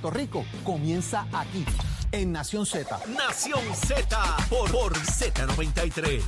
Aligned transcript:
Puerto 0.00 0.10
Rico 0.18 0.44
comienza 0.64 1.26
aquí, 1.32 1.64
en 2.10 2.32
Nación 2.32 2.66
Z. 2.66 2.98
Nación 3.16 3.60
Z 3.76 4.36
por, 4.50 4.68
por 4.72 4.92
Z93. 4.94 6.20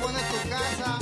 Pones 0.00 0.22
tu 0.30 0.48
casa. 0.48 0.98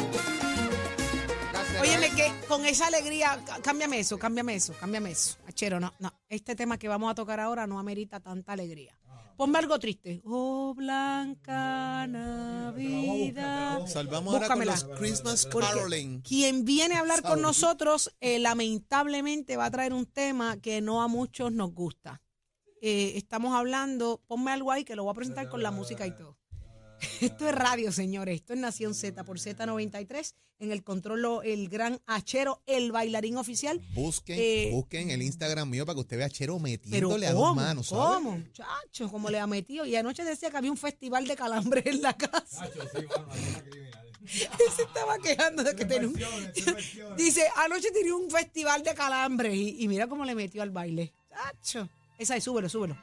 la 1.52 1.64
cerveza. 1.64 1.80
Óyeme, 1.82 2.10
que 2.16 2.32
con 2.46 2.64
esa 2.66 2.86
alegría, 2.86 3.38
cá- 3.44 3.60
cámbiame 3.62 4.00
eso, 4.00 4.18
cámbiame 4.18 4.54
eso, 4.56 4.74
cámbiame 4.78 5.10
eso. 5.12 5.36
Achero, 5.46 5.80
no, 5.80 5.92
no. 5.98 6.12
Este 6.28 6.54
tema 6.56 6.78
que 6.78 6.88
vamos 6.88 7.10
a 7.10 7.14
tocar 7.14 7.40
ahora 7.40 7.66
no 7.66 7.78
amerita 7.78 8.20
tanta 8.20 8.52
alegría. 8.52 8.94
Ponme 9.38 9.58
algo 9.60 9.78
triste. 9.78 10.20
Oh, 10.24 10.74
blanca 10.74 12.08
Navidad. 12.08 13.86
Salvamos 13.86 14.34
ahora 14.34 14.48
con 14.48 14.66
los 14.66 14.82
Christmas 14.98 15.46
caroling. 15.46 16.22
Quien 16.22 16.64
viene 16.64 16.96
a 16.96 16.98
hablar 16.98 17.22
con 17.22 17.40
nosotros, 17.40 18.12
eh, 18.20 18.40
lamentablemente 18.40 19.56
va 19.56 19.66
a 19.66 19.70
traer 19.70 19.92
un 19.92 20.06
tema 20.06 20.60
que 20.60 20.80
no 20.80 21.02
a 21.02 21.06
muchos 21.06 21.52
nos 21.52 21.72
gusta. 21.72 22.20
Eh, 22.82 23.12
estamos 23.14 23.54
hablando, 23.54 24.20
ponme 24.26 24.50
algo 24.50 24.72
ahí 24.72 24.84
que 24.84 24.96
lo 24.96 25.04
voy 25.04 25.12
a 25.12 25.14
presentar 25.14 25.48
con 25.48 25.62
la 25.62 25.70
música 25.70 26.04
y 26.04 26.16
todo. 26.16 26.37
Esto 27.20 27.48
es 27.48 27.54
radio, 27.54 27.92
señores. 27.92 28.36
Esto 28.36 28.52
es 28.54 28.58
Nación 28.58 28.94
Z 28.94 29.24
por 29.24 29.38
Z93. 29.38 30.34
En 30.60 30.72
el 30.72 30.82
control, 30.82 31.40
el 31.44 31.68
gran 31.68 32.00
Achero, 32.06 32.62
el 32.66 32.90
bailarín 32.90 33.36
oficial. 33.36 33.80
Busquen, 33.94 34.36
Eh, 34.40 34.70
busquen 34.72 35.10
el 35.10 35.22
Instagram 35.22 35.70
mío 35.70 35.86
para 35.86 35.94
que 35.94 36.00
usted 36.00 36.16
vea 36.16 36.26
a 36.26 36.30
Chero 36.30 36.54
Pero 36.54 36.62
metiéndole 36.62 37.26
a 37.28 37.32
dos 37.32 37.54
manos, 37.54 37.88
¿sabe? 37.88 38.14
¿Cómo? 38.14 38.42
Chacho, 38.52 39.08
¿cómo 39.08 39.30
le 39.30 39.38
ha 39.38 39.46
metido? 39.46 39.86
Y 39.86 39.94
anoche 39.94 40.24
decía 40.24 40.50
que 40.50 40.56
había 40.56 40.72
un 40.72 40.76
festival 40.76 41.28
de 41.28 41.36
calambres 41.36 41.86
en 41.86 42.02
la 42.02 42.16
casa. 42.16 42.68
Él 44.28 44.72
se 44.76 44.82
estaba 44.82 45.16
quejando 45.18 45.62
de 45.62 45.74
que 45.76 45.84
tenía 45.84 46.08
un... 46.08 47.16
Dice, 47.16 47.42
anoche 47.56 47.90
tenía 47.92 48.14
un 48.14 48.28
festival 48.30 48.82
de 48.82 48.94
calambres 48.94 49.54
y, 49.54 49.82
y 49.82 49.88
mira 49.88 50.06
cómo 50.08 50.24
le 50.24 50.34
metió 50.34 50.60
al 50.62 50.70
baile. 50.70 51.12
Chacho. 51.30 51.88
Esa 52.18 52.36
es, 52.36 52.42
súbelo, 52.44 52.68
súbelo. 52.68 52.98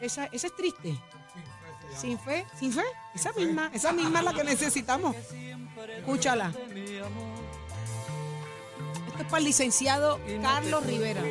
Esa, 0.00 0.26
esa 0.26 0.46
es 0.46 0.54
triste. 0.56 0.96
Sin 1.94 2.18
fe, 2.18 2.46
sin 2.58 2.72
fe. 2.72 2.84
Esa 3.14 3.32
misma, 3.32 3.70
esa 3.72 3.92
misma 3.92 4.18
es 4.20 4.24
la 4.24 4.32
que 4.32 4.44
necesitamos. 4.44 5.14
Escúchala. 5.98 6.52
Esto 9.06 9.22
es 9.22 9.24
para 9.24 9.38
el 9.38 9.44
licenciado 9.44 10.20
Carlos 10.42 10.84
Rivera. 10.86 11.22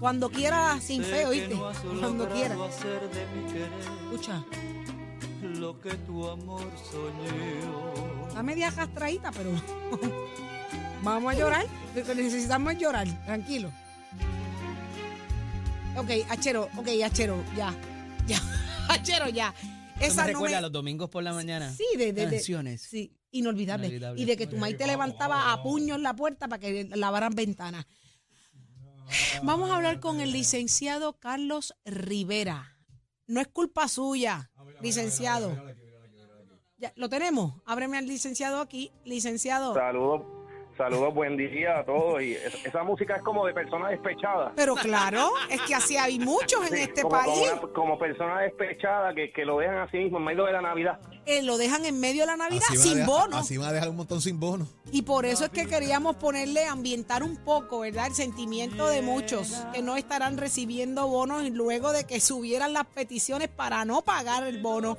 Cuando 0.00 0.30
quiera 0.30 0.80
sin 0.80 1.02
fe, 1.02 1.26
oíste. 1.26 1.56
Cuando 2.00 2.28
quiera. 2.28 2.56
Escucha. 4.04 4.44
lo 5.42 5.80
que 5.80 5.94
tu 5.94 6.28
amor 6.28 6.62
soñó. 6.90 8.26
Está 8.28 8.42
media 8.42 8.70
castradita, 8.70 9.32
pero 9.32 9.50
vamos 11.02 11.32
a 11.32 11.36
llorar. 11.36 11.66
Lo 11.94 12.04
que 12.04 12.14
necesitamos 12.14 12.72
es 12.74 12.78
llorar. 12.78 13.08
Tranquilo. 13.24 13.70
Ok, 15.98 16.10
Achero, 16.28 16.68
ok, 16.76 16.88
Achero, 17.04 17.42
ya. 17.56 17.74
Ya. 18.26 18.40
Achero, 18.88 19.28
ya. 19.28 19.54
Eso 20.00 20.12
Esa 20.12 20.24
me 20.26 20.32
no 20.32 20.38
recuerda 20.38 20.56
me- 20.56 20.62
los 20.62 20.72
domingos 20.72 21.10
por 21.10 21.22
la 21.22 21.32
mañana. 21.32 21.72
Sí, 21.72 21.84
de, 21.96 22.12
de, 22.12 22.26
de- 22.26 22.36
Canciones. 22.36 22.82
Sí, 22.82 23.16
inolvidable. 23.32 23.86
Inolvidable. 23.88 24.20
Y 24.20 24.24
de 24.24 24.36
que 24.36 24.46
tu 24.46 24.56
maíz 24.56 24.76
te 24.76 24.86
levantaba 24.86 25.52
a 25.52 25.62
puño 25.62 25.96
en 25.96 26.02
la 26.02 26.14
puerta 26.14 26.46
para 26.48 26.60
que 26.60 26.84
lavaran 26.94 27.34
ventanas. 27.34 27.86
Vamos 29.42 29.70
a 29.70 29.76
hablar 29.76 30.00
con 30.00 30.20
el 30.20 30.32
licenciado 30.32 31.18
Carlos 31.18 31.74
Rivera. 31.84 32.76
No 33.26 33.40
es 33.40 33.48
culpa 33.48 33.88
suya, 33.88 34.50
licenciado. 34.80 35.56
Ya, 36.76 36.92
¿Lo 36.94 37.08
tenemos? 37.08 37.60
Ábreme 37.66 37.98
al 37.98 38.06
licenciado 38.06 38.60
aquí. 38.60 38.92
Licenciado. 39.04 39.74
Saludos, 39.74 40.22
saludos, 40.78 41.12
buen 41.12 41.36
día 41.36 41.80
a 41.80 41.84
todos. 41.84 42.22
Y 42.22 42.32
es- 42.32 42.64
esa 42.64 42.82
música 42.82 43.16
es 43.16 43.22
como 43.22 43.44
de 43.46 43.52
persona 43.52 43.88
despechada. 43.90 44.52
Pero 44.56 44.74
claro, 44.76 45.30
es 45.50 45.60
que 45.62 45.74
así 45.74 45.96
hay 45.98 46.18
muchos 46.18 46.62
en 46.70 46.76
Sí, 46.76 46.82
este 46.84 47.02
como, 47.02 47.16
como 47.22 47.34
país. 47.34 47.52
una- 47.52 47.72
como 47.74 47.98
persona 47.98 48.40
despechada 48.40 49.12
que, 49.14 49.30
que 49.32 49.44
lo 49.44 49.58
dejan 49.58 49.78
así 49.78 49.98
mismo 49.98 50.16
en 50.18 50.24
medio 50.24 50.44
de 50.46 50.52
la 50.52 50.62
Navidad. 50.62 50.98
Eh, 51.26 51.42
lo 51.42 51.58
dejan 51.58 51.84
en 51.84 52.00
medio 52.00 52.22
de 52.22 52.26
la 52.28 52.36
Navidad 52.38 52.64
Así 52.70 52.78
sin 52.78 52.94
dejar- 52.98 53.06
bono. 53.10 53.36
Así 53.36 53.56
va 53.58 53.68
a 53.68 53.72
dejar 53.72 53.90
un 53.90 53.96
montón 53.96 54.22
sin 54.22 54.40
bono. 54.40 54.66
Y 54.90 55.02
por 55.02 55.26
eso 55.26 55.44
es 55.44 55.50
que 55.50 55.66
queríamos 55.66 56.16
ponerle, 56.16 56.64
ambientar 56.64 57.22
un 57.22 57.36
poco, 57.36 57.80
¿verdad? 57.80 58.06
El 58.06 58.14
sentimiento 58.14 58.88
de 58.88 59.02
muchos 59.02 59.52
que 59.74 59.82
no 59.82 59.96
estarán 59.96 60.38
recibiendo 60.38 61.06
bonos 61.08 61.50
luego 61.50 61.92
de 61.92 62.04
que 62.06 62.20
subieran 62.20 62.72
las 62.72 62.86
peticiones 62.86 63.48
para 63.48 63.84
no 63.84 64.00
pagar 64.00 64.44
el 64.44 64.62
bono. 64.62 64.96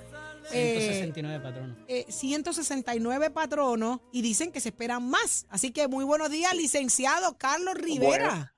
Eh, 0.52 0.80
169 0.80 1.40
patronos. 1.40 1.78
eh, 1.88 2.06
169 2.10 3.30
patronos 3.32 4.00
y 4.12 4.22
dicen 4.22 4.52
que 4.52 4.60
se 4.60 4.70
esperan 4.70 5.10
más. 5.10 5.46
Así 5.50 5.72
que 5.72 5.88
muy 5.88 6.06
buenos 6.06 6.30
días, 6.30 6.54
licenciado 6.56 7.38
Carlos 7.38 7.76
Rivera. 7.76 8.54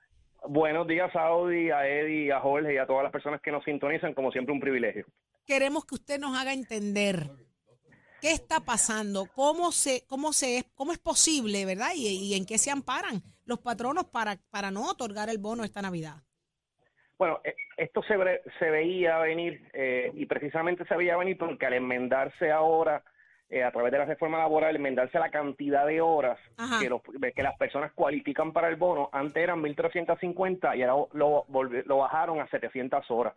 Buenos 0.48 0.88
días, 0.88 1.12
Saudi, 1.12 1.70
a 1.70 1.86
Eddie, 1.86 2.32
a 2.32 2.40
Jorge 2.40 2.74
y 2.74 2.78
a 2.78 2.86
todas 2.86 3.04
las 3.04 3.12
personas 3.12 3.40
que 3.40 3.52
nos 3.52 3.62
sintonizan. 3.64 4.14
Como 4.14 4.32
siempre, 4.32 4.52
un 4.52 4.60
privilegio. 4.60 5.06
Queremos 5.46 5.84
que 5.84 5.94
usted 5.94 6.18
nos 6.18 6.36
haga 6.36 6.52
entender 6.52 7.30
qué 8.20 8.32
está 8.32 8.60
pasando, 8.60 9.26
cómo 9.34 9.70
se, 9.72 10.04
cómo 10.06 10.32
se 10.32 10.58
es, 10.58 10.64
cómo 10.74 10.92
es 10.92 10.98
posible, 10.98 11.64
¿verdad? 11.64 11.90
Y, 11.94 12.08
y 12.08 12.34
en 12.34 12.44
qué 12.46 12.58
se 12.58 12.70
amparan 12.70 13.22
los 13.44 13.58
patronos 13.58 14.04
para, 14.06 14.36
para 14.50 14.70
no 14.70 14.88
otorgar 14.88 15.28
el 15.28 15.38
bono 15.38 15.64
esta 15.64 15.82
Navidad. 15.82 16.22
Bueno, 17.22 17.40
eh, 17.44 17.54
esto 17.76 18.02
se, 18.02 18.16
ve- 18.16 18.40
se 18.58 18.68
veía 18.68 19.16
venir 19.18 19.60
eh, 19.74 20.10
y 20.14 20.26
precisamente 20.26 20.84
se 20.86 20.96
veía 20.96 21.16
venir 21.16 21.38
porque 21.38 21.66
al 21.66 21.74
enmendarse 21.74 22.50
ahora, 22.50 23.04
eh, 23.48 23.62
a 23.62 23.70
través 23.70 23.92
de 23.92 23.98
la 23.98 24.06
reforma 24.06 24.38
laboral, 24.38 24.74
enmendarse 24.74 25.20
la 25.20 25.30
cantidad 25.30 25.86
de 25.86 26.00
horas 26.00 26.36
que, 26.80 26.88
los- 26.90 27.00
que 27.32 27.42
las 27.44 27.56
personas 27.56 27.92
cualifican 27.92 28.52
para 28.52 28.66
el 28.68 28.74
bono, 28.74 29.08
antes 29.12 29.36
eran 29.36 29.60
1.350 29.62 30.74
y 30.76 30.82
ahora 30.82 31.06
lo, 31.12 31.46
lo 31.86 31.96
bajaron 31.98 32.40
a 32.40 32.48
700 32.48 33.08
horas. 33.12 33.34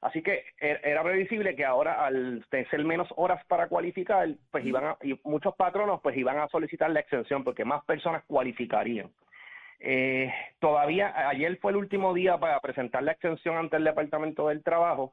Así 0.00 0.22
que 0.22 0.46
er- 0.58 0.80
era 0.82 1.04
previsible 1.04 1.54
que 1.54 1.64
ahora 1.64 2.04
al 2.04 2.44
ser 2.50 2.84
menos 2.84 3.06
horas 3.14 3.44
para 3.46 3.68
cualificar, 3.68 4.28
pues 4.50 4.64
iban 4.66 4.84
a, 4.86 4.96
y 5.02 5.20
muchos 5.22 5.54
patronos 5.54 6.00
pues 6.02 6.16
iban 6.16 6.36
a 6.40 6.48
solicitar 6.48 6.90
la 6.90 6.98
exención 6.98 7.44
porque 7.44 7.64
más 7.64 7.84
personas 7.84 8.24
cualificarían. 8.26 9.08
Eh, 9.80 10.32
todavía 10.58 11.28
ayer 11.28 11.56
fue 11.56 11.72
el 11.72 11.78
último 11.78 12.12
día 12.12 12.36
para 12.38 12.60
presentar 12.60 13.02
la 13.02 13.12
extensión 13.12 13.56
ante 13.56 13.76
el 13.76 13.84
Departamento 13.84 14.48
del 14.48 14.62
Trabajo. 14.62 15.12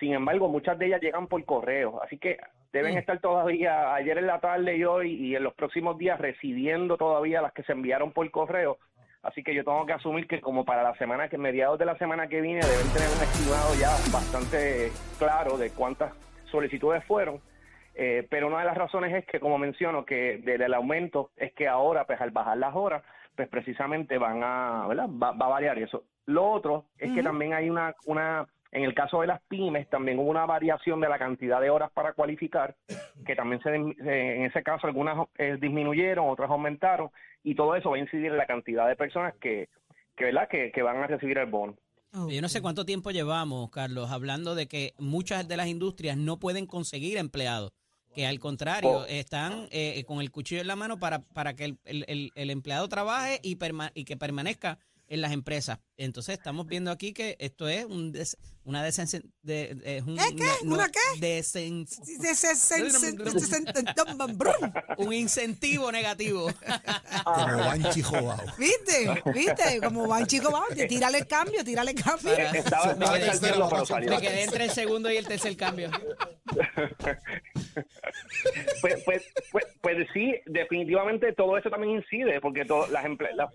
Sin 0.00 0.12
embargo, 0.12 0.48
muchas 0.48 0.78
de 0.78 0.86
ellas 0.86 1.00
llegan 1.00 1.26
por 1.26 1.44
correo, 1.44 2.02
así 2.02 2.18
que 2.18 2.38
deben 2.72 2.96
estar 2.96 3.20
todavía 3.20 3.94
ayer 3.94 4.18
en 4.18 4.26
la 4.26 4.40
tarde 4.40 4.76
y 4.76 4.84
hoy 4.84 5.12
y 5.12 5.36
en 5.36 5.42
los 5.42 5.54
próximos 5.54 5.98
días 5.98 6.18
recibiendo 6.18 6.96
todavía 6.96 7.42
las 7.42 7.52
que 7.52 7.62
se 7.62 7.72
enviaron 7.72 8.12
por 8.12 8.28
correo. 8.30 8.78
Así 9.22 9.42
que 9.42 9.54
yo 9.54 9.64
tengo 9.64 9.84
que 9.84 9.92
asumir 9.92 10.26
que 10.26 10.40
como 10.40 10.64
para 10.64 10.82
la 10.82 10.94
semana 10.94 11.28
que 11.28 11.36
mediados 11.36 11.78
de 11.78 11.84
la 11.84 11.98
semana 11.98 12.26
que 12.28 12.40
viene 12.40 12.60
deben 12.60 12.92
tener 12.92 13.08
un 13.08 13.22
estimado 13.22 13.74
ya 13.78 13.90
bastante 14.10 14.90
claro 15.18 15.58
de 15.58 15.70
cuántas 15.70 16.14
solicitudes 16.50 17.04
fueron. 17.04 17.38
Eh, 17.94 18.26
pero 18.30 18.46
una 18.46 18.60
de 18.60 18.64
las 18.64 18.78
razones 18.78 19.12
es 19.12 19.26
que, 19.26 19.40
como 19.40 19.58
menciono, 19.58 20.06
que 20.06 20.38
del 20.38 20.62
el 20.62 20.72
aumento 20.72 21.32
es 21.36 21.52
que 21.52 21.68
ahora, 21.68 22.04
pues 22.06 22.18
al 22.20 22.30
bajar 22.30 22.56
las 22.56 22.74
horas, 22.74 23.02
pues 23.40 23.48
precisamente 23.48 24.18
van 24.18 24.42
a, 24.44 24.86
¿verdad? 24.86 25.08
Va, 25.08 25.32
va 25.32 25.46
a 25.46 25.48
variar 25.48 25.78
eso. 25.78 26.04
Lo 26.26 26.50
otro 26.50 26.84
es 26.98 27.10
que 27.12 27.22
también 27.22 27.54
hay 27.54 27.70
una, 27.70 27.94
una, 28.04 28.46
en 28.70 28.84
el 28.84 28.92
caso 28.94 29.22
de 29.22 29.28
las 29.28 29.40
pymes, 29.48 29.88
también 29.88 30.18
hubo 30.18 30.28
una 30.30 30.44
variación 30.44 31.00
de 31.00 31.08
la 31.08 31.18
cantidad 31.18 31.58
de 31.58 31.70
horas 31.70 31.90
para 31.92 32.12
cualificar, 32.12 32.76
que 33.26 33.34
también 33.34 33.62
se, 33.62 33.70
se- 34.04 34.36
en 34.36 34.42
ese 34.44 34.62
caso 34.62 34.86
algunas 34.86 35.26
eh, 35.38 35.56
disminuyeron, 35.58 36.28
otras 36.28 36.50
aumentaron, 36.50 37.08
y 37.42 37.54
todo 37.54 37.74
eso 37.76 37.88
va 37.90 37.96
a 37.96 38.00
incidir 38.00 38.26
en 38.26 38.36
la 38.36 38.46
cantidad 38.46 38.86
de 38.86 38.94
personas 38.96 39.32
que, 39.40 39.70
que, 40.16 40.24
¿verdad? 40.24 40.48
que, 40.50 40.70
que 40.70 40.82
van 40.82 40.98
a 40.98 41.06
recibir 41.06 41.38
el 41.38 41.46
bono. 41.46 41.74
Yo 42.28 42.42
no 42.42 42.48
sé 42.48 42.60
cuánto 42.60 42.84
tiempo 42.84 43.10
llevamos, 43.12 43.70
Carlos, 43.70 44.10
hablando 44.10 44.54
de 44.54 44.66
que 44.68 44.92
muchas 44.98 45.48
de 45.48 45.56
las 45.56 45.68
industrias 45.68 46.16
no 46.18 46.38
pueden 46.38 46.66
conseguir 46.66 47.16
empleados, 47.16 47.72
que 48.14 48.26
al 48.26 48.38
contrario, 48.38 48.90
Oh. 48.90 49.04
están 49.06 49.68
eh, 49.70 50.02
con 50.06 50.20
el 50.20 50.30
cuchillo 50.30 50.60
en 50.60 50.66
la 50.66 50.76
mano 50.76 50.98
para, 50.98 51.20
para 51.22 51.54
que 51.54 51.64
el, 51.64 51.78
el- 51.84 52.04
el- 52.08 52.32
el 52.34 52.50
empleado 52.50 52.88
trabaje 52.88 53.40
y, 53.42 53.56
perma- 53.56 53.92
y 53.94 54.04
que 54.04 54.16
permanezca 54.16 54.78
en 55.08 55.20
las 55.20 55.32
empresas. 55.32 55.78
Entonces 56.02 56.38
estamos 56.38 56.66
viendo 56.66 56.90
aquí 56.90 57.12
que 57.12 57.36
esto 57.38 57.68
es 57.68 57.84
un 57.84 58.10
des- 58.10 58.38
una 58.64 58.86
desense- 58.86 59.22
de, 59.42 59.74
de- 59.74 59.96
es 59.98 60.02
un, 60.04 60.18
¿Eh, 60.18 60.22
qué? 60.34 60.66
¿Una 60.66 60.88
qué? 60.88 60.98
desen- 61.20 61.86
un 64.96 65.12
incentivo 65.12 65.92
negativo. 65.92 66.46
Como 67.24 67.58
Banchi 67.58 68.00
Jobao. 68.02 68.40
¿Viste? 68.58 69.22
¿Viste? 69.34 69.80
Como 69.82 70.06
van 70.08 70.26
chicos, 70.26 70.50
vamos, 70.52 70.68
tírale 70.88 71.18
el 71.18 71.26
cambio, 71.26 71.62
tírale 71.64 71.90
el 71.90 72.02
cambio. 72.02 72.32
Estaba, 72.32 72.94
me 72.94 73.04
quedé- 73.06 73.38
pero 73.40 73.84
salió. 73.86 74.10
Me 74.10 74.20
quedé 74.20 74.44
entre 74.44 74.64
el 74.64 74.70
segundo 74.70 75.10
y 75.12 75.16
el 75.18 75.26
tercer 75.26 75.54
cambio. 75.56 75.90
pues, 78.80 79.02
pues, 79.04 79.22
pues, 79.52 79.64
pues 79.80 80.08
sí, 80.12 80.34
definitivamente 80.46 81.32
todo 81.32 81.56
eso 81.58 81.70
también 81.70 81.96
incide, 81.96 82.40
porque 82.40 82.64
to- 82.64 82.86
las 82.88 83.04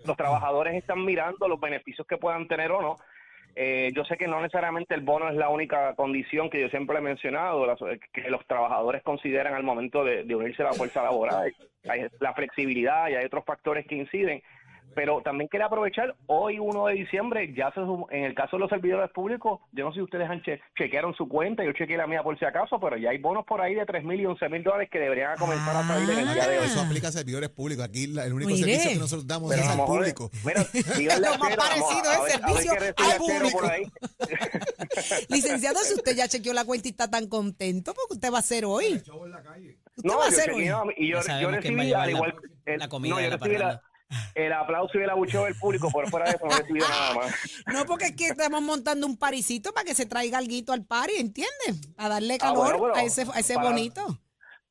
los 0.04 0.16
trabajadores 0.16 0.74
están 0.74 1.04
mirando 1.04 1.48
los 1.48 1.58
beneficios 1.60 2.06
que 2.06 2.16
puedan 2.16 2.35
tener 2.48 2.70
o 2.72 2.82
no. 2.82 2.96
Eh, 3.58 3.90
yo 3.94 4.04
sé 4.04 4.18
que 4.18 4.28
no 4.28 4.40
necesariamente 4.42 4.94
el 4.94 5.00
bono 5.00 5.30
es 5.30 5.34
la 5.34 5.48
única 5.48 5.94
condición 5.94 6.50
que 6.50 6.60
yo 6.60 6.68
siempre 6.68 6.98
he 6.98 7.00
mencionado, 7.00 7.66
las- 7.66 7.78
que 8.12 8.28
los 8.28 8.46
trabajadores 8.46 9.02
consideran 9.02 9.54
al 9.54 9.62
momento 9.62 10.04
de, 10.04 10.24
de 10.24 10.34
unirse 10.34 10.62
a 10.62 10.66
la 10.66 10.72
fuerza 10.74 11.02
laboral. 11.02 11.52
Hay 11.88 12.06
la 12.20 12.34
flexibilidad 12.34 13.08
y 13.08 13.14
hay 13.14 13.24
otros 13.24 13.44
factores 13.46 13.86
que 13.86 13.94
inciden. 13.94 14.42
Pero 14.96 15.20
también 15.22 15.46
quería 15.50 15.66
aprovechar, 15.66 16.16
hoy 16.24 16.58
1 16.58 16.86
de 16.86 16.94
diciembre, 16.94 17.52
ya 17.54 17.68
se 17.72 17.80
sum- 17.80 18.06
en 18.10 18.24
el 18.24 18.34
caso 18.34 18.56
de 18.56 18.60
los 18.60 18.70
servidores 18.70 19.10
públicos, 19.10 19.60
yo 19.72 19.84
no 19.84 19.90
sé 19.92 19.96
si 19.98 20.02
ustedes 20.02 20.26
han 20.28 20.42
che- 20.42 20.58
chequearon 20.74 21.14
su 21.14 21.28
cuenta, 21.28 21.62
yo 21.62 21.72
chequeé 21.72 21.98
la 21.98 22.06
mía 22.06 22.22
por 22.22 22.38
si 22.38 22.46
acaso, 22.46 22.80
pero 22.80 22.96
ya 22.96 23.10
hay 23.10 23.18
bonos 23.18 23.44
por 23.44 23.60
ahí 23.60 23.74
de 23.74 23.84
3 23.84 24.02
mil 24.04 24.18
y 24.18 24.24
11 24.24 24.48
mil 24.48 24.62
dólares 24.64 24.88
que 24.90 24.98
deberían 24.98 25.36
comenzar 25.36 25.76
a 25.76 25.82
salir 25.86 26.08
en 26.08 26.18
el 26.26 26.32
día 26.34 26.48
de 26.48 26.58
hoy. 26.60 26.64
Eso 26.64 26.80
aplica 26.80 27.08
a 27.08 27.12
servidores 27.12 27.50
públicos. 27.50 27.84
Aquí 27.84 28.06
la- 28.06 28.24
el 28.24 28.32
único 28.32 28.50
Mire. 28.52 28.62
servicio 28.64 28.90
que 28.92 28.98
nosotros 28.98 29.26
damos 29.26 29.50
Pero 29.50 29.62
es 29.64 29.68
al 29.68 29.84
público. 29.84 30.30
mira, 30.96 31.18
Lo 31.20 31.38
más 31.38 31.56
parecido 31.56 32.12
es 32.26 32.32
servicio 32.32 32.72
al 32.72 33.16
por 33.18 33.18
público. 33.18 33.66
ahí. 33.70 33.82
Licenciado, 35.28 35.78
si 35.80 35.92
usted 35.94 36.16
ya 36.16 36.26
chequeó 36.28 36.52
la 36.52 36.64
cuenta 36.64 36.88
y 36.88 36.92
está 36.92 37.10
tan 37.10 37.26
contento, 37.28 37.92
porque 37.94 38.14
usted 38.14 38.32
va 38.32 38.36
a 38.38 38.40
hacer 38.40 38.64
hoy. 38.64 38.94
Usted 38.94 39.12
No, 40.04 40.18
va 40.18 40.26
a 40.26 40.30
yo 40.30 40.36
hacer 40.38 40.52
hoy. 40.52 40.64
y 40.96 41.08
yo, 41.10 41.20
yo 41.40 41.50
recibí 41.50 41.92
al 41.92 42.06
la- 42.06 42.10
igual 42.10 42.34
el- 42.64 42.78
la 42.78 42.88
comida 42.88 43.14
no, 43.14 43.20
yo 43.20 43.28
la 43.30 43.36
recibí 43.36 43.58
la-. 43.58 43.82
El 44.34 44.52
aplauso 44.52 44.98
y 44.98 45.02
el 45.02 45.10
abucheo 45.10 45.44
del 45.44 45.54
público, 45.56 45.90
por 45.90 46.08
fuera 46.08 46.26
de 46.26 46.36
eso 46.36 46.46
no 46.46 46.56
recibí 46.56 46.78
nada 46.80 47.14
más. 47.14 47.34
No, 47.72 47.84
porque 47.86 48.06
es 48.06 48.16
que 48.16 48.26
estamos 48.26 48.62
montando 48.62 49.06
un 49.06 49.16
parisito 49.16 49.72
para 49.72 49.84
que 49.84 49.94
se 49.94 50.06
traiga 50.06 50.38
algo 50.38 50.72
al 50.72 50.84
pari, 50.84 51.14
¿entiendes? 51.18 51.80
A 51.96 52.08
darle 52.08 52.34
Ah, 52.34 52.38
calor 52.38 52.78
bueno, 52.78 52.94
a 52.94 53.02
ese, 53.02 53.26
a 53.32 53.38
ese 53.40 53.54
para- 53.54 53.68
bonito. 53.70 54.20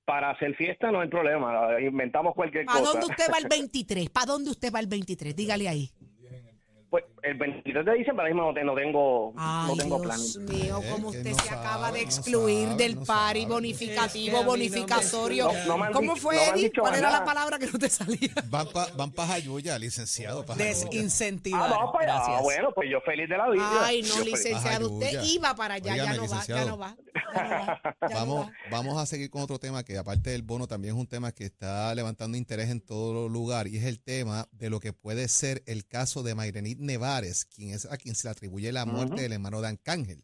Para 0.05 0.29
hacer 0.29 0.55
fiesta 0.55 0.91
no 0.91 1.01
hay 1.01 1.09
problema, 1.09 1.79
inventamos 1.81 2.35
cualquier 2.35 2.65
¿Para 2.65 2.79
cosa. 2.79 2.91
dónde 2.91 3.07
usted 3.07 3.25
va 3.33 3.39
el 3.39 3.47
23? 3.49 4.09
¿Para 4.11 4.25
dónde 4.27 4.51
usted 4.51 4.71
va 4.71 4.79
el 4.79 4.85
23? 4.87 5.35
Dígale 5.35 5.67
ahí. 5.67 5.91
Pues 6.95 7.03
el 7.23 7.33
23 7.37 7.85
de 7.85 7.93
diciembre 7.93 8.23
ahora 8.23 8.33
mismo 8.33 8.47
no, 8.47 8.53
te- 8.53 8.63
no 8.63 8.73
tengo, 8.73 9.33
Ay, 9.35 9.67
no 9.67 9.75
tengo 9.75 9.99
Dios 9.99 10.07
planes. 10.07 10.37
mío, 10.37 10.79
Eh, 10.81 10.89
como 10.93 11.07
usted 11.09 11.29
no 11.29 11.39
se 11.39 11.49
acaba 11.49 11.91
de 11.91 11.99
no 11.99 12.05
excluir 12.05 12.67
sabe, 12.69 12.77
del 12.83 12.95
no 12.95 13.03
pari 13.03 13.45
bonificativo, 13.45 14.37
han 15.83 15.91
¿Cómo 15.91 16.13
dicho- 16.13 16.21
fue, 16.21 16.37
Eddie? 16.49 16.71
¿Cuál 16.71 16.95
era 16.95 17.11
la 17.11 17.25
palabra 17.25 17.59
que 17.59 17.67
no 17.67 17.77
te 17.77 17.89
salía? 17.89 18.29
Van 18.49 18.67
para 18.69 18.93
van 18.93 19.11
pa 19.11 19.27
Jayuya, 19.27 19.77
licenciado. 19.77 20.45
pa'. 20.45 20.55
Desincentivar. 20.55 21.63
Ah, 21.73 21.79
no, 21.81 21.91
pues, 21.91 22.07
ah, 22.09 22.13
Gracias. 22.15 22.41
bueno, 22.43 22.71
pues 22.73 22.89
yo 22.89 23.01
feliz 23.01 23.27
de 23.27 23.37
la 23.37 23.49
vida. 23.49 23.69
Ay, 23.83 24.01
no, 24.01 24.15
Yo 24.19 24.23
licenciado, 24.23 24.89
usted 24.89 25.21
iba 25.25 25.53
para 25.55 25.73
allá, 25.75 25.97
ya 25.97 26.13
no 26.13 26.27
va. 26.29 26.45
Ya 26.45 26.65
no 26.65 26.77
va, 26.77 26.95
Vamos, 28.01 28.47
va. 28.49 28.53
vamos 28.71 28.97
a 29.01 29.05
seguir 29.05 29.29
con 29.29 29.41
otro 29.41 29.59
tema 29.59 29.83
que 29.83 29.97
aparte 29.97 30.29
del 30.31 30.41
bono 30.43 30.67
también 30.67 30.95
es 30.95 30.99
un 30.99 31.07
tema 31.07 31.31
que 31.31 31.45
está 31.45 31.93
levantando 31.95 32.37
interés 32.37 32.69
en 32.69 32.81
todo 32.81 33.29
lugar 33.29 33.67
y 33.67 33.77
es 33.77 33.83
el 33.85 33.99
tema 33.99 34.47
de 34.51 34.69
lo 34.69 34.79
que 34.79 34.93
puede 34.93 35.27
ser 35.27 35.63
el 35.65 35.85
caso 35.85 36.23
de 36.23 36.35
Mayrenit 36.35 36.79
Nevares, 36.79 37.45
quien 37.45 37.71
es 37.73 37.85
a 37.85 37.97
quien 37.97 38.15
se 38.15 38.27
le 38.27 38.31
atribuye 38.31 38.71
la 38.71 38.85
muerte 38.85 39.21
del 39.21 39.33
hermano 39.33 39.61
de 39.61 39.67
Arcángel. 39.67 40.23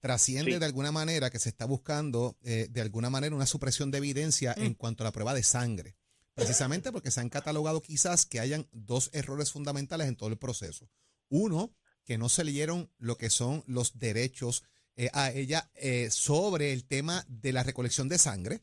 Trasciende 0.00 0.52
Sí. 0.52 0.58
de 0.58 0.66
alguna 0.66 0.90
manera 0.90 1.30
que 1.30 1.38
se 1.38 1.48
está 1.48 1.64
buscando 1.64 2.36
eh, 2.42 2.66
de 2.70 2.80
alguna 2.80 3.08
manera 3.10 3.36
una 3.36 3.46
supresión 3.46 3.90
de 3.90 3.98
evidencia 3.98 4.54
Mm. 4.56 4.62
en 4.62 4.74
cuanto 4.74 5.04
a 5.04 5.06
la 5.06 5.12
prueba 5.12 5.32
de 5.34 5.42
sangre. 5.42 5.96
Precisamente 6.34 6.90
porque 6.92 7.10
se 7.10 7.20
han 7.20 7.28
catalogado 7.28 7.82
quizás 7.82 8.24
que 8.26 8.40
hayan 8.40 8.66
dos 8.72 9.10
errores 9.12 9.52
fundamentales 9.52 10.08
en 10.08 10.16
todo 10.16 10.30
el 10.30 10.38
proceso. 10.38 10.88
Uno, 11.28 11.74
que 12.04 12.18
no 12.18 12.28
se 12.28 12.42
leyeron 12.42 12.90
lo 12.98 13.16
que 13.16 13.30
son 13.30 13.62
los 13.66 13.98
derechos 13.98 14.64
eh, 14.96 15.08
a 15.12 15.30
ella 15.30 15.70
eh, 15.74 16.08
sobre 16.10 16.72
el 16.72 16.84
tema 16.84 17.24
de 17.28 17.52
la 17.52 17.62
recolección 17.62 18.08
de 18.08 18.18
sangre 18.18 18.60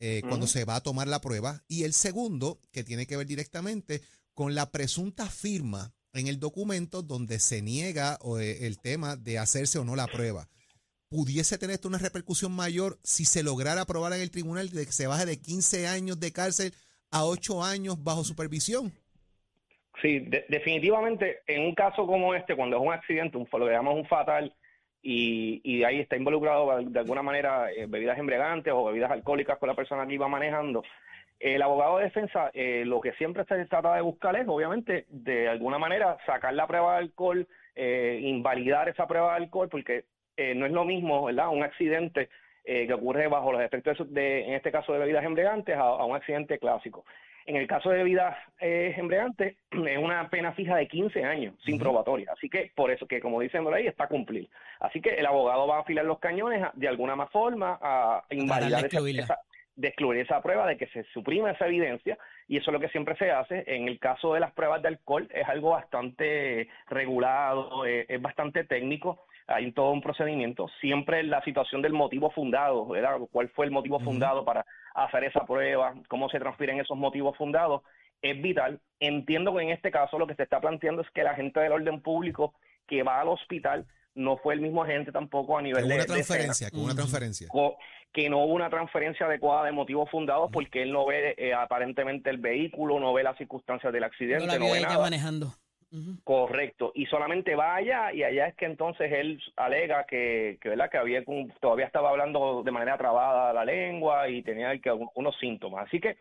eh, 0.00 0.22
cuando 0.28 0.46
se 0.46 0.64
va 0.64 0.76
a 0.76 0.80
tomar 0.82 1.06
la 1.08 1.20
prueba. 1.20 1.62
Y 1.68 1.84
el 1.84 1.92
segundo, 1.92 2.58
que 2.72 2.82
tiene 2.84 3.06
que 3.06 3.16
ver 3.16 3.26
directamente 3.26 4.00
con 4.34 4.54
la 4.54 4.70
presunta 4.70 5.26
firma 5.28 5.92
en 6.12 6.26
el 6.26 6.38
documento 6.40 7.02
donde 7.02 7.38
se 7.38 7.62
niega 7.62 8.18
o, 8.20 8.38
eh, 8.38 8.66
el 8.66 8.78
tema 8.80 9.16
de 9.16 9.38
hacerse 9.38 9.78
o 9.78 9.84
no 9.84 9.94
la 9.96 10.06
prueba. 10.06 10.48
¿Pudiese 11.08 11.58
tener 11.58 11.74
esto 11.74 11.88
una 11.88 11.98
repercusión 11.98 12.52
mayor 12.52 12.98
si 13.02 13.24
se 13.26 13.42
lograra 13.42 13.82
aprobar 13.82 14.12
en 14.14 14.22
el 14.22 14.30
tribunal 14.30 14.70
de 14.70 14.86
que 14.86 14.92
se 14.92 15.06
baje 15.06 15.26
de 15.26 15.38
15 15.40 15.86
años 15.86 16.18
de 16.18 16.32
cárcel 16.32 16.74
a 17.10 17.24
8 17.26 17.62
años 17.62 18.02
bajo 18.02 18.24
supervisión? 18.24 18.92
Sí, 20.00 20.20
de- 20.20 20.44
definitivamente 20.48 21.40
en 21.46 21.62
un 21.62 21.74
caso 21.74 22.06
como 22.06 22.34
este, 22.34 22.56
cuando 22.56 22.76
es 22.78 22.82
un 22.82 22.92
accidente, 22.92 23.36
un, 23.36 23.46
lo 23.52 23.66
que 23.66 23.72
llamamos 23.72 24.00
un 24.00 24.06
fatal, 24.08 24.54
y, 25.02 25.60
y 25.64 25.84
ahí 25.84 26.00
está 26.00 26.16
involucrado 26.16 26.80
de 26.80 26.98
alguna 26.98 27.22
manera 27.22 27.72
eh, 27.72 27.86
bebidas 27.88 28.18
embriagantes 28.18 28.72
o 28.72 28.84
bebidas 28.84 29.10
alcohólicas 29.10 29.58
con 29.58 29.68
la 29.68 29.74
persona 29.74 30.06
que 30.06 30.14
iba 30.14 30.28
manejando, 30.28 30.82
el 31.42 31.60
abogado 31.60 31.98
de 31.98 32.04
defensa 32.04 32.52
eh, 32.54 32.84
lo 32.86 33.00
que 33.00 33.12
siempre 33.14 33.44
se 33.44 33.64
trata 33.66 33.96
de 33.96 34.00
buscar 34.00 34.36
es, 34.36 34.46
obviamente, 34.46 35.06
de 35.08 35.48
alguna 35.48 35.76
manera 35.76 36.16
sacar 36.24 36.54
la 36.54 36.68
prueba 36.68 36.92
de 36.92 36.98
alcohol, 36.98 37.48
eh, 37.74 38.20
invalidar 38.22 38.88
esa 38.88 39.08
prueba 39.08 39.30
de 39.30 39.44
alcohol, 39.44 39.68
porque 39.68 40.04
eh, 40.36 40.54
no 40.54 40.66
es 40.66 40.72
lo 40.72 40.84
mismo, 40.84 41.24
¿verdad? 41.24 41.48
Un 41.48 41.64
accidente 41.64 42.28
eh, 42.64 42.86
que 42.86 42.94
ocurre 42.94 43.26
bajo 43.26 43.50
los 43.50 43.60
efectos, 43.60 43.98
de, 44.14 44.44
en 44.46 44.54
este 44.54 44.70
caso, 44.70 44.92
de 44.92 45.00
bebidas 45.00 45.24
embriagantes, 45.24 45.76
a 45.76 46.04
un 46.04 46.14
accidente 46.14 46.60
clásico. 46.60 47.04
En 47.46 47.56
el 47.56 47.66
caso 47.66 47.90
de 47.90 47.98
bebidas 47.98 48.36
eh, 48.60 48.94
embriagantes, 48.96 49.56
es 49.70 49.98
una 49.98 50.28
pena 50.28 50.52
fija 50.52 50.76
de 50.76 50.86
15 50.88 51.24
años 51.24 51.54
sin 51.64 51.78
probatoria. 51.78 52.30
Así 52.32 52.48
que, 52.48 52.70
por 52.74 52.90
eso, 52.90 53.06
que 53.06 53.20
como 53.20 53.40
dicen 53.40 53.64
por 53.64 53.74
ahí, 53.74 53.86
está 53.86 54.04
a 54.04 54.08
cumplir. 54.08 54.48
Así 54.80 55.00
que 55.00 55.10
el 55.10 55.26
abogado 55.26 55.66
va 55.66 55.78
a 55.78 55.80
afilar 55.80 56.04
los 56.04 56.18
cañones 56.18 56.62
a- 56.62 56.72
de 56.74 56.88
alguna 56.88 57.16
más 57.16 57.30
forma 57.30 57.78
a 57.80 58.22
invalidar 58.30 58.80
esa, 58.86 58.96
esa- 59.24 59.38
de 59.74 59.88
excluir 59.88 60.20
esa 60.20 60.42
prueba, 60.42 60.66
de 60.66 60.76
que 60.76 60.86
se 60.88 61.02
suprima 61.14 61.50
esa 61.50 61.66
evidencia, 61.66 62.18
y 62.46 62.58
eso 62.58 62.70
es 62.70 62.74
lo 62.74 62.80
que 62.80 62.90
siempre 62.90 63.16
se 63.16 63.30
hace. 63.30 63.64
En 63.66 63.88
el 63.88 63.98
caso 63.98 64.34
de 64.34 64.40
las 64.40 64.52
pruebas 64.52 64.82
de 64.82 64.88
alcohol, 64.88 65.26
es 65.32 65.48
algo 65.48 65.70
bastante 65.70 66.68
regulado, 66.88 67.86
eh, 67.86 68.04
es 68.08 68.20
bastante 68.20 68.64
técnico, 68.64 69.24
hay 69.52 69.72
todo 69.72 69.90
un 69.90 70.00
procedimiento. 70.00 70.68
Siempre 70.80 71.22
la 71.22 71.42
situación 71.44 71.82
del 71.82 71.92
motivo 71.92 72.30
fundado, 72.30 72.86
¿verdad? 72.88 73.18
¿Cuál 73.30 73.48
fue 73.50 73.66
el 73.66 73.72
motivo 73.72 74.00
fundado 74.00 74.44
para 74.44 74.64
hacer 74.94 75.24
esa 75.24 75.44
prueba? 75.44 75.94
¿Cómo 76.08 76.28
se 76.28 76.38
transfieren 76.38 76.80
esos 76.80 76.96
motivos 76.96 77.36
fundados? 77.36 77.82
Es 78.20 78.40
vital. 78.40 78.80
Entiendo 79.00 79.54
que 79.54 79.62
en 79.62 79.70
este 79.70 79.90
caso 79.90 80.18
lo 80.18 80.26
que 80.26 80.34
se 80.34 80.44
está 80.44 80.60
planteando 80.60 81.02
es 81.02 81.10
que 81.10 81.22
la 81.22 81.34
gente 81.34 81.60
del 81.60 81.72
orden 81.72 82.00
público 82.00 82.54
que 82.86 83.02
va 83.02 83.20
al 83.20 83.28
hospital 83.28 83.86
no 84.14 84.36
fue 84.36 84.54
el 84.54 84.60
mismo 84.60 84.82
agente 84.82 85.10
tampoco 85.12 85.56
a 85.58 85.62
nivel 85.62 85.80
de, 85.82 85.86
una 85.86 85.94
de 85.94 86.00
escena 86.02 86.16
transferencia, 86.16 86.70
que 86.70 86.76
hubo 86.76 86.84
una 86.84 86.94
transferencia. 86.94 87.48
que 88.12 88.28
no 88.28 88.44
hubo 88.44 88.52
una 88.54 88.68
transferencia 88.68 89.26
adecuada 89.26 89.64
de 89.64 89.72
motivos 89.72 90.10
fundados 90.10 90.50
porque 90.52 90.82
él 90.82 90.92
no 90.92 91.06
ve 91.06 91.34
eh, 91.38 91.54
aparentemente 91.54 92.28
el 92.30 92.38
vehículo, 92.38 93.00
no 93.00 93.12
ve 93.14 93.22
las 93.22 93.38
circunstancias 93.38 93.92
del 93.92 94.02
No 94.02 94.06
accidente, 94.06 94.46
la 94.46 94.58
no, 94.58 94.66
ve 94.66 94.78
ella 94.78 94.88
nada. 94.88 95.00
manejando. 95.00 95.54
Correcto, 96.24 96.90
y 96.94 97.04
solamente 97.04 97.54
va 97.54 97.74
allá 97.74 98.14
y 98.14 98.22
allá 98.22 98.46
es 98.46 98.54
que 98.54 98.64
entonces 98.64 99.12
él 99.12 99.38
alega 99.56 100.04
que, 100.04 100.58
que, 100.62 100.70
¿verdad? 100.70 100.90
que 100.90 100.96
había 100.96 101.22
todavía 101.60 101.84
estaba 101.84 102.08
hablando 102.08 102.62
de 102.64 102.70
manera 102.70 102.96
trabada 102.96 103.52
la 103.52 103.64
lengua 103.66 104.26
y 104.30 104.42
tenía 104.42 104.78
que, 104.78 104.90
unos 104.90 105.36
síntomas. 105.38 105.86
Así 105.86 106.00
que 106.00 106.16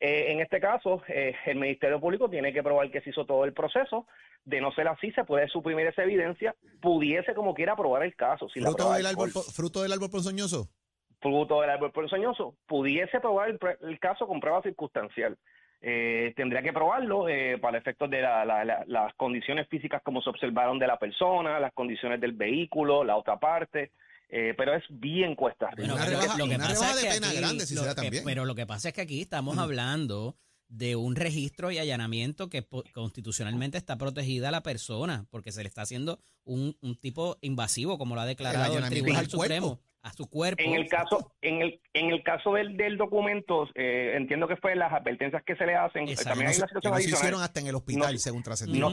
eh, 0.00 0.32
en 0.32 0.40
este 0.40 0.60
caso 0.60 1.02
eh, 1.08 1.34
el 1.46 1.56
Ministerio 1.56 2.00
Público 2.00 2.28
tiene 2.28 2.52
que 2.52 2.62
probar 2.62 2.90
que 2.90 3.00
se 3.00 3.10
hizo 3.10 3.24
todo 3.24 3.46
el 3.46 3.54
proceso. 3.54 4.06
De 4.44 4.60
no 4.60 4.70
ser 4.72 4.88
así, 4.88 5.10
se 5.12 5.24
puede 5.24 5.48
suprimir 5.48 5.86
esa 5.86 6.02
evidencia. 6.02 6.54
Pudiese 6.82 7.32
como 7.32 7.54
quiera 7.54 7.74
probar 7.76 8.02
el 8.02 8.14
caso. 8.14 8.46
Si 8.50 8.60
la 8.60 8.66
Fruto 8.66 8.76
prueba 8.76 8.96
del, 8.96 9.04
de 9.04 9.08
árbol, 9.08 9.30
fruto 9.30 9.82
del 9.82 9.92
árbol 9.92 10.10
ponzoñoso. 10.10 10.68
fruto 11.22 11.62
del 11.62 11.70
árbol 11.70 11.92
ponzoñoso, 11.92 12.54
pudiese 12.66 13.20
probar 13.20 13.48
el, 13.48 13.58
el 13.88 13.98
caso 13.98 14.26
con 14.26 14.40
prueba 14.40 14.60
circunstancial. 14.60 15.38
Eh, 15.86 16.32
tendría 16.34 16.62
que 16.62 16.72
probarlo 16.72 17.28
eh, 17.28 17.58
para 17.60 17.76
efectos 17.76 18.08
de 18.08 18.22
la- 18.22 18.42
la- 18.46 18.64
la- 18.64 18.84
las 18.86 19.12
condiciones 19.16 19.68
físicas 19.68 20.00
como 20.02 20.22
se 20.22 20.30
observaron 20.30 20.78
de 20.78 20.86
la 20.86 20.98
persona, 20.98 21.60
las 21.60 21.74
condiciones 21.74 22.20
del 22.22 22.32
vehículo, 22.32 23.04
la 23.04 23.16
otra 23.16 23.38
parte, 23.38 23.90
eh, 24.30 24.54
pero 24.56 24.74
es 24.74 24.82
bien 24.88 25.34
cuesta 25.34 25.66
arriba. 25.66 25.88
Bueno, 25.88 25.94
Una 25.96 26.06
rebaja- 26.06 26.38
lo 26.38 26.48
que 26.48 26.54
una 26.54 26.68
pasa 26.68 26.94
de 26.96 27.02
que 27.02 27.08
pena 27.14 27.28
aquí 27.28 27.36
grande, 27.36 27.66
si 27.66 27.74
lo 27.74 27.82
se 27.82 27.86
da 27.88 27.94
que- 27.94 28.00
también. 28.00 28.24
Pero 28.24 28.44
lo 28.46 28.54
que 28.54 28.64
pasa 28.66 28.88
es 28.88 28.94
que 28.94 29.02
aquí 29.02 29.20
estamos 29.20 29.58
hablando 29.58 30.36
de 30.68 30.96
un 30.96 31.14
registro 31.16 31.70
y 31.70 31.76
allanamiento 31.78 32.48
que 32.48 32.66
constitucionalmente 32.94 33.76
está 33.76 33.96
protegida 33.98 34.48
a 34.48 34.52
la 34.52 34.62
persona, 34.62 35.26
porque 35.30 35.52
se 35.52 35.62
le 35.62 35.68
está 35.68 35.82
haciendo 35.82 36.18
un, 36.44 36.76
un 36.80 36.96
tipo 36.96 37.36
invasivo, 37.42 37.98
como 37.98 38.14
lo 38.14 38.22
ha 38.22 38.26
declarado 38.26 38.78
el, 38.78 38.84
Tribunal 38.88 39.16
al 39.24 39.28
cuerpo. 39.30 39.80
A 40.04 40.12
su 40.12 40.28
cuerpo. 40.28 40.62
En 40.62 40.74
el 40.74 40.86
caso, 40.88 41.32
en 41.40 41.62
el, 41.62 41.80
en 41.94 42.10
el 42.10 42.22
caso 42.22 42.52
del, 42.52 42.76
del 42.76 42.96
documento, 42.98 43.68
eh, 43.74 44.12
entiendo 44.16 44.46
que 44.46 44.56
fue 44.56 44.76
las 44.76 44.92
advertencias 44.92 45.42
que 45.44 45.56
se 45.56 45.64
le 45.66 45.74
hacen. 45.74 46.06
Exacto. 46.08 46.28
También 46.30 46.50
hay 46.50 46.56
una 46.58 46.66
no, 46.66 46.68
se- 46.68 46.74
que 46.74 46.78
situación 46.78 46.92
no 46.92 46.98
se 47.00 47.10
hicieron 47.16 47.42
hasta 47.42 47.60
en 47.60 47.66
el 47.68 47.74
hospital, 47.74 48.12
No- 48.12 48.18
según 48.18 48.42
trascendió. 48.42 48.90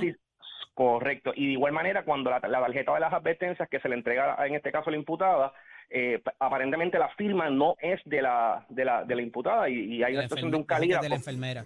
Correcto. 0.73 1.33
Y 1.35 1.47
de 1.47 1.51
igual 1.51 1.73
manera, 1.73 2.05
cuando 2.05 2.29
la, 2.31 2.39
la 2.39 2.59
tarjeta 2.61 2.93
de 2.93 2.99
las 3.01 3.13
advertencias 3.13 3.67
que 3.69 3.79
se 3.81 3.89
le 3.89 3.95
entrega, 3.95 4.37
en 4.47 4.55
este 4.55 4.71
caso, 4.71 4.89
a 4.89 4.91
la 4.91 4.97
imputada, 4.97 5.53
eh, 5.89 6.19
pa- 6.23 6.33
aparentemente 6.39 6.97
la 6.97 7.09
firma 7.15 7.49
no 7.49 7.75
es 7.81 7.99
de 8.05 8.21
la, 8.21 8.65
de 8.69 8.85
la, 8.85 9.03
de 9.03 9.15
la 9.15 9.21
imputada 9.21 9.67
y, 9.69 9.95
y 9.97 10.03
hay 10.03 10.13
una 10.13 10.23
situación 10.23 10.49
de 10.51 10.57
un 10.57 10.63
enferme- 10.65 11.01
de 11.01 11.09
la 11.09 11.15
enfermera. 11.15 11.65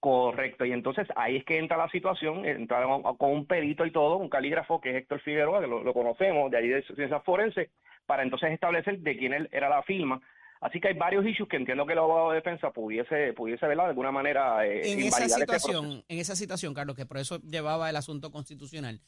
Correcto, 0.00 0.64
y 0.64 0.72
entonces 0.72 1.06
ahí 1.14 1.36
es 1.36 1.44
que 1.44 1.58
entra 1.58 1.76
la 1.76 1.90
situación, 1.90 2.46
entra 2.46 2.82
con 3.18 3.30
un 3.32 3.44
perito 3.46 3.84
y 3.84 3.90
todo, 3.92 4.16
un 4.16 4.30
calígrafo 4.30 4.80
que 4.80 4.88
es 4.88 4.96
Héctor 4.96 5.20
Figueroa, 5.20 5.60
que 5.60 5.66
lo, 5.66 5.82
lo 5.84 5.92
conocemos, 5.92 6.50
de 6.50 6.56
ahí 6.56 6.68
de 6.68 6.82
ciencias 6.84 7.22
forenses, 7.22 7.68
para 8.10 8.24
entonces 8.24 8.50
establecer 8.50 8.98
de 8.98 9.16
quién 9.16 9.32
era 9.52 9.68
la 9.68 9.84
firma. 9.84 10.20
Así 10.60 10.80
que 10.80 10.88
hay 10.88 10.94
varios 10.94 11.24
issues 11.24 11.48
que 11.48 11.56
entiendo 11.56 11.86
que 11.86 11.92
el 11.92 12.00
abogado 12.00 12.30
de 12.30 12.36
defensa 12.42 12.72
pudiese, 12.72 13.32
pudiese 13.34 13.64
verla 13.68 13.84
de 13.84 13.90
alguna 13.90 14.10
manera 14.10 14.66
eh, 14.66 14.92
en 14.92 14.98
esa 14.98 15.24
este 15.26 15.38
situación, 15.38 16.04
en 16.08 16.18
esa 16.18 16.34
situación, 16.34 16.74
Carlos, 16.74 16.96
que 16.96 17.06
por 17.06 17.18
eso 17.18 17.40
llevaba 17.42 17.88
el 17.88 17.94
asunto 17.94 18.32
constitucional, 18.32 19.00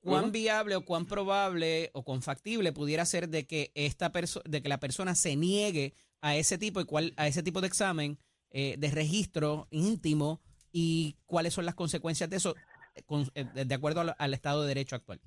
¿Cuán 0.00 0.32
viable 0.32 0.74
o 0.74 0.84
cuán 0.86 1.04
probable 1.04 1.90
o 1.92 2.02
cuán 2.02 2.22
factible 2.22 2.72
pudiera 2.72 3.04
ser 3.04 3.28
de 3.28 3.46
que 3.46 3.72
esta 3.74 4.10
de 4.46 4.62
que 4.62 4.68
la 4.70 4.78
persona 4.80 5.14
se 5.14 5.36
niegue 5.36 5.92
a 6.22 6.34
ese 6.34 6.56
tipo 6.56 6.80
y 6.80 6.86
cuál 6.86 7.12
a 7.18 7.26
ese 7.26 7.42
tipo 7.42 7.60
de 7.60 7.66
examen 7.66 8.16
eh, 8.50 8.76
de 8.78 8.90
registro 8.90 9.66
íntimo 9.70 10.40
y 10.72 11.16
cuáles 11.26 11.52
son 11.54 11.66
las 11.66 11.74
consecuencias 11.74 12.30
de 12.30 12.36
eso 12.36 12.54
eh, 12.94 13.02
con- 13.04 13.30
eh, 13.34 13.44
de 13.54 13.64
de 13.66 13.74
acuerdo 13.74 14.00
al, 14.00 14.14
al 14.18 14.32
Estado 14.34 14.62
de 14.62 14.68
Derecho 14.68 14.96
actual? 14.96 15.20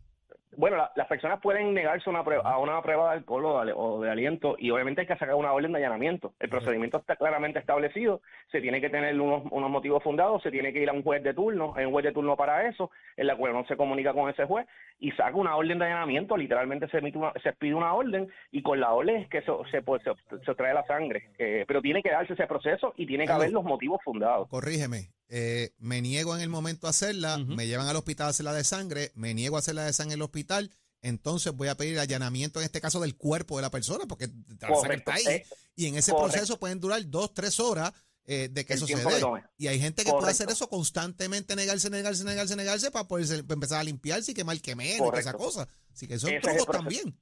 Bueno, 0.58 0.77
la- 0.77 0.91
las 0.96 1.08
personas 1.08 1.39
pueden 1.41 1.74
negarse 1.74 2.10
una 2.10 2.24
prueba, 2.24 2.44
a 2.50 2.58
una 2.58 2.82
prueba 2.82 3.12
de 3.12 3.18
alcohol 3.20 3.46
o 3.46 3.65
de, 3.65 3.72
o 3.75 4.01
de 4.01 4.10
aliento 4.10 4.56
y 4.58 4.72
obviamente 4.72 5.01
hay 5.01 5.08
que 5.08 5.15
sacar 5.15 5.36
una 5.36 5.53
orden 5.53 5.72
de 5.72 5.77
allanamiento. 5.77 6.34
El 6.39 6.50
procedimiento 6.50 6.98
está 6.98 7.15
claramente 7.15 7.60
establecido, 7.60 8.22
se 8.51 8.60
tiene 8.60 8.82
que 8.82 8.89
tener 8.89 9.20
unos, 9.22 9.44
unos 9.51 9.70
motivos 9.70 10.01
fundados, 10.03 10.41
se 10.41 10.50
tiene 10.51 10.74
que 10.74 10.79
ir 10.82 10.89
a 10.89 10.94
un 10.94 11.03
juez 11.03 11.24
de 11.24 11.34
turno, 11.36 11.74
hay 11.75 11.86
un 11.86 11.91
juez 11.91 12.03
de 12.03 12.12
turno 12.12 12.36
para 12.36 12.68
eso, 12.68 12.89
en 13.15 13.27
la 13.27 13.36
cual 13.36 13.51
uno 13.53 13.65
se 13.68 13.77
comunica 13.77 14.12
con 14.13 14.29
ese 14.29 14.46
juez 14.46 14.65
y 15.00 15.12
saca 15.12 15.36
una 15.36 15.56
orden 15.56 15.77
de 15.79 15.86
allanamiento, 15.86 16.36
literalmente 16.36 16.88
se 16.89 16.98
emite 16.98 17.18
una, 17.20 17.32
se 17.44 17.53
pide 17.53 17.75
una 17.75 17.94
orden 17.94 18.27
y 18.51 18.62
con 18.63 18.79
la 18.79 18.91
orden 18.91 19.18
es 19.18 19.29
que 19.29 19.41
se, 19.44 19.51
se, 19.72 19.82
pues, 19.84 20.01
se, 20.03 20.12
se 20.44 20.56
trae 20.56 20.74
la 20.74 20.86
sangre. 20.88 21.29
Eh, 21.38 21.63
pero 21.68 21.82
tiene 21.82 22.01
que 22.01 22.10
darse 22.12 22.34
ese 22.34 22.48
proceso 22.48 22.94
y 22.98 23.06
tiene 23.06 23.25
que 23.25 23.32
haber 23.32 23.51
los 23.51 23.63
motivos 23.63 24.01
fundados. 24.03 24.50
Corrígeme, 24.50 25.10
eh, 25.29 25.74
me 25.77 26.01
niego 26.01 26.36
en 26.36 26.41
el 26.41 26.50
momento 26.50 26.88
a 26.88 26.89
hacerla, 26.89 27.38
me 27.38 27.67
llevan 27.67 27.88
al 27.88 27.95
hospital 27.95 28.27
a 28.27 28.29
hacer 28.31 28.43
la 28.43 28.53
de 28.53 28.63
sangre, 28.63 29.12
me 29.15 29.33
niego 29.33 29.55
a 29.55 29.59
hacer 29.59 29.75
la 29.75 29.86
de 29.86 29.93
sangre 29.93 30.15
en 30.15 30.19
el 30.19 30.24
hospital, 30.24 30.71
entonces 31.01 31.53
voy 31.53 31.67
a 31.67 31.75
pedir 31.77 32.00
allanamiento 32.00 32.59
en 32.59 32.65
este 32.65 32.81
caso 32.81 33.00
del 33.00 33.15
cuerpo 33.15 33.55
de 33.57 33.62
la 33.62 33.71
persona, 33.71 34.05
porque 34.07 34.27
la 34.27 34.67
sangre 34.67 34.75
Correcto. 34.75 35.12
está 35.12 35.29
ahí. 35.31 35.36
Eh, 35.38 35.45
y 35.75 35.86
en 35.86 35.95
ese 35.95 36.12
correcto. 36.12 36.31
proceso 36.33 36.59
pueden 36.59 36.79
durar 36.79 37.07
dos, 37.09 37.33
tres 37.33 37.59
horas 37.59 37.93
eh, 38.25 38.50
de 38.51 38.65
que 38.65 38.74
El 38.74 38.77
eso 38.77 38.88
se 38.88 38.95
dé. 38.95 39.21
Y 39.57 39.67
hay 39.67 39.79
gente 39.79 40.03
que 40.03 40.12
puede 40.12 40.31
hacer 40.31 40.50
eso 40.50 40.67
constantemente, 40.67 41.55
negarse, 41.55 41.89
negarse, 41.89 42.24
negarse, 42.24 42.55
negarse, 42.55 42.91
para 42.91 43.07
poder 43.07 43.45
empezar 43.50 43.79
a 43.79 43.83
limpiarse 43.83 44.31
y 44.31 44.33
quemar 44.33 44.59
que 44.62 44.75
menos 44.75 45.17
esa 45.17 45.33
cosa. 45.33 45.67
Así 45.93 46.07
que 46.07 46.19
son 46.19 46.31
es 46.31 46.41
trucos 46.41 46.65
proceso. 46.65 46.71
también. 46.71 47.19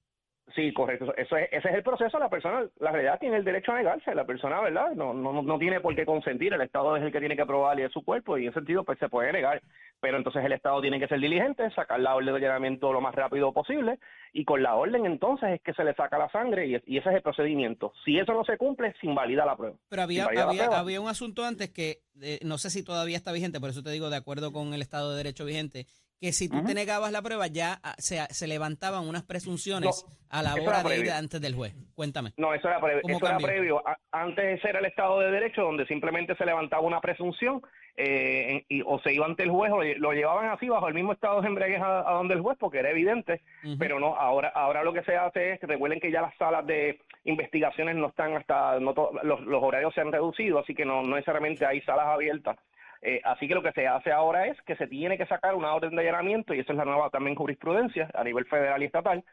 Sí, 0.56 0.74
correcto. 0.74 1.14
Eso 1.18 1.36
es, 1.36 1.50
ese 1.52 1.70
es 1.70 1.76
el 1.76 1.84
proceso. 1.84 2.18
La 2.20 2.30
persona, 2.30 2.66
la 2.80 2.92
realidad, 2.92 3.20
tiene 3.20 3.38
el 3.38 3.44
derecho 3.44 3.72
a 3.74 3.78
negarse. 3.78 4.16
La 4.16 4.26
persona, 4.26 4.62
¿verdad? 4.62 4.92
No, 4.96 5.14
no, 5.14 5.42
no 5.42 5.60
tiene 5.60 5.82
por 5.82 5.96
qué 5.96 6.06
consentir. 6.06 6.54
El 6.54 6.62
Estado 6.62 6.96
es 6.96 7.04
el 7.04 7.12
que 7.12 7.20
tiene 7.20 7.36
que 7.36 7.46
probar 7.46 7.80
y 7.80 7.84
es 7.84 7.92
su 7.92 8.04
cuerpo 8.04 8.38
y 8.38 8.44
en 8.44 8.50
ese 8.50 8.60
sentido 8.60 8.84
pues 8.84 8.98
se 9.00 9.10
puede 9.10 9.34
negar. 9.34 9.62
Pero 10.00 10.18
entonces 10.18 10.44
el 10.46 10.54
Estado 10.54 10.82
tiene 10.82 11.00
que 11.00 11.08
ser 11.08 11.20
diligente, 11.20 11.70
sacar 11.72 12.00
la 12.00 12.16
orden 12.16 12.34
de 12.34 12.38
allanamiento 12.38 12.94
lo 12.94 13.02
más 13.02 13.14
rápido 13.14 13.52
posible 13.52 14.00
y 14.32 14.46
con 14.46 14.64
la 14.64 14.76
orden 14.76 15.06
entonces 15.06 15.50
es 15.50 15.62
que 15.62 15.74
se 15.74 15.84
le 15.84 15.94
saca 15.96 16.18
la 16.18 16.30
sangre 16.30 16.68
y, 16.68 16.74
y 16.86 16.98
ese 16.98 17.10
es 17.10 17.16
el 17.16 17.22
procedimiento. 17.22 17.92
Si 18.06 18.18
eso 18.18 18.34
no 18.34 18.44
se 18.46 18.58
cumple, 18.58 18.94
se 19.02 19.08
invalida 19.08 19.46
la 19.46 19.58
prueba. 19.58 19.76
Pero 19.90 20.02
había, 20.02 20.26
había, 20.26 20.48
prueba. 20.48 20.80
había 20.80 21.02
un 21.02 21.10
asunto 21.10 21.44
antes 21.44 21.70
que 21.70 22.00
eh, 22.22 22.40
no 22.44 22.58
sé 22.58 22.70
si 22.70 22.84
todavía 22.84 23.18
está 23.18 23.32
vigente, 23.32 23.60
por 23.60 23.70
eso 23.70 23.84
te 23.84 23.92
digo, 23.92 24.10
de 24.10 24.18
acuerdo 24.18 24.52
con 24.52 24.74
el 24.74 24.82
Estado 24.82 25.12
de 25.12 25.18
Derecho 25.18 25.46
vigente, 25.46 25.86
que 26.20 26.32
si 26.34 26.50
tú 26.50 26.64
te 26.64 26.74
negabas 26.74 27.12
la 27.12 27.22
prueba 27.22 27.48
ya 27.48 27.80
ah, 27.84 27.96
se, 27.98 28.20
se 28.34 28.48
levantaban 28.48 29.08
unas 29.08 29.24
presunciones 29.24 30.06
a 30.30 30.42
la 30.44 30.56
hora 30.56 30.84
de 30.84 30.96
ir 30.96 31.02
previo. 31.04 31.14
antes 31.16 31.40
del 31.42 31.54
juez. 31.56 31.74
Cuéntame. 31.96 32.34
No, 32.38 32.54
eso 32.54 32.68
era, 32.68 32.80
pre- 32.82 33.02
¿Cómo 33.02 33.18
eso 33.18 33.28
era 33.28 33.38
previo. 33.38 33.84
Antes 34.12 34.64
era 34.66 34.80
el 34.80 34.86
Estado 34.86 35.20
de 35.20 35.32
Derecho 35.32 35.62
donde 35.62 35.86
simplemente 35.86 36.36
se 36.36 36.46
levantaba 36.46 36.82
una 36.82 37.00
presunción 37.02 37.62
eh, 37.96 38.52
en- 38.52 38.66
y, 38.70 38.82
o 38.86 39.00
se 39.00 39.14
iba 39.14 39.26
ante 39.26 39.44
el 39.44 39.50
juez 39.52 39.72
o 39.72 39.82
lo 39.84 40.12
llevaban 40.14 40.50
así 40.50 40.68
bajo 40.70 40.88
el 40.88 40.94
mismo 40.94 41.14
estado 41.14 41.42
de 41.42 41.48
embriaguez 41.48 41.82
a, 41.82 42.10
a 42.10 42.14
donde 42.14 42.34
el 42.36 42.42
juez 42.42 42.58
porque 42.60 42.80
era 42.80 42.92
evidente, 42.92 43.42
pero 43.80 44.00
no, 44.00 44.16
ahora 44.16 44.50
ahora 44.50 44.84
lo 44.84 44.94
que 44.94 45.04
se 45.04 45.16
hace 45.16 45.54
es 45.54 45.60
que 45.60 45.66
recuerden 45.68 46.00
que 46.00 46.12
ya 46.12 46.22
las 46.22 46.36
salas 46.38 46.66
de 46.68 47.00
investigaciones 47.26 47.96
no 47.96 48.08
están 48.10 48.36
hasta, 48.36 48.80
no 48.80 48.94
to- 48.94 49.12
los, 49.24 49.42
los 49.42 49.64
horarios 49.64 49.94
se 49.94 50.02
han 50.02 50.12
reducido, 50.12 50.60
así 50.60 50.74
que 50.76 50.86
no, 50.86 51.02
no 51.04 51.16
necesariamente 51.16 51.66
hay 51.66 51.82
salas 51.82 52.06
abiertas. 52.08 52.58
Eh, 53.02 53.22
así 53.24 53.48
que 53.48 53.54
lo 53.56 53.62
que 53.64 53.72
se 53.74 53.88
hace 53.88 54.12
ahora 54.12 54.48
es 54.48 54.58
que 54.66 54.76
se 54.76 54.88
tiene 54.88 55.18
que 55.18 55.26
sacar 55.28 55.56
una 55.56 55.74
orden 55.74 55.96
de 55.96 56.02
allanamiento 56.02 56.54
y 56.54 56.60
eso 56.60 56.72
es 56.72 56.78
la 56.78 56.86
nueva 56.86 57.10
también 57.10 57.36
jurisprudencia 57.36 58.10
a 58.14 58.24
nivel 58.24 58.46
federal 58.46 58.82
y 58.82 58.86
estatal 58.86 59.24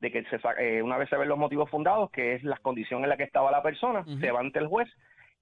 de 0.00 0.10
que 0.10 0.24
se 0.24 0.40
sa- 0.40 0.54
eh, 0.60 0.82
una 0.82 0.98
vez 0.98 1.08
se 1.08 1.16
ven 1.16 1.28
los 1.28 1.38
motivos 1.38 1.70
fundados, 1.70 2.10
que 2.10 2.34
es 2.34 2.42
la 2.42 2.56
condición 2.56 3.04
en 3.04 3.08
la 3.08 3.16
que 3.16 3.22
estaba 3.22 3.52
la 3.52 3.62
persona, 3.62 4.04
se 4.20 4.30
va 4.32 4.40
ante 4.40 4.58
el 4.58 4.66
juez 4.66 4.88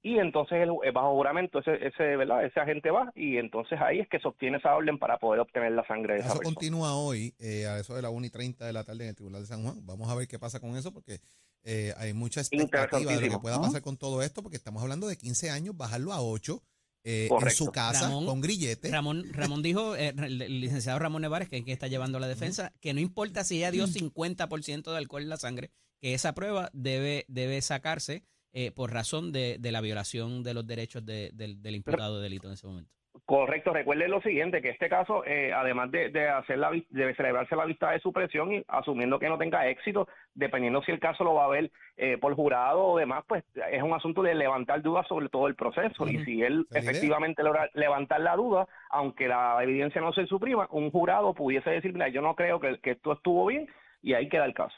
y 0.03 0.19
entonces 0.19 0.59
el, 0.63 0.71
eh, 0.85 0.91
bajo 0.93 1.15
juramento 1.15 1.59
ese, 1.61 1.87
ese, 1.87 2.17
¿verdad? 2.17 2.45
ese 2.45 2.61
agente 2.61 2.91
va 2.91 3.11
y 3.15 3.39
entonces 3.39 3.79
ahí 3.81 4.01
es 4.01 4.09
que 4.09 4.19
se 4.19 4.29
obtiene 4.29 4.59
esa 4.59 4.75
orden 4.75 4.99
para 4.99 5.19
poder 5.19 5.41
obtener 5.41 5.73
la 5.73 5.87
sangre 5.87 6.15
de 6.15 6.21
El 6.21 6.27
esa 6.27 6.35
persona. 6.35 6.55
continúa 6.55 6.95
hoy 6.95 7.35
eh, 7.39 7.67
a 7.67 7.79
eso 7.79 7.95
de 7.97 8.03
la 8.03 8.11
1 8.11 8.27
y 8.27 8.31
30 8.31 8.67
de 8.67 8.73
la 8.75 8.85
tarde 8.85 9.05
en 9.05 9.09
el 9.11 9.15
Tribunal 9.15 9.41
de 9.43 9.47
San 9.47 9.63
Juan. 9.63 9.85
Vamos 9.87 10.11
a 10.11 10.15
ver 10.15 10.27
qué 10.29 10.39
pasa 10.39 10.61
con 10.61 10.77
eso 10.77 10.93
porque 10.93 11.21
eh, 11.65 11.93
hay 11.99 12.13
mucha 12.15 12.41
expectativa 12.41 13.13
de 13.13 13.21
lo 13.27 13.33
que 13.33 13.39
pueda 13.39 13.57
pasar 13.63 13.81
con 13.83 13.97
todo 13.99 14.23
esto 14.23 14.43
porque 14.43 14.57
estamos 14.57 14.83
hablando 14.83 15.07
de 15.09 15.17
15 15.17 15.51
años, 15.51 15.77
bajarlo 15.77 16.13
a 16.13 16.21
8 16.23 16.63
eh, 17.05 17.29
en 17.31 17.51
su 17.51 17.67
casa 17.73 18.03
Ramón, 18.03 18.27
con 18.27 18.41
grillete. 18.41 18.91
Ramón, 18.91 19.25
Ramón 19.33 19.63
dijo, 19.63 19.97
eh, 19.97 20.15
el, 20.17 20.61
licenciado 20.61 20.99
Ramón 20.99 21.23
Nevares, 21.23 21.49
que, 21.49 21.65
que 21.65 21.73
está 21.73 21.87
llevando 21.87 22.19
la 22.19 22.29
defensa, 22.29 22.73
que 22.81 22.93
no 22.95 23.01
importa 23.01 23.43
si 23.45 23.57
ella 23.59 23.71
dio 23.71 23.87
50% 23.87 24.91
de 24.91 24.97
alcohol 24.97 25.23
en 25.23 25.29
la 25.29 25.37
sangre, 25.37 25.71
que 26.01 26.15
esa 26.15 26.35
prueba 26.35 26.71
debe, 26.73 27.25
debe 27.29 27.61
sacarse 27.63 28.25
eh, 28.53 28.71
por 28.73 28.93
razón 28.93 29.33
de, 29.33 29.57
de 29.61 29.73
la 29.73 29.81
violación 29.81 30.43
de 30.43 30.55
los 30.55 30.67
derechos 30.67 31.05
de- 31.07 31.31
del, 31.35 31.63
del 31.63 31.77
imputado 31.77 32.17
de 32.19 32.25
delito 32.25 32.49
en 32.49 32.55
ese 32.55 32.67
momento. 32.67 32.93
Correcto, 33.27 33.73
recuerden 33.73 34.11
lo 34.11 34.21
siguiente, 34.23 34.63
que 34.63 34.71
este 34.71 34.89
caso, 34.89 35.25
eh, 35.25 35.53
además 35.53 35.91
de, 35.91 36.11
de 36.11 36.29
hacer 36.29 36.59
la, 36.59 36.71
de 36.71 37.15
celebrarse 37.15 37.57
la 37.57 37.65
vista 37.65 37.91
de 37.91 38.01
supresión 38.01 38.53
y 38.53 38.65
asumiendo 38.69 39.19
que 39.19 39.29
no 39.29 39.39
tenga 39.39 39.69
éxito, 39.69 40.09
dependiendo 40.35 40.83
si 40.83 40.93
el 40.93 41.01
caso 41.01 41.25
lo 41.25 41.35
va 41.35 41.45
a 41.45 41.49
ver 41.49 41.71
eh, 41.97 42.19
por 42.19 42.35
jurado 42.35 42.85
o 42.85 42.99
demás, 42.99 43.25
pues 43.27 43.45
es 43.71 43.83
un 43.83 43.93
asunto 43.93 44.23
de 44.23 44.35
levantar 44.35 44.83
dudas 44.83 45.07
sobre 45.09 45.29
todo 45.29 45.49
el 45.49 45.57
proceso. 45.57 46.09
Y 46.09 46.25
si 46.25 46.43
él 46.43 46.67
efectivamente 46.73 47.43
logra 47.43 47.69
levantar 47.75 48.21
la 48.21 48.37
duda, 48.37 48.69
aunque 48.91 49.29
la 49.29 49.59
evidencia 49.63 50.01
no 50.01 50.13
se 50.13 50.27
suprima, 50.27 50.69
un 50.71 50.91
jurado 50.91 51.35
pudiese 51.35 51.71
decir, 51.71 51.93
mira, 51.93 52.09
yo 52.09 52.23
no 52.23 52.35
creo 52.37 52.61
que, 52.61 52.79
que 52.81 52.93
esto 52.93 53.13
estuvo 53.13 53.47
bien 53.47 53.69
y 54.03 54.15
ahí 54.15 54.29
queda 54.29 54.45
el 54.45 54.55
caso. 54.55 54.77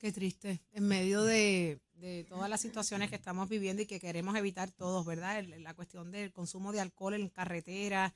Qué 0.00 0.12
triste. 0.12 0.60
En 0.72 0.88
medio 0.88 1.22
de, 1.24 1.78
de 2.00 2.24
todas 2.24 2.48
las 2.48 2.60
situaciones 2.60 3.10
que 3.10 3.16
estamos 3.16 3.48
viviendo 3.48 3.82
y 3.82 3.86
que 3.86 4.00
queremos 4.00 4.36
evitar 4.36 4.70
todos, 4.70 5.04
¿verdad? 5.06 5.44
La 5.58 5.74
cuestión 5.74 6.10
del 6.10 6.32
consumo 6.32 6.72
de 6.72 6.80
alcohol 6.80 7.14
en 7.14 7.28
carretera, 7.28 8.14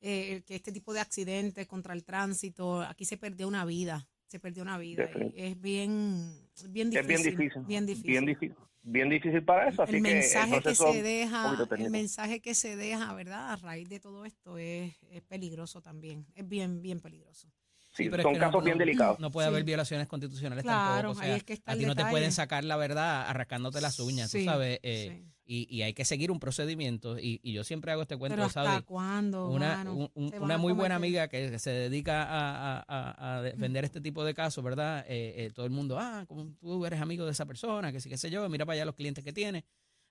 eh, 0.00 0.42
que 0.46 0.54
este 0.54 0.72
tipo 0.72 0.92
de 0.92 1.00
accidentes 1.00 1.66
contra 1.66 1.94
el 1.94 2.04
tránsito, 2.04 2.82
aquí 2.82 3.04
se 3.04 3.16
perdió 3.16 3.48
una 3.48 3.64
vida, 3.64 4.06
se 4.26 4.38
perdió 4.38 4.62
una 4.62 4.78
vida. 4.78 5.08
es 5.34 5.60
bien, 5.60 6.32
bien 6.68 6.90
difícil. 6.90 7.00
es 7.00 7.06
bien 7.06 7.22
difícil. 7.22 7.62
Bien 7.66 7.86
difícil. 7.86 8.10
Bien 8.10 8.26
difícil. 8.26 8.56
Bien 8.86 9.08
difícil 9.08 9.42
para 9.42 9.70
eso, 9.70 9.82
así 9.82 9.96
el 9.96 10.02
que 10.02 10.12
mensaje 10.12 10.56
que 10.56 10.60
proceso 10.60 10.92
se 10.92 11.02
deja, 11.02 11.56
el 11.78 11.90
mensaje 11.90 12.40
que 12.40 12.54
se 12.54 12.76
deja, 12.76 13.14
¿verdad? 13.14 13.52
A 13.52 13.56
raíz 13.56 13.88
de 13.88 13.98
todo 13.98 14.26
esto 14.26 14.58
es, 14.58 14.94
es 15.10 15.22
peligroso 15.22 15.80
también. 15.80 16.26
Es 16.34 16.46
bien, 16.46 16.82
bien 16.82 17.00
peligroso. 17.00 17.48
Sí, 17.94 18.08
pero 18.10 18.18
es 18.18 18.22
son 18.24 18.32
que 18.34 18.38
no- 18.40 18.46
casos 18.46 18.64
bien 18.64 18.76
no- 18.76 18.84
delicados. 18.84 19.20
No 19.20 19.30
puede 19.30 19.46
Sí. 19.46 19.52
haber 19.52 19.64
violaciones 19.64 20.06
constitucionales 20.08 20.64
Claro, 20.64 21.08
tampoco. 21.10 21.18
O 21.18 21.22
ahí 21.22 21.28
sea, 21.28 21.36
es 21.36 21.44
que 21.44 21.52
está 21.52 21.72
a 21.72 21.76
ti 21.76 21.86
no 21.86 21.94
te 21.94 22.04
pueden 22.06 22.32
sacar 22.32 22.64
la 22.64 22.76
verdad 22.76 23.28
arrancándote 23.28 23.80
las 23.80 23.98
uñas, 24.00 24.30
Sí, 24.30 24.40
tú 24.40 24.44
sabes. 24.46 24.80
eh, 24.82 25.20
sí. 25.22 25.30
y, 25.46 25.66
y 25.76 25.82
hay 25.82 25.92
que 25.92 26.04
seguir 26.06 26.30
un 26.30 26.40
procedimiento. 26.40 27.18
Y, 27.18 27.38
y 27.42 27.52
yo 27.52 27.64
siempre 27.64 27.92
hago 27.92 28.00
este 28.02 28.16
cuento, 28.16 28.34
Pero 28.34 28.46
¿hasta 28.46 28.64
¿sabes? 28.64 28.82
cuándo? 28.84 29.48
Una, 29.50 29.76
mano? 29.76 29.94
un- 29.94 30.10
un- 30.14 30.28
Se 30.30 30.36
van 30.36 30.44
una 30.44 30.56
muy 30.58 30.72
buena 30.72 30.94
amiga 30.96 31.28
que 31.28 31.58
se 31.58 31.70
dedica 31.70 32.22
a, 32.24 32.78
a- 32.78 32.84
a- 32.88 33.36
a 33.36 33.42
defender 33.42 33.84
este 33.84 34.00
tipo 34.00 34.24
de 34.24 34.32
casos, 34.34 34.64
¿verdad? 34.64 35.04
Eh, 35.06 35.34
eh, 35.44 35.50
todo 35.54 35.66
el 35.66 35.70
mundo, 35.72 35.98
ah, 36.00 36.24
como 36.26 36.46
tú 36.58 36.86
eres 36.86 37.00
amigo 37.00 37.26
de 37.26 37.32
esa 37.32 37.44
persona, 37.46 37.92
que 37.92 38.00
sí, 38.00 38.08
qué 38.08 38.16
sé 38.16 38.30
yo, 38.30 38.48
mira 38.48 38.64
para 38.64 38.74
allá 38.76 38.86
los 38.86 38.94
clientes 38.94 39.22
que 39.22 39.32
tiene. 39.34 39.64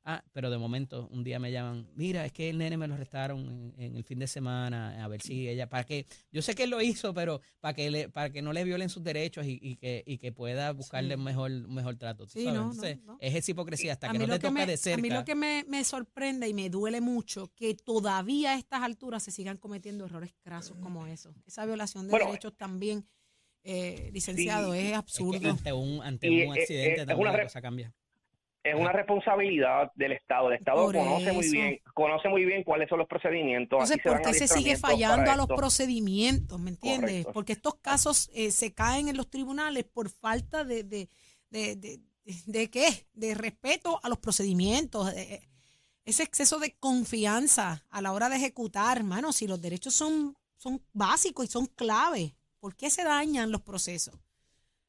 Ah, 0.05 0.21
pero 0.33 0.49
de 0.49 0.57
momento 0.57 1.07
un 1.11 1.23
día 1.23 1.39
me 1.39 1.49
llaman, 1.49 1.87
mira, 1.95 2.25
es 2.25 2.33
que 2.33 2.49
el 2.49 2.57
nene 2.57 2.75
me 2.75 2.89
lo 2.89 2.95
arrestaron 2.95 3.39
en, 3.49 3.73
en 3.81 3.95
el 3.95 4.03
fin 4.03 4.19
de 4.19 4.27
semana, 4.27 5.01
a 5.01 5.07
ver 5.07 5.21
si 5.21 5.47
ella, 5.47 5.69
para 5.69 5.85
que, 5.85 6.05
yo 6.29 6.41
sé 6.41 6.55
que 6.55 6.63
él 6.63 6.71
lo 6.71 6.81
hizo, 6.81 7.13
pero 7.13 7.39
para 7.61 7.73
que 7.73 7.89
le, 7.89 8.09
para 8.09 8.29
que 8.29 8.41
no 8.41 8.51
le 8.51 8.65
violen 8.65 8.89
sus 8.89 9.01
derechos 9.01 9.45
y, 9.45 9.57
y 9.61 9.77
que, 9.77 10.03
y 10.05 10.17
que 10.17 10.33
pueda 10.33 10.73
buscarle 10.73 11.13
Sí. 11.13 11.17
un 11.19 11.23
mejor, 11.23 11.51
un 11.51 11.73
mejor 11.73 11.95
trato. 11.95 12.25
¿tú 12.25 12.33
Sí, 12.33 12.43
sabes? 12.43 12.53
no, 12.59 12.61
Entonces, 12.71 12.99
no. 13.05 13.17
es 13.21 13.33
esa 13.33 13.51
hipocresía 13.51 13.93
hasta 13.93 14.07
A 14.09 14.11
que 14.11 14.19
mí 14.19 14.25
no 14.25 14.33
lo 14.33 14.39
te 14.39 14.41
que 14.41 14.47
toca 14.49 14.59
me- 14.65 14.71
de 14.71 14.75
cerca. 14.77 14.99
A 14.99 15.01
mí 15.01 15.09
lo 15.09 15.23
que 15.23 15.35
me, 15.35 15.63
me 15.69 15.83
sorprende 15.85 16.49
y 16.49 16.53
me 16.53 16.69
duele 16.69 16.99
mucho 16.99 17.53
que 17.55 17.73
todavía 17.73 18.51
a 18.51 18.57
estas 18.57 18.81
alturas 18.81 19.23
se 19.23 19.31
sigan 19.31 19.55
cometiendo 19.55 20.03
errores 20.05 20.33
crasos 20.41 20.75
como 20.81 21.07
eso. 21.07 21.33
Esa 21.47 21.65
violación 21.65 22.07
de 22.07 22.11
Bueno, 22.11 22.25
derechos 22.25 22.57
también, 22.57 23.07
eh, 23.63 24.09
licenciado, 24.11 24.73
sí, 24.73 24.79
es 24.79 24.83
es 24.83 24.91
que 24.91 24.95
absurdo. 24.97 25.49
ante 25.49 25.71
un, 25.71 26.01
ante 26.03 26.29
Y, 26.29 26.41
un 26.45 26.53
eh, 26.57 26.59
accidente 26.59 26.89
eh, 26.89 27.01
es 27.03 27.07
también 27.07 27.31
la 27.31 27.43
cosa 27.43 27.61
cambia. 27.61 27.93
Es 28.63 28.75
una 28.75 28.91
responsabilidad 28.91 29.91
del 29.95 30.13
Estado. 30.13 30.49
El 30.49 30.57
Estado 30.57 30.85
Por 30.85 30.95
conoce 30.95 31.33
muy 31.33 31.51
bien, 31.51 31.79
conoce 31.93 32.29
muy 32.29 32.45
bien 32.45 32.63
cuáles 32.63 32.87
son 32.87 32.99
los 32.99 33.07
procedimientos. 33.07 33.77
Entonces, 33.91 34.01
¿por 34.03 34.21
qué 34.21 34.33
se 34.33 34.47
sigue 34.47 34.77
fallando 34.77 35.29
a 35.31 35.35
los 35.35 35.47
procedimientos? 35.47 36.59
¿Me 36.59 36.69
entiendes? 36.71 37.09
Correcto. 37.09 37.33
Porque 37.33 37.53
estos 37.53 37.75
casos 37.75 38.29
eh, 38.33 38.51
se 38.51 38.73
caen 38.73 39.09
en 39.09 39.17
los 39.17 39.29
tribunales 39.29 39.83
por 39.83 40.09
falta 40.09 40.63
de, 40.63 40.83
de, 40.83 41.09
de, 41.49 41.75
de, 41.75 41.99
de 42.45 42.69
qué? 42.69 43.07
De 43.13 43.35
respeto 43.35 43.99
a 44.01 44.09
los 44.09 44.19
procedimientos. 44.19 45.13
eh, 45.13 45.33
eh, 45.33 45.49
ese 46.05 46.23
exceso 46.23 46.59
de 46.59 46.75
confianza 46.75 47.85
a 47.89 48.01
la 48.01 48.11
hora 48.11 48.29
de 48.29 48.35
ejecutar, 48.35 48.97
hermano, 48.97 49.31
si 49.31 49.47
los 49.47 49.61
derechos 49.61 49.93
son, 49.93 50.35
son 50.57 50.81
básicos 50.91 51.45
y 51.45 51.47
son 51.47 51.65
clave, 51.67 52.35
¿por 52.59 52.75
qué 52.75 52.89
se 52.89 53.03
dañan 53.03 53.51
los 53.51 53.61
procesos? 53.61 54.15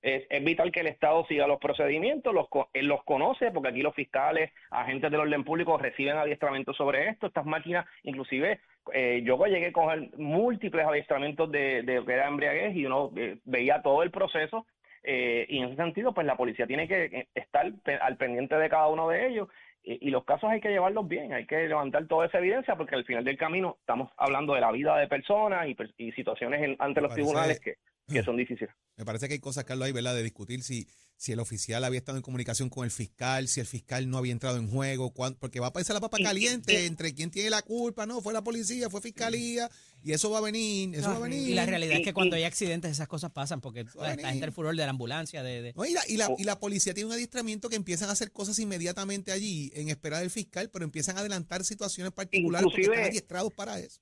Es, 0.04 0.26
es 0.28 0.44
vital 0.44 0.70
que 0.70 0.80
el 0.80 0.86
Estado 0.86 1.24
siga 1.26 1.46
los 1.46 1.58
procedimientos, 1.58 2.34
los, 2.34 2.46
él 2.74 2.86
los 2.86 3.02
conoce, 3.04 3.50
porque 3.50 3.70
aquí 3.70 3.80
los 3.82 3.94
fiscales, 3.94 4.52
agentes 4.70 5.10
del 5.10 5.20
orden 5.20 5.44
público 5.44 5.78
reciben 5.78 6.16
adiestramiento 6.18 6.74
sobre 6.74 7.08
esto, 7.08 7.26
estas 7.26 7.46
máquinas, 7.46 7.86
inclusive 8.02 8.60
eh, 8.92 9.22
yo 9.24 9.42
llegué 9.46 9.68
a 9.68 9.72
coger 9.72 10.10
múltiples 10.18 10.86
adiestramientos 10.86 11.50
de, 11.50 11.82
de 11.82 11.94
lo 11.96 12.04
que 12.04 12.12
era 12.12 12.28
embriaguez 12.28 12.76
y 12.76 12.84
uno 12.84 13.10
eh, 13.16 13.38
veía 13.44 13.80
todo 13.80 14.02
el 14.02 14.10
proceso 14.10 14.66
eh, 15.02 15.46
y 15.48 15.58
en 15.58 15.64
ese 15.68 15.76
sentido 15.76 16.12
pues 16.12 16.26
la 16.26 16.36
policía 16.36 16.66
tiene 16.66 16.86
que 16.86 17.04
eh, 17.04 17.28
estar 17.34 17.72
al 18.00 18.16
pendiente 18.18 18.56
de 18.56 18.68
cada 18.68 18.88
uno 18.88 19.08
de 19.08 19.26
ellos 19.26 19.48
y, 19.82 20.06
y 20.06 20.10
los 20.10 20.24
casos 20.24 20.50
hay 20.50 20.60
que 20.60 20.70
llevarlos 20.70 21.08
bien, 21.08 21.32
hay 21.32 21.46
que 21.46 21.66
levantar 21.68 22.06
toda 22.06 22.26
esa 22.26 22.38
evidencia 22.38 22.76
porque 22.76 22.94
al 22.94 23.04
final 23.04 23.24
del 23.24 23.36
camino 23.38 23.76
estamos 23.80 24.10
hablando 24.18 24.54
de 24.54 24.60
la 24.60 24.70
vida 24.72 24.96
de 24.98 25.08
personas 25.08 25.66
y, 25.66 25.76
y 25.98 26.12
situaciones 26.12 26.62
en- 26.62 26.76
ante 26.78 27.00
los 27.00 27.10
parece- 27.10 27.22
tribunales 27.22 27.60
que, 27.60 27.74
que 28.06 28.22
son 28.22 28.36
difíciles. 28.36 28.70
Me 28.96 29.04
parece 29.04 29.26
que 29.26 29.34
hay 29.34 29.40
cosas, 29.40 29.64
Carlos, 29.64 29.86
ahí, 29.86 29.92
¿verdad? 29.92 30.14
De 30.14 30.22
discutir 30.22 30.62
si, 30.62 30.86
si 31.16 31.32
el 31.32 31.40
oficial 31.40 31.82
había 31.82 31.98
estado 31.98 32.16
en 32.16 32.22
comunicación 32.22 32.68
con 32.68 32.84
el 32.84 32.92
fiscal, 32.92 33.48
si 33.48 33.58
el 33.58 33.66
fiscal 33.66 34.08
no 34.08 34.18
había 34.18 34.30
entrado 34.30 34.56
en 34.56 34.70
juego, 34.70 35.12
cuán- 35.12 35.34
porque 35.34 35.58
va 35.58 35.66
a 35.66 35.68
aparecer 35.70 35.94
la 35.94 36.00
papa 36.00 36.18
Y- 36.18 36.22
y- 36.22 36.24
caliente 36.24 36.82
y- 36.82 36.86
entre 36.86 37.12
quién 37.12 37.30
tiene 37.32 37.50
la 37.50 37.62
culpa, 37.62 38.06
no, 38.06 38.20
fue 38.20 38.32
la 38.32 38.44
policía, 38.44 38.88
fue 38.90 39.00
fiscalía, 39.00 39.68
y 40.02 40.12
eso 40.12 40.30
va 40.30 40.38
a 40.38 40.42
venir, 40.42 40.94
eso 40.94 41.08
va 41.10 41.16
a 41.16 41.18
venir. 41.20 41.48
Y 41.48 41.54
la 41.54 41.66
realidad 41.66 41.96
es 41.96 42.04
que 42.04 42.12
cuando 42.12 42.36
hay 42.36 42.44
accidentes 42.44 42.92
esas 42.92 43.08
cosas 43.08 43.32
pasan 43.32 43.60
porque 43.60 43.82
Va 43.84 44.08
a 44.08 44.12
está 44.12 44.30
entre 44.30 44.46
el 44.46 44.52
furor 44.52 44.76
de 44.76 44.84
la 44.84 44.90
ambulancia, 44.90 45.42
de, 45.42 45.60
de- 45.62 45.72
No, 45.74 45.84
y, 45.84 45.92
la, 45.92 46.02
y, 46.06 46.16
la, 46.16 46.28
y 46.38 46.44
la 46.44 46.60
policía 46.60 46.94
tiene 46.94 47.08
un 47.08 47.14
adiestramiento 47.14 47.68
que 47.68 47.76
empiezan 47.76 48.10
a 48.10 48.12
hacer 48.12 48.30
cosas 48.30 48.58
inmediatamente 48.60 49.32
allí 49.32 49.72
en 49.74 49.88
espera 49.88 50.20
del 50.20 50.30
fiscal, 50.30 50.70
pero 50.70 50.84
empiezan 50.84 51.16
a 51.16 51.20
adelantar 51.20 51.64
situaciones 51.64 52.12
particulares 52.12 52.64
porque 52.70 52.82
están 52.82 53.04
adiestrados 53.08 53.52
para 53.54 53.80
eso. 53.80 54.00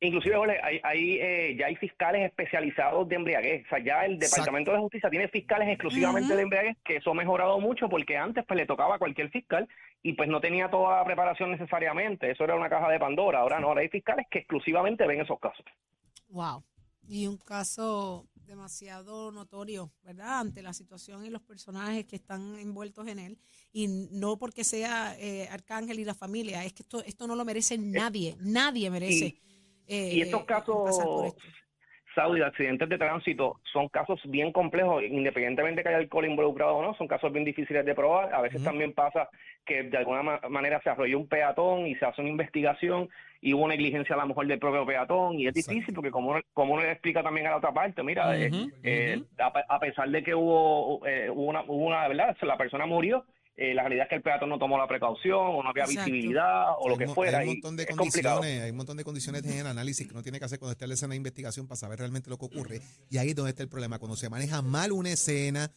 Inclusive, 0.00 0.36
Jorge, 0.36 0.60
hay, 0.62 0.80
hay, 0.82 1.18
eh, 1.20 1.56
ya 1.58 1.66
hay 1.66 1.76
fiscales 1.76 2.22
especializados 2.26 3.08
de 3.08 3.16
embriaguez. 3.16 3.64
O 3.64 3.68
sea, 3.70 3.78
ya 3.78 4.04
el 4.04 4.14
Exacto. 4.14 4.36
Departamento 4.36 4.72
de 4.72 4.78
Justicia 4.78 5.08
tiene 5.08 5.28
fiscales 5.28 5.68
exclusivamente 5.68 6.36
de 6.36 6.42
embriaguez, 6.42 6.76
que 6.84 6.96
eso 6.96 7.10
ha 7.10 7.14
mejorado 7.14 7.58
mucho 7.60 7.88
porque 7.88 8.18
antes 8.18 8.44
pues 8.46 8.58
le 8.58 8.66
tocaba 8.66 8.96
a 8.96 8.98
cualquier 8.98 9.30
fiscal 9.30 9.66
y 10.02 10.12
pues 10.12 10.28
no 10.28 10.40
tenía 10.40 10.70
toda 10.70 10.98
la 10.98 11.04
preparación 11.04 11.50
necesariamente. 11.50 12.30
Eso 12.30 12.44
era 12.44 12.54
una 12.56 12.68
caja 12.68 12.90
de 12.90 12.98
Pandora. 12.98 13.40
Ahora 13.40 13.58
no, 13.58 13.68
ahora 13.68 13.80
hay 13.80 13.88
fiscales 13.88 14.26
que 14.30 14.40
exclusivamente 14.40 15.06
ven 15.06 15.22
esos 15.22 15.40
casos. 15.40 15.64
Wow. 16.28 16.62
Y 17.08 17.26
un 17.26 17.38
caso 17.38 18.26
demasiado 18.46 19.32
notorio, 19.32 19.92
¿verdad? 20.04 20.40
Ante 20.40 20.62
la 20.62 20.72
situación 20.72 21.24
y 21.24 21.30
los 21.30 21.42
personajes 21.42 22.04
que 22.04 22.16
están 22.16 22.58
envueltos 22.58 23.06
en 23.08 23.18
él. 23.18 23.38
Y 23.72 23.88
no 23.88 24.36
porque 24.38 24.62
sea 24.62 25.16
eh, 25.18 25.48
Arcángel 25.50 25.98
y 26.00 26.04
la 26.04 26.14
familia, 26.14 26.64
es 26.64 26.72
que 26.72 26.82
esto, 26.82 27.02
esto 27.02 27.26
no 27.26 27.34
lo 27.34 27.44
merece 27.44 27.78
nadie. 27.78 28.36
Nadie 28.40 28.90
merece. 28.90 29.40
Eh, 29.88 30.10
y 30.12 30.20
estos 30.22 30.42
eh, 30.42 30.46
casos, 30.46 30.76
por 31.04 31.26
esto. 31.26 31.42
Saudi, 32.14 32.40
de 32.40 32.46
accidentes 32.46 32.88
de 32.88 32.96
tránsito, 32.96 33.60
son 33.70 33.88
casos 33.88 34.18
bien 34.24 34.50
complejos, 34.50 35.02
independientemente 35.02 35.82
que 35.82 35.90
haya 35.90 35.98
alcohol 35.98 36.24
involucrado 36.24 36.76
o 36.76 36.82
no, 36.82 36.94
son 36.94 37.06
casos 37.06 37.30
bien 37.30 37.44
difíciles 37.44 37.84
de 37.84 37.94
probar. 37.94 38.32
A 38.32 38.40
veces 38.40 38.64
también 38.64 38.94
pasa 38.94 39.28
que 39.66 39.82
de 39.82 39.98
alguna 39.98 40.22
ma- 40.22 40.40
manera 40.48 40.80
se 40.82 40.88
arrolló 40.88 41.18
un 41.18 41.28
peatón 41.28 41.86
y 41.86 41.94
se 41.96 42.06
hace 42.06 42.22
una 42.22 42.30
investigación 42.30 43.10
y 43.42 43.52
hubo 43.52 43.68
negligencia 43.68 44.14
a 44.14 44.18
lo 44.18 44.28
mejor 44.28 44.46
del 44.46 44.58
propio 44.58 44.86
peatón 44.86 45.38
y 45.38 45.46
es 45.46 45.54
Exacto. 45.54 45.72
difícil 45.74 45.94
porque 45.94 46.10
como 46.10 46.30
uno, 46.30 46.40
como 46.54 46.72
uno 46.72 46.84
le 46.84 46.92
explica 46.92 47.22
también 47.22 47.48
a 47.48 47.50
la 47.50 47.56
otra 47.58 47.72
parte, 47.74 48.02
mira, 48.02 48.34
eh, 48.34 48.50
eh, 48.82 49.22
a, 49.38 49.52
a 49.68 49.78
pesar 49.78 50.08
de 50.08 50.22
que 50.22 50.34
hubo, 50.34 51.06
eh, 51.06 51.28
hubo 51.28 51.44
una, 51.44 51.64
hubo 51.64 51.84
una, 51.84 52.08
¿verdad? 52.08 52.34
La 52.40 52.56
persona 52.56 52.86
murió, 52.86 53.26
eh, 53.58 53.72
la 53.74 53.82
realidad 53.82 54.04
es 54.04 54.08
que 54.10 54.14
el 54.16 54.22
peatón 54.22 54.50
no 54.50 54.58
tomó 54.58 54.76
la 54.76 54.86
precaución 54.86 55.38
o 55.38 55.62
no 55.62 55.70
había 55.70 55.84
Exacto. 55.84 56.10
visibilidad 56.10 56.64
o 56.78 56.88
lo 56.90 56.96
que 56.98 57.08
fuera. 57.08 57.38
Hay 57.38 57.48
un 57.48 57.54
montón 57.54 57.76
de 57.76 57.84
es 57.84 57.96
complicado. 57.96 58.36
condiciones, 58.36 58.64
hay 58.64 58.70
un 58.70 58.76
montón 58.76 58.96
de 58.98 59.04
condiciones 59.04 59.44
en 59.46 59.58
el 59.60 59.66
análisis 59.66 60.06
que 60.06 60.12
uno 60.12 60.22
tiene 60.22 60.38
que 60.38 60.44
hacer 60.44 60.58
cuando 60.58 60.72
está 60.72 60.84
en 60.84 60.90
la 60.90 60.94
escena 60.94 61.10
de 61.12 61.16
investigación 61.16 61.66
para 61.66 61.76
saber 61.76 61.98
realmente 61.98 62.28
lo 62.28 62.36
que 62.36 62.44
ocurre. 62.44 62.82
Y 63.08 63.16
ahí 63.18 63.30
es 63.30 63.34
donde 63.36 63.50
está 63.50 63.62
el 63.62 63.68
problema. 63.70 63.98
Cuando 63.98 64.16
se 64.16 64.28
maneja 64.28 64.60
mal 64.60 64.92
una 64.92 65.10
escena, 65.10 65.72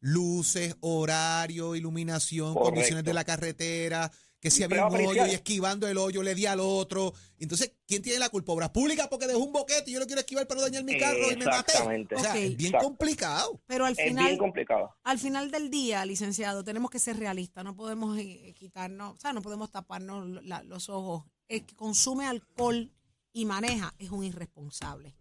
luces, 0.00 0.76
horario, 0.80 1.74
iluminación, 1.76 2.54
Correcto. 2.54 2.70
condiciones 2.70 3.04
de 3.04 3.12
la 3.14 3.24
carretera, 3.24 4.10
que 4.40 4.50
si 4.50 4.62
había 4.62 4.86
un 4.86 4.94
hoyo 4.94 5.26
y 5.26 5.30
esquivando 5.30 5.88
el 5.88 5.98
hoyo 5.98 6.22
le 6.22 6.34
di 6.34 6.46
al 6.46 6.60
otro. 6.60 7.12
Entonces, 7.38 7.72
¿quién 7.86 8.02
tiene 8.02 8.18
la 8.20 8.28
culpa? 8.28 8.52
Obras 8.52 8.70
públicas 8.70 9.08
porque 9.08 9.26
dejó 9.26 9.40
un 9.40 9.52
boquete 9.52 9.90
y 9.90 9.94
yo 9.94 10.00
lo 10.00 10.06
quiero 10.06 10.20
esquivar 10.20 10.46
para 10.46 10.60
no 10.60 10.66
dañar 10.66 10.84
mi 10.84 10.96
carro 10.98 11.18
y 11.32 11.36
me 11.36 11.44
maté. 11.44 11.72
Exactamente. 11.72 12.14
O 12.14 12.18
sea, 12.20 12.36
es 12.38 12.56
bien 12.56 12.68
Exacto. 12.74 12.86
complicado. 12.86 13.60
Pero 13.66 13.84
al 13.86 13.92
Es 13.92 13.98
bien 13.98 14.08
final, 14.16 14.38
complicado. 14.38 14.94
al 15.02 15.18
final 15.18 15.50
del 15.50 15.70
día, 15.70 16.04
licenciado, 16.04 16.62
tenemos 16.62 16.90
que 16.90 16.98
ser 17.00 17.18
realistas. 17.18 17.64
No 17.64 17.74
podemos 17.74 18.16
eh, 18.18 18.54
quitarnos, 18.56 19.16
o 19.16 19.18
sea, 19.20 19.32
no 19.32 19.42
podemos 19.42 19.70
taparnos 19.70 20.42
la- 20.44 20.62
los 20.62 20.88
ojos. 20.88 21.24
El 21.48 21.64
que 21.66 21.74
consume 21.74 22.26
alcohol 22.26 22.92
y 23.32 23.44
maneja 23.44 23.92
es 23.98 24.10
un 24.10 24.22
irresponsable. 24.24 25.14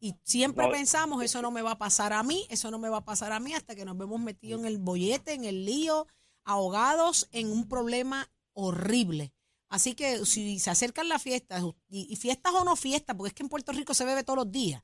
Y 0.00 0.14
siempre 0.24 0.66
No. 0.66 0.72
pensamos, 0.72 1.22
eso 1.22 1.40
no 1.42 1.50
me 1.50 1.62
va 1.62 1.72
a 1.72 1.78
pasar 1.78 2.12
a 2.12 2.22
mí, 2.22 2.44
eso 2.50 2.70
no 2.70 2.78
me 2.78 2.88
va 2.88 2.98
a 2.98 3.04
pasar 3.04 3.32
a 3.32 3.40
mí, 3.40 3.54
hasta 3.54 3.74
que 3.74 3.84
nos 3.84 3.96
vemos 3.96 4.20
metidos 4.20 4.60
en 4.60 4.66
el 4.66 4.78
bollete, 4.78 5.32
en 5.32 5.44
el 5.44 5.64
lío, 5.64 6.06
ahogados 6.44 7.28
en 7.32 7.50
un 7.50 7.68
problema 7.68 8.30
horrible. 8.54 9.32
Así 9.68 9.94
que 9.94 10.24
si 10.24 10.58
se 10.60 10.70
acercan 10.70 11.08
las 11.08 11.22
fiestas, 11.22 11.62
y, 11.88 12.06
y 12.12 12.16
fiestas 12.16 12.52
o 12.54 12.64
no 12.64 12.76
fiestas, 12.76 13.16
porque 13.16 13.28
es 13.28 13.34
que 13.34 13.42
en 13.42 13.48
Puerto 13.48 13.72
Rico 13.72 13.92
se 13.94 14.04
bebe 14.04 14.22
todos 14.24 14.36
los 14.38 14.50
días, 14.52 14.82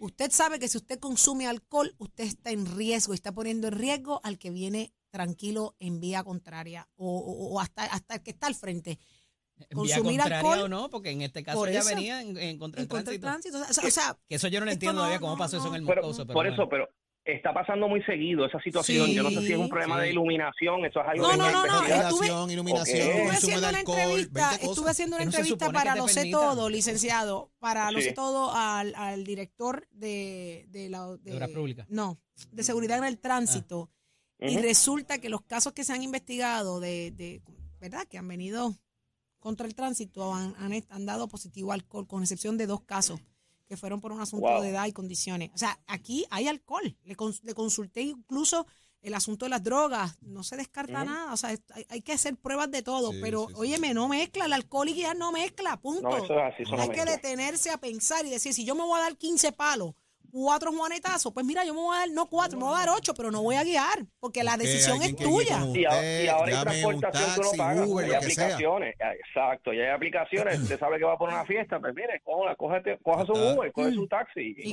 usted 0.00 0.30
sabe 0.30 0.58
que 0.58 0.68
si 0.68 0.78
usted 0.78 0.98
consume 0.98 1.46
alcohol, 1.46 1.94
usted 1.98 2.24
está 2.24 2.50
en 2.50 2.66
riesgo 2.76 3.12
y 3.12 3.16
está 3.16 3.32
poniendo 3.32 3.68
en 3.68 3.74
riesgo 3.74 4.20
al 4.24 4.38
que 4.38 4.50
viene 4.50 4.92
tranquilo 5.10 5.74
en 5.78 6.00
vía 6.00 6.22
contraria 6.24 6.88
o, 6.96 7.18
o- 7.18 7.54
o 7.54 7.60
hasta, 7.60 7.84
hasta 7.84 8.14
el 8.16 8.22
que 8.22 8.30
está 8.30 8.46
al 8.46 8.54
frente. 8.54 8.98
consumir 9.74 10.20
alcohol, 10.20 10.62
o 10.62 10.68
no, 10.68 10.88
porque 10.90 11.10
en 11.10 11.22
este 11.22 11.42
caso 11.42 11.66
eso, 11.66 11.88
venía 11.88 12.20
en, 12.22 12.36
en 12.38 12.58
contra 12.58 12.80
del 12.80 12.88
tránsito. 12.88 13.20
tránsito. 13.20 13.58
O 13.58 13.72
sea, 13.72 13.86
o 13.86 13.90
sea, 13.90 14.18
Que 14.28 14.34
eso 14.36 14.48
yo 14.48 14.60
no 14.60 14.66
lo 14.66 14.72
entiendo 14.72 14.94
no, 14.94 15.00
todavía 15.00 15.18
cómo 15.20 15.32
no, 15.32 15.38
pasó 15.38 15.56
eso 15.56 15.66
en 15.66 15.72
no. 15.72 15.76
el 15.78 15.86
Pero, 15.86 16.02
Moscoso. 16.02 16.26
Pero 16.26 16.34
por 16.34 16.44
bueno. 16.46 16.54
eso, 16.54 16.68
pero 16.68 16.88
está 17.26 17.52
pasando 17.52 17.88
muy 17.88 18.02
seguido 18.04 18.46
esa 18.46 18.60
situación. 18.60 19.10
Yo 19.10 19.22
no 19.22 19.30
sé 19.30 19.40
si 19.42 19.52
es 19.52 19.58
un 19.58 19.68
problema 19.68 19.96
sí. 19.96 20.02
de 20.02 20.10
iluminación, 20.12 20.84
eso 20.84 21.00
es 21.00 21.06
algo 21.08 21.22
No, 21.24 21.30
que 21.32 21.36
no, 21.38 21.66
no, 21.66 21.84
estuve- 21.84 22.52
iluminación. 22.52 22.96
Estuve 22.98 23.12
consumo 23.12 23.32
haciendo 23.32 23.60
de 23.60 23.68
una 23.68 23.78
alcohol, 23.78 23.98
entrevista, 23.98 24.40
20 24.40 24.58
cosas. 24.60 24.70
estuve 24.70 24.90
haciendo 24.90 25.16
una 25.16 25.24
no 25.24 25.30
entrevista 25.30 25.72
para 25.72 25.96
Lo 25.96 26.08
sé 26.08 26.30
todo, 26.30 26.68
licenciado, 26.70 27.50
para 27.58 27.90
Lo 27.90 27.98
Sí. 28.00 28.04
sé 28.06 28.12
todo 28.12 28.52
al, 28.54 28.94
al 28.94 29.24
director 29.24 29.88
de, 29.90 30.66
de 30.68 30.88
la 30.88 31.16
De. 31.16 31.84
No, 31.88 32.18
de 32.52 32.62
seguridad 32.62 32.98
en 32.98 33.04
el 33.04 33.18
tránsito. 33.18 33.90
Y 34.38 34.58
resulta 34.58 35.18
que 35.18 35.28
los 35.28 35.42
casos 35.42 35.72
que 35.72 35.82
se 35.82 35.92
han 35.94 36.02
investigado 36.02 36.78
de, 36.78 37.10
de 37.10 37.42
¿verdad? 37.80 38.06
Que 38.08 38.18
han 38.18 38.28
venido 38.28 38.76
contra 39.38 39.66
el 39.66 39.74
tránsito 39.74 40.34
han, 40.34 40.54
han, 40.58 40.72
han 40.90 41.06
dado 41.06 41.26
positivo 41.28 41.72
alcohol, 41.72 42.06
con 42.06 42.22
excepción 42.22 42.56
de 42.58 42.66
dos 42.66 42.82
casos 42.82 43.20
que 43.66 43.76
fueron 43.76 44.00
por 44.00 44.12
un 44.12 44.20
asunto 44.20 44.46
Wow. 44.46 44.62
de 44.62 44.70
edad 44.70 44.86
y 44.86 44.92
condiciones. 44.92 45.50
O 45.54 45.58
sea, 45.58 45.78
aquí 45.86 46.24
hay 46.30 46.48
alcohol. 46.48 46.96
Le, 47.04 47.16
cons- 47.16 47.42
le 47.42 47.54
consulté 47.54 48.02
incluso 48.02 48.66
el 49.02 49.14
asunto 49.14 49.44
de 49.46 49.50
las 49.50 49.62
drogas. 49.62 50.16
No 50.22 50.42
se 50.42 50.56
descarta 50.56 51.04
nada. 51.04 51.32
O 51.32 51.36
sea, 51.36 51.50
hay, 51.50 51.86
hay 51.88 52.02
que 52.02 52.12
hacer 52.12 52.36
pruebas 52.36 52.70
de 52.70 52.82
todo. 52.82 53.12
Sí, 53.12 53.18
pero, 53.20 53.42
sí, 53.42 53.54
sí. 53.54 53.54
óyeme, 53.60 53.94
no 53.94 54.08
mezcla. 54.08 54.46
El 54.46 54.52
alcohol 54.52 54.88
y 54.88 54.94
guiar 54.94 55.16
no 55.16 55.30
mezcla. 55.32 55.76
Punto. 55.80 56.02
No, 56.08 56.16
eso 56.16 56.32
es 56.38 56.54
así, 56.54 56.62
eso 56.62 56.76
no 56.76 56.82
hay 56.82 56.88
que 56.88 56.96
mezcla. 56.96 57.12
detenerse 57.12 57.70
a 57.70 57.78
pensar 57.78 58.24
y 58.26 58.30
decir, 58.30 58.52
si 58.54 58.64
yo 58.64 58.74
me 58.74 58.82
voy 58.82 58.98
a 58.98 59.02
dar 59.04 59.16
15 59.16 59.52
palos, 59.52 59.94
cuatro 60.38 60.70
juanetazos, 60.70 61.32
pues 61.32 61.46
mira, 61.46 61.64
yo 61.64 61.72
me 61.72 61.80
voy 61.80 61.96
a 61.96 62.00
dar, 62.00 62.10
no 62.10 62.26
cuatro, 62.28 62.58
me 62.58 62.64
voy 62.64 62.74
a 62.74 62.80
dar 62.80 62.90
ocho, 62.90 63.14
pero 63.14 63.30
no 63.30 63.42
voy 63.42 63.56
a 63.56 63.64
guiar, 63.64 64.04
porque 64.20 64.44
la 64.44 64.58
decisión 64.58 65.00
es 65.02 65.16
tuya. 65.16 65.60
Y, 65.74 65.84
a- 65.86 65.90
usted, 65.90 66.24
y 66.24 66.28
ahora 66.28 66.58
hay 66.58 66.62
transportación 66.62 67.24
que 67.24 67.40
uno 67.40 67.48
taxi, 67.48 67.56
paga, 67.56 67.86
Uber, 67.86 68.04
hay 68.04 68.10
sea. 68.10 68.18
aplicaciones, 68.18 68.96
exacto, 69.00 69.72
y 69.72 69.80
hay 69.80 69.88
aplicaciones, 69.88 70.60
usted 70.60 70.78
sabe 70.78 70.98
que 70.98 71.04
va 71.04 71.16
por 71.16 71.30
una 71.30 71.46
fiesta, 71.46 71.80
pues 71.80 71.94
mire, 71.94 72.20
coja, 72.22 72.54
cógete, 72.54 72.98
coja 73.02 73.24
su. 73.24 73.32
Uber, 73.32 73.72
coge 73.72 73.92
su 73.92 74.06
taxi 74.08 74.54
y 74.58 74.68
Y-. 74.68 74.72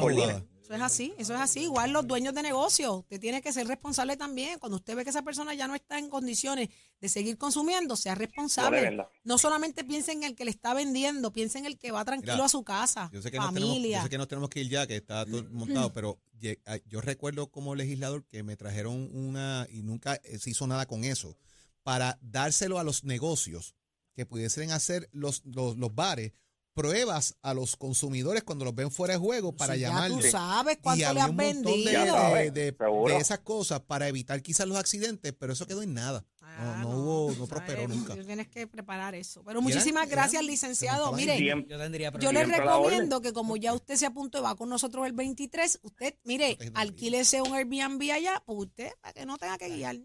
Eso 0.63 0.73
es 0.76 0.82
así, 0.82 1.13
eso 1.17 1.34
es 1.36 1.41
así. 1.41 1.60
Igual 1.63 1.91
los 1.91 2.08
dueños 2.08 2.34
de 2.34 2.41
negocio, 2.41 2.93
usted 2.95 3.19
tiene 3.19 3.41
que 3.41 3.52
ser 3.52 3.67
responsable 3.67 4.15
también. 4.15 4.60
Cuando 4.60 4.78
usted 4.78 4.95
ve 4.95 5.04
que 5.04 5.10
esa 5.10 5.21
persona 5.21 5.54
ya 5.54 5.67
no 5.67 5.76
está 5.76 5.99
en 5.99 6.10
condiciones 6.10 6.69
de 7.02 7.10
seguir 7.10 7.38
consumiendo, 7.38 7.97
sea 7.97 8.15
responsable. 8.15 8.97
No 9.26 9.38
solamente 9.38 9.84
piense 9.84 10.13
en 10.13 10.23
el 10.23 10.36
que 10.36 10.45
le 10.45 10.52
está 10.52 10.73
vendiendo, 10.73 11.34
piense 11.34 11.58
en 11.58 11.65
el 11.65 11.78
que 11.78 11.91
va 11.91 12.06
tranquilo 12.06 12.36
Mira, 12.36 12.45
a 12.45 12.49
su 12.49 12.63
casa, 12.63 13.10
Yo 13.12 13.21
sé, 13.21 13.30
que 13.30 13.38
nos 13.39 13.54
tenemos, 13.54 13.71
familia. 13.73 13.97
yo 13.97 14.04
sé 14.04 14.10
que 14.10 14.17
nos 14.17 14.28
tenemos 14.30 14.49
que 14.49 14.62
ir 14.62 14.69
ya, 14.69 14.88
que 14.88 14.95
está 14.95 15.26
todo 15.26 15.43
montado, 15.52 15.91
pero 15.91 16.17
lle- 16.39 16.62
ah, 16.65 16.78
yo 16.86 17.02
recuerdo 17.02 17.47
como 17.52 17.76
legislador 17.76 18.23
que 18.26 18.41
me 18.43 18.56
trajeron 18.56 19.10
una, 19.13 19.67
y 19.69 19.84
nunca 19.84 20.15
eh, 20.23 20.39
se 20.39 20.49
hizo 20.52 20.65
nada 20.65 20.86
con 20.86 21.04
eso, 21.04 21.36
para 21.84 22.17
dárselo 22.21 22.80
a 22.80 22.86
los 22.86 23.04
negocios 23.04 23.76
que 24.15 24.26
pudiesen 24.26 24.71
hacer 24.71 25.10
los, 25.12 25.43
los, 25.43 25.76
los 25.78 25.93
bares, 25.93 26.32
pruebas 26.74 27.36
a 27.42 27.54
los 27.54 27.76
consumidores 27.76 28.44
cuando 28.44 28.66
los 28.66 28.76
ven 28.76 28.92
fuera 28.92 29.14
de 29.14 29.20
juego 29.20 29.56
para 29.56 29.76
Sí, 29.76 29.82
ya 29.82 29.88
llamarlos. 29.90 30.22
tú 30.22 30.28
sabes 30.32 30.78
Y 30.78 30.82
cuánto 30.82 31.14
le 31.14 31.20
montón 31.22 31.38
de, 31.38 31.44
vendido. 31.54 31.92
Ya 31.92 32.06
sabes, 32.08 32.54
de- 32.54 32.72
de- 32.72 32.78
seguro. 32.78 33.14
de 33.14 33.20
esas 33.20 33.40
cosas 33.40 33.80
para 33.82 34.08
evitar 34.08 34.42
quizás 34.42 34.68
los 34.68 34.78
accidentes, 34.78 35.34
pero 35.38 35.54
eso 35.54 35.66
quedó 35.68 35.82
en 35.82 35.94
nada. 35.94 36.26
Ah, 36.56 36.80
no, 36.84 36.90
no 36.90 36.98
hubo, 37.00 37.28
no 37.30 37.34
¿sabes? 37.34 37.50
prosperó 37.50 37.88
nunca. 37.88 38.14
Tienes 38.14 38.48
que 38.48 38.68
preparar 38.68 39.16
eso. 39.16 39.44
Pero 39.44 39.60
muchísimas 39.62 40.08
gracias, 40.08 40.44
licenciado. 40.44 41.12
Mire, 41.14 41.40
Yo 41.68 41.78
tendría 41.80 42.12
Yo 42.20 42.32
le 42.32 42.46
recomiendo 42.46 43.22
que 43.22 43.34
como 43.34 43.58
ya 43.58 43.74
usted 43.74 43.96
se 43.96 44.06
apuntó 44.06 44.38
y 44.38 44.42
va 44.42 44.56
con 44.56 44.70
nosotros 44.70 45.06
el 45.08 45.14
23, 45.14 45.80
usted, 45.82 46.16
mire, 46.24 46.58
alquílese 46.76 47.42
un 47.42 47.54
Airbnb 47.56 48.12
allá, 48.12 48.44
pues 48.46 48.60
usted, 48.68 48.92
para 49.02 49.14
que 49.14 49.26
no 49.26 49.38
tenga 49.38 49.58
que 49.58 49.70
guiar. 49.70 49.98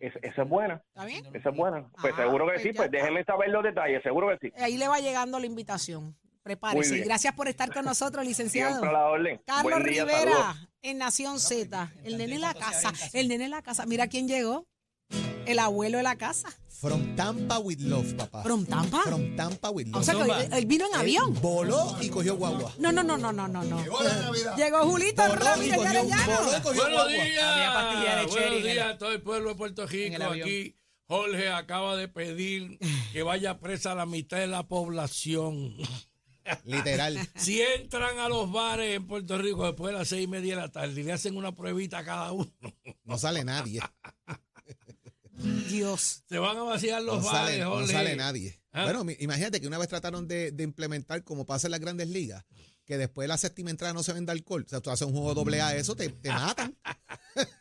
Es- 0.00 0.16
esa 0.22 0.42
es 0.42 0.48
buena, 0.48 0.82
¿Está 0.88 1.04
bien? 1.04 1.24
esa 1.34 1.50
es 1.50 1.56
buena. 1.56 1.88
Pues 2.00 2.14
Ah, 2.14 2.22
seguro 2.22 2.46
que 2.46 2.52
pues 2.54 2.62
sí, 2.62 2.68
ya 2.70 2.74
pues 2.76 2.86
está. 2.86 2.98
déjeme 2.98 3.24
saber 3.24 3.50
los 3.50 3.62
detalles, 3.62 4.02
seguro 4.02 4.28
que 4.28 4.48
sí. 4.48 4.54
Ahí 4.62 4.76
le 4.78 4.88
va 4.88 4.98
llegando 4.98 5.38
la 5.38 5.46
invitación. 5.46 6.16
Prepárese. 6.42 7.00
Gracias 7.00 7.34
por 7.34 7.48
estar 7.48 7.70
con 7.72 7.84
nosotros, 7.84 8.24
licenciado. 8.24 8.82
La 8.84 9.06
orden. 9.08 9.40
Carlos 9.46 9.84
día, 9.84 10.04
Rivera, 10.04 10.30
saludos. 10.32 10.68
en 10.82 10.98
Nación 10.98 11.38
Z. 11.38 11.92
El 12.02 12.16
nene 12.16 12.36
en 12.36 12.40
la 12.40 12.54
casa. 12.54 12.92
El 13.12 13.28
nene 13.28 13.44
en 13.44 13.50
la 13.50 13.60
casa. 13.62 13.84
Mira 13.84 14.08
quién 14.08 14.26
llegó. 14.26 14.66
El 15.46 15.58
abuelo 15.58 15.98
de 15.98 16.04
la 16.04 16.16
casa. 16.16 16.48
From 16.68 17.14
Tampa 17.14 17.58
with 17.58 17.80
Love, 17.80 18.14
papá. 18.14 18.42
¿From 18.42 18.64
Tampa? 18.64 19.02
From 19.02 19.36
Tampa 19.36 19.68
with 19.70 19.88
O 19.88 19.98
Love. 19.98 20.04
sea 20.04 20.14
que 20.14 20.22
él, 20.46 20.52
él 20.52 20.66
vino 20.66 20.86
en 20.86 20.94
Él 20.94 21.00
avión. 21.00 21.34
Voló 21.42 21.96
y 22.00 22.08
cogió 22.08 22.36
guagua. 22.36 22.72
No, 22.78 22.90
no, 22.90 23.02
no, 23.02 23.18
no, 23.18 23.32
no, 23.32 23.46
no. 23.48 23.62
Llegó 24.56 24.78
Julito 24.84 25.22
Voló 25.22 25.34
y 25.34 25.38
Ramírez 25.44 25.76
cogió, 25.76 25.90
Arellano. 25.90 26.26
voló 26.38 26.56
y 26.56 26.60
cogió 26.62 26.82
Buenos 26.82 27.02
guagua. 27.04 27.24
días. 27.24 27.44
Había 27.44 28.16
de 28.16 28.26
Buenos 28.26 28.52
en 28.56 28.62
días 28.62 28.86
a 28.86 28.98
todo 28.98 29.12
el 29.12 29.20
pueblo 29.20 29.48
de 29.50 29.54
Puerto 29.56 29.82
en 29.82 29.88
Rico. 29.88 30.22
avión. 30.24 30.48
Aquí 30.48 30.76
Jorge 31.06 31.48
acaba 31.50 31.96
de 31.96 32.08
pedir 32.08 32.78
que 33.12 33.22
vaya 33.24 33.58
presa 33.58 33.94
la 33.94 34.06
mitad 34.06 34.38
de 34.38 34.46
la 34.46 34.62
población. 34.66 35.74
Literal. 36.64 37.18
Si 37.36 37.60
entran 37.60 38.18
a 38.20 38.28
los 38.30 38.50
bares 38.50 38.96
en 38.96 39.06
Puerto 39.06 39.36
Rico 39.36 39.66
después 39.66 39.92
de 39.92 39.98
las 39.98 40.08
seis 40.08 40.24
y 40.24 40.28
media 40.28 40.54
de 40.56 40.62
la 40.62 40.72
tarde 40.72 40.98
y 40.98 41.04
le 41.04 41.12
hacen 41.12 41.36
una 41.36 41.52
pruebita 41.54 41.98
a 41.98 42.04
cada 42.04 42.32
uno, 42.32 42.50
No 43.04 43.18
sale 43.18 43.44
nadie. 43.44 43.80
Dios. 45.68 46.22
se 46.28 46.38
van 46.38 46.56
a 46.56 46.62
vaciar 46.62 47.02
los 47.02 47.22
No 47.22 47.30
bares, 47.30 47.58
sale, 47.58 47.64
no 47.64 47.86
sale 47.86 48.16
nadie. 48.16 48.60
Ah. 48.72 48.84
Bueno, 48.84 49.04
imagínate 49.18 49.60
que 49.60 49.66
una 49.66 49.78
vez 49.78 49.88
trataron 49.88 50.28
de, 50.28 50.52
de 50.52 50.62
implementar, 50.62 51.24
como 51.24 51.46
pasa 51.46 51.66
en 51.66 51.72
las 51.72 51.80
grandes 51.80 52.08
ligas, 52.08 52.44
que 52.84 52.98
después 52.98 53.24
de 53.24 53.28
la 53.28 53.38
séptima 53.38 53.70
entrada 53.70 53.92
no 53.92 54.02
se 54.02 54.12
venda 54.12 54.32
alcohol. 54.32 54.64
O 54.66 54.68
sea, 54.68 54.80
tú 54.80 54.90
haces 54.90 55.06
un 55.06 55.12
juego 55.12 55.34
doble 55.34 55.60
A, 55.60 55.74
eso 55.74 55.96
te, 55.96 56.08
te 56.08 56.30
matan. 56.30 56.76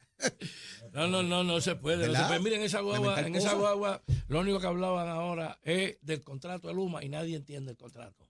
No, 0.92 1.08
no, 1.08 1.24
no, 1.24 1.44
no 1.44 1.62
se 1.62 1.76
puede. 1.76 2.08
No 2.08 2.14
se 2.14 2.26
puede. 2.26 2.40
Miren, 2.40 2.62
esa 2.62 2.82
guagua, 2.82 3.22
en 3.22 3.36
esa 3.36 3.54
guagua, 3.54 4.04
lo 4.28 4.40
único 4.40 4.60
que 4.60 4.68
hablaban 4.68 5.08
ahora 5.08 5.60
es 5.64 5.98
del 6.02 6.24
contrato 6.24 6.68
de 6.68 6.74
Luma 6.74 7.04
y 7.04 7.10
nadie 7.10 7.36
entiende 7.36 7.72
el 7.72 7.78
contrato. 7.78 8.30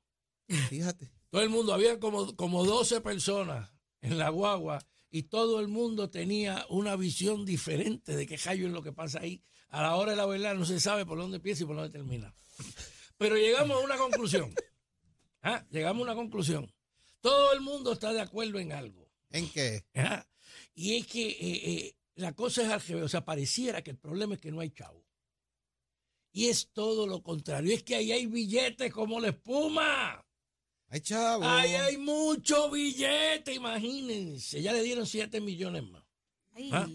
Fíjate. 0.69 1.11
Todo 1.29 1.41
el 1.41 1.49
mundo, 1.49 1.73
había 1.73 1.99
como, 1.99 2.35
como 2.35 2.65
12 2.65 3.01
personas 3.01 3.71
en 4.01 4.17
la 4.17 4.29
guagua 4.29 4.85
y 5.11 5.23
todo 5.23 5.59
el 5.59 5.67
mundo 5.67 6.09
tenía 6.09 6.65
una 6.69 6.95
visión 6.95 7.45
diferente 7.45 8.15
de 8.15 8.27
qué 8.27 8.37
hallo 8.37 8.67
es 8.67 8.73
lo 8.73 8.83
que 8.83 8.91
pasa 8.91 9.19
ahí. 9.21 9.43
A 9.69 9.81
la 9.81 9.95
hora 9.95 10.11
de 10.11 10.17
la 10.17 10.25
verdad 10.25 10.55
no 10.55 10.65
se 10.65 10.79
sabe 10.79 11.05
por 11.05 11.17
dónde 11.17 11.37
empieza 11.37 11.63
y 11.63 11.65
por 11.65 11.75
dónde 11.75 11.91
termina. 11.91 12.33
Pero 13.17 13.37
llegamos 13.37 13.77
a 13.77 13.83
una 13.83 13.97
conclusión. 13.97 14.53
Ah, 15.41 15.65
Llegamos 15.71 16.01
a 16.01 16.03
una 16.11 16.15
conclusión. 16.15 16.69
Todo 17.21 17.53
el 17.53 17.61
mundo 17.61 17.93
está 17.93 18.11
de 18.11 18.19
acuerdo 18.19 18.59
en 18.59 18.73
algo. 18.73 19.09
¿En 19.29 19.49
qué? 19.49 19.85
¿ah? 19.95 20.27
Y 20.75 20.97
es 20.97 21.07
que 21.07 21.29
eh, 21.29 21.37
eh, 21.39 21.95
la 22.15 22.33
cosa 22.33 22.63
es 22.63 22.67
al 22.67 22.81
revés. 22.81 23.05
O 23.05 23.07
sea, 23.07 23.23
pareciera 23.23 23.81
que 23.81 23.91
el 23.91 23.97
problema 23.97 24.33
es 24.35 24.41
que 24.41 24.51
no 24.51 24.59
hay 24.59 24.71
chavo. 24.71 25.05
Y 26.33 26.47
es 26.47 26.71
todo 26.73 27.07
lo 27.07 27.23
contrario. 27.23 27.73
Es 27.73 27.83
que 27.83 27.95
ahí 27.95 28.11
hay 28.11 28.25
billetes 28.25 28.91
como 28.91 29.21
la 29.21 29.29
espuma. 29.29 30.25
Ay, 30.89 31.01
chavo. 31.01 31.43
Ahí 31.45 31.75
hay 31.75 31.97
mucho 31.97 32.69
billete, 32.71 33.53
imagínense. 33.53 34.61
Ya 34.61 34.73
le 34.73 34.81
dieron 34.83 35.05
7 35.05 35.39
millones 35.41 35.83
más. 35.83 36.03
Ay, 36.53 36.69
Ah. 36.73 36.87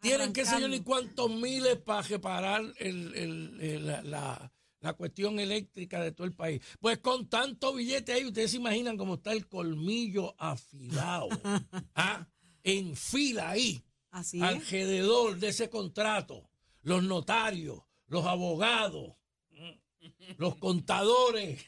Tienen 0.00 0.32
que 0.32 0.44
sé 0.46 0.60
yo 0.60 0.68
ni 0.68 0.80
cuántos 0.80 1.28
miles 1.30 1.76
para 1.78 2.02
reparar 2.02 2.62
el- 2.78 3.14
el- 3.16 3.58
el- 3.60 3.86
la, 3.86 4.02
la- 4.02 4.52
la 4.80 4.92
cuestión 4.92 5.40
eléctrica 5.40 6.00
de 6.00 6.12
todo 6.12 6.24
el 6.24 6.34
país. 6.34 6.60
Pues 6.80 6.98
con 6.98 7.28
tanto 7.28 7.74
billete 7.74 8.12
ahí, 8.12 8.24
ustedes 8.24 8.52
se 8.52 8.58
imaginan 8.58 8.96
cómo 8.96 9.14
está 9.14 9.32
el 9.32 9.48
colmillo 9.48 10.36
afilado. 10.38 11.28
¿ah? 11.96 12.28
En 12.62 12.94
fila 12.94 13.50
ahí, 13.50 13.82
Así 14.10 14.36
es. 14.36 14.42
alrededor 14.44 15.36
de 15.38 15.48
ese 15.48 15.68
contrato. 15.68 16.48
Los 16.82 17.02
notarios, 17.02 17.80
los 18.06 18.24
abogados, 18.24 19.14
los 20.36 20.56
contadores. 20.56 21.60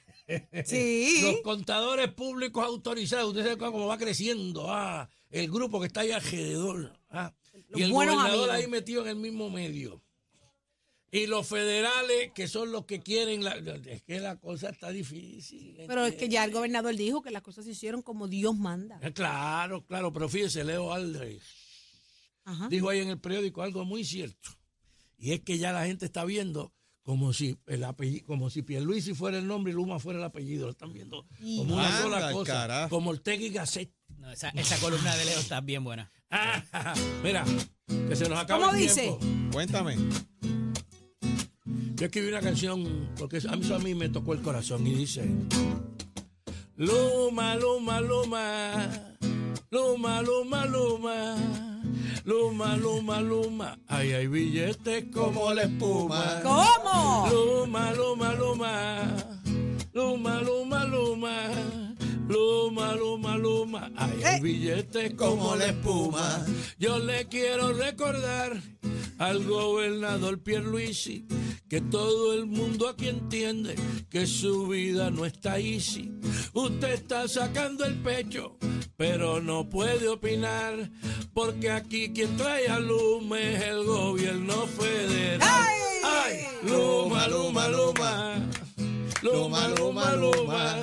Sí. 0.65 1.21
Los 1.23 1.41
contadores 1.43 2.13
públicos 2.13 2.65
autorizados, 2.65 3.29
ustedes 3.29 3.47
saben 3.47 3.59
cómo 3.73 3.87
va 3.87 3.99
creciendo 3.99 4.67
ah, 4.73 5.09
el 5.31 5.51
grupo 5.51 5.81
que 5.81 5.87
está 5.89 6.01
ahí 6.01 6.11
alrededor. 6.13 6.93
ah. 7.11 7.33
Y 7.75 7.83
el 7.83 7.93
buenos 7.93 8.15
gobernador 8.17 8.51
amigos. 8.51 8.65
ahí 8.65 8.71
metido 8.71 9.03
en 9.03 9.09
el 9.09 9.17
mismo 9.17 9.51
medio. 9.51 10.03
Y 11.13 11.27
los 11.27 11.47
federales, 11.49 12.31
que 12.33 12.47
son 12.47 12.71
los 12.71 12.85
que 12.87 13.01
quieren, 13.01 13.43
la- 13.43 13.57
es 13.57 14.03
que 14.03 14.21
la 14.21 14.37
cosa 14.39 14.71
está 14.71 14.91
difícil. 14.91 15.77
Pero 15.89 16.07
es 16.07 16.15
que 16.15 16.29
ya 16.29 16.45
el 16.45 16.53
gobernador 16.53 16.95
dijo 16.95 17.21
que 17.23 17.33
las 17.33 17.43
cosas 17.43 17.65
se 17.65 17.73
hicieron 17.73 18.01
como 18.03 18.29
Dios 18.29 18.57
manda. 18.57 18.99
Eh, 19.03 19.13
Claro, 19.13 19.85
claro, 19.87 20.13
pero 20.13 20.29
fíjese, 20.29 20.63
Leo 20.63 20.93
Aldrich 20.93 21.43
Ajá. 22.45 22.69
dijo 22.69 22.89
ahí 22.89 23.01
en 23.01 23.09
el 23.09 23.19
periódico 23.19 23.63
algo 23.63 23.85
muy 23.85 24.05
cierto. 24.05 24.51
Y 25.19 25.33
es 25.33 25.41
que 25.41 25.59
ya 25.59 25.73
la 25.73 25.85
gente 25.87 26.07
está 26.07 26.25
viendo 26.25 26.73
como 27.11 27.33
si 27.33 27.59
el 27.67 27.83
apellido, 27.83 28.25
como 28.25 28.51
si 28.51 28.63
Pierluisi 28.63 29.15
fuera 29.15 29.37
el 29.37 29.45
nombre 29.49 29.73
y 29.73 29.75
Luma 29.75 29.99
fuera 29.99 30.21
el 30.21 30.25
apellido. 30.25 30.67
Lo 30.67 30.71
están 30.71 30.93
viendo 30.93 31.27
como 31.41 31.75
una 31.75 31.89
Anda, 31.89 32.03
sola 32.03 32.31
cosa. 32.33 32.53
carajo. 32.53 32.89
Como 32.89 33.11
Ortega 33.11 33.43
y 33.45 33.51
Gasset. 33.51 33.93
No, 34.19 34.31
esa, 34.31 34.51
esa 34.51 34.77
columna 34.79 35.17
de 35.17 35.25
Leo 35.25 35.41
está 35.41 35.61
bien 35.61 35.83
buena. 35.83 36.13
Ah, 36.31 36.63
mira, 37.25 37.45
que 37.89 38.15
se 38.15 38.29
nos 38.29 38.39
acaba 38.39 38.61
¿Cómo 38.67 38.77
el 38.77 38.83
dice? 38.83 39.09
tiempo. 39.19 39.51
Cuéntame. 39.53 39.97
Yo 41.97 42.05
escribí 42.07 42.29
una 42.29 42.41
canción 42.43 43.11
porque 43.19 43.39
a 43.39 43.57
mí, 43.57 43.63
eso 43.65 43.75
a 43.75 43.81
mí 43.81 43.93
me 43.97 44.09
tocó 44.09 44.33
el 44.33 44.41
corazón 44.41 44.87
y 44.87 44.95
dice 44.95 45.29
Luma, 46.77 47.57
Luma, 47.57 48.01
Luma, 48.01 48.89
Luma, 49.73 50.23
Luma, 50.23 50.65
Luma, 50.67 51.70
Luma, 52.25 52.77
Luma, 52.77 53.21
Luma, 53.21 53.79
ay, 53.89 54.13
hay 54.13 54.27
billetes 54.27 55.05
como 55.13 55.53
la 55.53 55.63
espuma. 55.63 56.41
¿Cómo? 56.43 57.29
Luma, 57.31 57.93
Luma, 57.93 58.35
Luma, 58.35 59.07
Luma, 59.93 60.41
Luma, 60.43 60.85
Luma, 60.85 61.49
Luma, 62.29 62.95
Luma, 62.95 63.37
Luma, 63.37 63.91
ay, 63.97 64.23
hay 64.25 64.37
Eh. 64.37 64.41
billetes 64.41 65.15
como 65.15 65.57
la 65.57 65.67
espuma. 65.67 66.45
Yo 66.79 66.99
le 66.99 67.27
quiero 67.27 67.73
recordar 67.73 68.61
al 69.21 69.45
gobernador 69.45 70.43
Pierluisi 70.43 71.27
que 71.69 71.83
todo 71.83 72.33
el 72.33 72.47
mundo 72.47 72.89
aquí 72.89 73.09
entiende 73.09 73.77
que 74.09 74.27
su 74.27 74.67
vida 74.67 75.11
no 75.11 75.27
está 75.27 75.59
easy. 75.61 76.11
Usted 76.55 76.95
está 76.95 77.29
sacando 77.29 77.85
el 77.85 77.97
pecho, 77.97 78.57
pero 78.97 79.41
no 79.43 79.69
puede 79.69 80.09
opinar 80.09 80.91
porque 81.35 81.71
aquí 81.71 82.13
quien 82.15 82.35
trae 82.39 82.67
a 82.69 82.81
Luma 82.81 83.39
es 83.39 83.63
el 83.63 83.85
gobierno 83.85 84.67
federal. 84.67 85.69
¡Ay! 86.03 86.39
Luma, 86.67 87.29
Luma, 87.29 87.69
Luma. 87.69 88.37
Luma, 89.23 89.69
Luma, 89.69 90.17
Luma. 90.17 90.77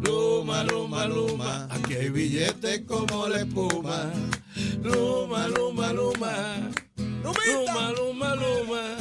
Luma, 0.00 0.64
Luma, 0.64 1.06
Luma. 1.06 1.68
Aquí 1.70 1.94
hay 1.94 2.08
billetes 2.08 2.80
como 2.86 3.28
la 3.28 3.40
espuma. 3.40 4.10
Luma, 7.52 7.92
Luma, 7.92 8.34
Luma. 8.34 8.96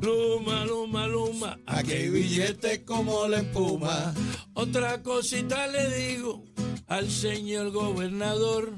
Luma, 0.00 0.64
Luma, 0.64 1.06
Luma. 1.06 1.58
Aquí 1.66 1.92
hay 1.92 2.08
billetes 2.08 2.80
como 2.84 3.26
la 3.28 3.38
espuma. 3.38 4.14
Otra 4.54 5.02
cosita 5.02 5.66
le 5.66 5.96
digo 5.96 6.44
al 6.86 7.10
señor 7.10 7.70
gobernador. 7.70 8.72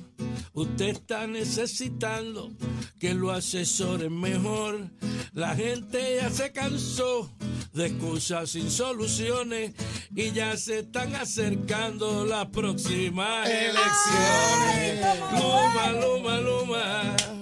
Usted 0.52 0.88
está 0.88 1.26
necesitando 1.26 2.50
que 2.98 3.14
lo 3.14 3.30
asesoren 3.30 4.18
mejor. 4.18 4.90
La 5.32 5.54
gente 5.54 6.16
ya 6.20 6.30
se 6.30 6.52
cansó 6.52 7.30
de 7.72 7.86
excusas 7.86 8.50
sin 8.50 8.70
soluciones 8.70 9.72
y 10.14 10.32
ya 10.32 10.56
se 10.56 10.80
están 10.80 11.14
acercando 11.14 12.24
las 12.24 12.46
próximas 12.46 13.48
elecciones. 13.48 15.06
Luma, 15.32 15.92
luma, 15.92 16.40
luma. 16.40 17.37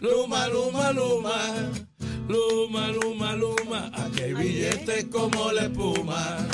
Luma, 0.00 0.46
luma, 0.48 0.92
luma. 0.92 1.72
Luma, 2.28 2.88
luma, 2.92 3.34
luma. 3.34 3.90
Aquí 3.94 4.22
hay 4.22 4.34
billetes 4.34 5.06
como 5.10 5.50
la 5.50 5.62
espuma. 5.62 6.46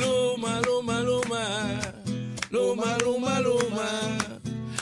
Luma, 0.00 0.60
luma, 0.60 1.00
luma. 1.00 1.80
Luma, 2.50 2.98
luma, 2.98 3.40
luma. 3.40 3.88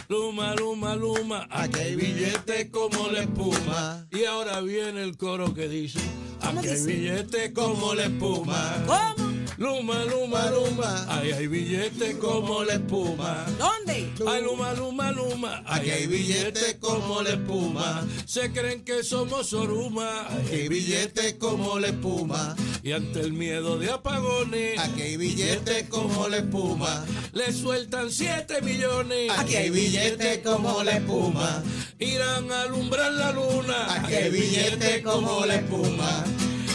Luma, 0.09 0.55
luma, 0.57 0.97
luma. 0.97 1.47
Aquí 1.51 1.81
hay 1.81 1.97
billetes 1.97 2.71
como 2.71 3.09
la 3.09 3.21
espuma. 3.21 4.07
Y 4.11 4.25
ahora 4.25 4.61
viene 4.61 5.03
el 5.03 5.17
coro 5.17 5.55
que 5.55 5.69
dice: 5.69 6.01
Aquí 6.41 6.69
hay 6.69 6.85
billetes 6.85 7.53
como 7.53 7.95
la 7.95 8.05
espuma. 8.05 8.85
¿Cómo? 8.87 9.32
Luma, 9.62 10.05
luma, 10.07 10.51
luma. 10.51 11.07
Ahí 11.09 11.31
hay 11.31 11.46
billetes 11.46 12.16
como 12.16 12.64
la 12.64 12.72
espuma. 12.72 13.46
¿Dónde? 13.61 14.12
Ay, 14.27 14.42
luma, 14.42 14.72
luma, 14.72 15.12
luma. 15.12 15.62
Aquí 15.64 15.88
hay 15.88 16.09
billetes 16.09 16.79
como 16.81 17.22
la 17.22 17.31
espuma. 17.31 18.05
Se 18.27 18.51
creen 18.51 18.85
que 18.85 19.05
somos 19.05 19.51
Soruma. 19.51 20.27
Aquí 20.33 20.55
hay 20.62 20.68
billetes 20.68 21.35
como 21.35 21.79
la 21.79 21.87
espuma. 21.87 22.57
Y 22.83 22.90
ante 22.90 23.20
el 23.20 23.35
miedo 23.35 23.79
de 23.79 23.92
apagones. 23.92 24.81
Aquí 24.81 25.03
hay 25.03 25.16
billetes 25.16 25.88
como 25.88 26.27
la 26.27 26.38
espuma. 26.38 27.05
Le 27.33 27.53
sueltan 27.53 28.11
7 28.11 28.62
millones. 28.62 29.31
Aquí 29.38 29.55
hay 29.55 29.70
billetes 29.70 30.38
como 30.38 30.83
la 30.83 30.96
espuma. 30.96 31.62
Irán 32.01 32.51
a 32.51 32.62
alumbrar 32.62 33.12
la 33.12 33.31
luna. 33.31 33.94
Aquí 33.94 34.12
hay 34.12 34.31
billetes 34.33 35.03
como 35.03 35.46
la 35.46 35.55
espuma. 35.55 36.25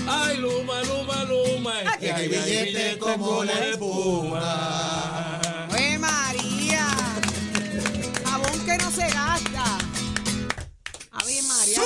Ay, 0.07 0.37
Luma, 0.37 0.81
Luma, 0.83 1.23
Luma. 1.25 1.73
Que 1.99 2.11
hay 2.11 2.27
billetes 2.27 2.97
como 2.97 3.43
la 3.43 3.69
espuma. 3.69 5.39
¡Ave 5.69 5.97
María! 5.99 6.87
Jabón 8.23 8.65
que 8.65 8.77
no 8.77 8.91
se 8.91 9.07
gasta. 9.07 9.77
¡Ave 11.11 11.41
María! 11.43 11.81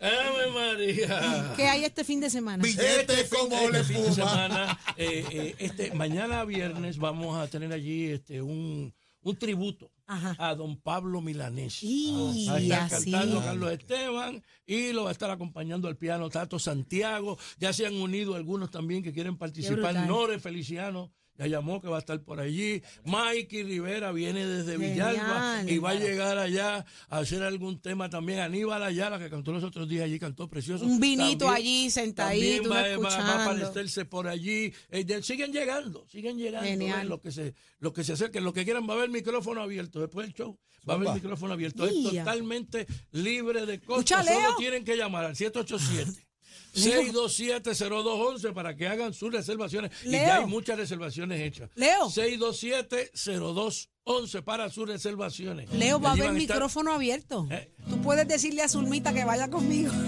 Ave 0.00 0.50
María. 0.54 1.52
¿Qué 1.56 1.66
hay 1.68 1.84
este 1.84 2.04
fin 2.04 2.20
de 2.20 2.30
semana? 2.30 2.62
Billetes 2.62 3.28
como 3.28 3.56
Este 3.56 3.72
la 3.72 3.84
fin 3.84 3.96
de 4.02 4.08
espuma. 4.08 4.14
semana, 4.14 4.78
eh, 4.96 5.24
eh, 5.30 5.54
este, 5.58 5.92
mañana 5.92 6.44
viernes 6.44 6.98
vamos 6.98 7.38
a 7.38 7.46
tener 7.48 7.72
allí 7.72 8.06
este, 8.10 8.40
un, 8.42 8.94
un 9.22 9.36
tributo 9.36 9.90
Ajá. 10.08 10.34
a 10.38 10.54
don 10.54 10.76
Pablo 10.80 11.20
Milanés. 11.20 11.78
Y 11.82 12.46
Va 12.48 12.54
a 12.54 12.58
estar 12.60 12.82
así. 12.94 13.10
cantando 13.12 13.40
Carlos 13.40 13.72
Esteban 13.72 14.42
y 14.66 14.92
lo 14.92 15.04
va 15.04 15.10
a 15.10 15.12
estar 15.12 15.30
acompañando 15.30 15.86
al 15.86 15.96
piano 15.96 16.30
Tato 16.30 16.58
Santiago. 16.58 17.38
Ya 17.58 17.72
se 17.72 17.86
han 17.86 17.94
unido 17.94 18.34
algunos 18.34 18.70
también 18.70 19.02
que 19.02 19.12
quieren 19.12 19.36
participar. 19.36 19.94
Nore 20.06 20.38
Feliciano 20.40 21.12
ya 21.38 21.46
llamó 21.46 21.80
que 21.80 21.88
va 21.88 21.96
a 21.96 22.00
estar 22.00 22.20
por 22.22 22.40
allí. 22.40 22.82
Mikey 23.04 23.62
Rivera 23.62 24.12
viene 24.12 24.44
desde 24.44 24.72
Genial. 24.72 25.12
Villalba 25.14 25.62
y 25.70 25.78
va 25.78 25.90
a 25.90 25.94
llegar 25.94 26.36
allá 26.38 26.84
a 27.08 27.18
hacer 27.18 27.42
algún 27.42 27.80
tema 27.80 28.10
también. 28.10 28.40
Aníbal 28.40 28.82
Ayala, 28.82 29.18
que 29.18 29.30
cantó 29.30 29.52
los 29.52 29.62
otros 29.64 29.88
días 29.88 30.04
allí, 30.04 30.18
cantó 30.18 30.48
precioso. 30.48 30.84
Un 30.84 30.98
vinito 31.00 31.46
También- 31.46 31.54
allí, 31.54 31.90
sentadito, 31.90 32.68
también 32.68 33.00
va, 33.00 33.08
va- 33.08 33.16
va 33.18 33.32
a 33.32 33.44
aparecerse 33.44 34.04
por 34.04 34.26
allí. 34.28 34.72
Eh, 34.90 35.04
de- 35.04 35.22
siguen 35.22 35.52
llegando, 35.52 36.06
siguen 36.08 36.36
llegando. 36.38 36.68
Genial. 36.68 37.02
eh, 37.06 37.08
Lo 37.08 37.20
que 37.20 37.30
se, 37.30 37.54
lo 37.78 37.92
que 37.92 38.02
se 38.04 38.14
acerquen, 38.14 38.42
lo 38.44 38.52
que 38.52 38.64
quieran 38.64 38.88
va 38.88 38.94
a 38.94 38.96
haber 38.96 39.10
micrófono 39.10 39.62
abierto 39.62 40.00
después 40.00 40.26
del 40.26 40.34
show. 40.34 40.58
Va 40.88 40.94
a 40.94 40.96
haber 40.96 41.08
micrófono 41.14 41.52
abierto. 41.52 41.86
Es 41.86 41.92
totalmente 42.18 42.86
libre 43.12 43.66
de 43.66 43.80
costo. 43.80 44.16
Solo 44.24 44.56
tienen 44.56 44.84
que 44.84 44.96
llamar 44.96 45.24
al 45.24 45.36
787. 45.36 46.26
627-0211 46.74 48.52
para 48.52 48.76
que 48.76 48.86
hagan 48.88 49.12
sus 49.14 49.32
reservaciones. 49.32 49.90
Y 50.04 50.10
ya 50.12 50.36
hay 50.38 50.46
muchas 50.46 50.76
reservaciones 50.78 51.40
hechas. 51.40 51.70
Leo. 51.74 52.08
627-0211 52.10 54.42
para 54.44 54.68
sus 54.70 54.86
reservaciones. 54.88 55.70
Leo, 55.72 55.98
va 56.00 56.10
a 56.10 56.12
haber 56.12 56.26
estar- 56.26 56.34
micrófono 56.34 56.92
abierto. 56.92 57.48
Eh. 57.50 57.72
Tú 57.88 58.00
puedes 58.02 58.28
decirle 58.28 58.62
a 58.62 58.68
Zulmita 58.68 59.12
que 59.12 59.24
vaya 59.24 59.48
conmigo. 59.48 59.92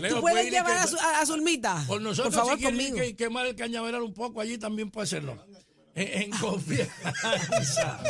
Leo, 0.00 0.16
Tú 0.16 0.20
puede 0.20 0.34
puedes 0.36 0.50
llevar 0.52 0.72
que- 0.72 0.78
a, 0.78 0.86
Zu- 0.86 0.98
a- 1.00 1.26
Zulmita. 1.26 1.84
Por 1.86 2.00
nosotros, 2.00 2.34
Por 2.34 2.44
favor, 2.44 2.58
si 2.58 2.64
conmigo. 2.64 2.96
que 2.96 3.16
quemar 3.16 3.46
el 3.46 3.56
cañaveral 3.56 4.02
un 4.02 4.14
poco 4.14 4.40
allí, 4.40 4.58
también 4.58 4.90
puede 4.90 5.04
hacerlo. 5.04 5.36
En, 5.94 6.22
en 6.22 6.30
confianza. 6.40 8.00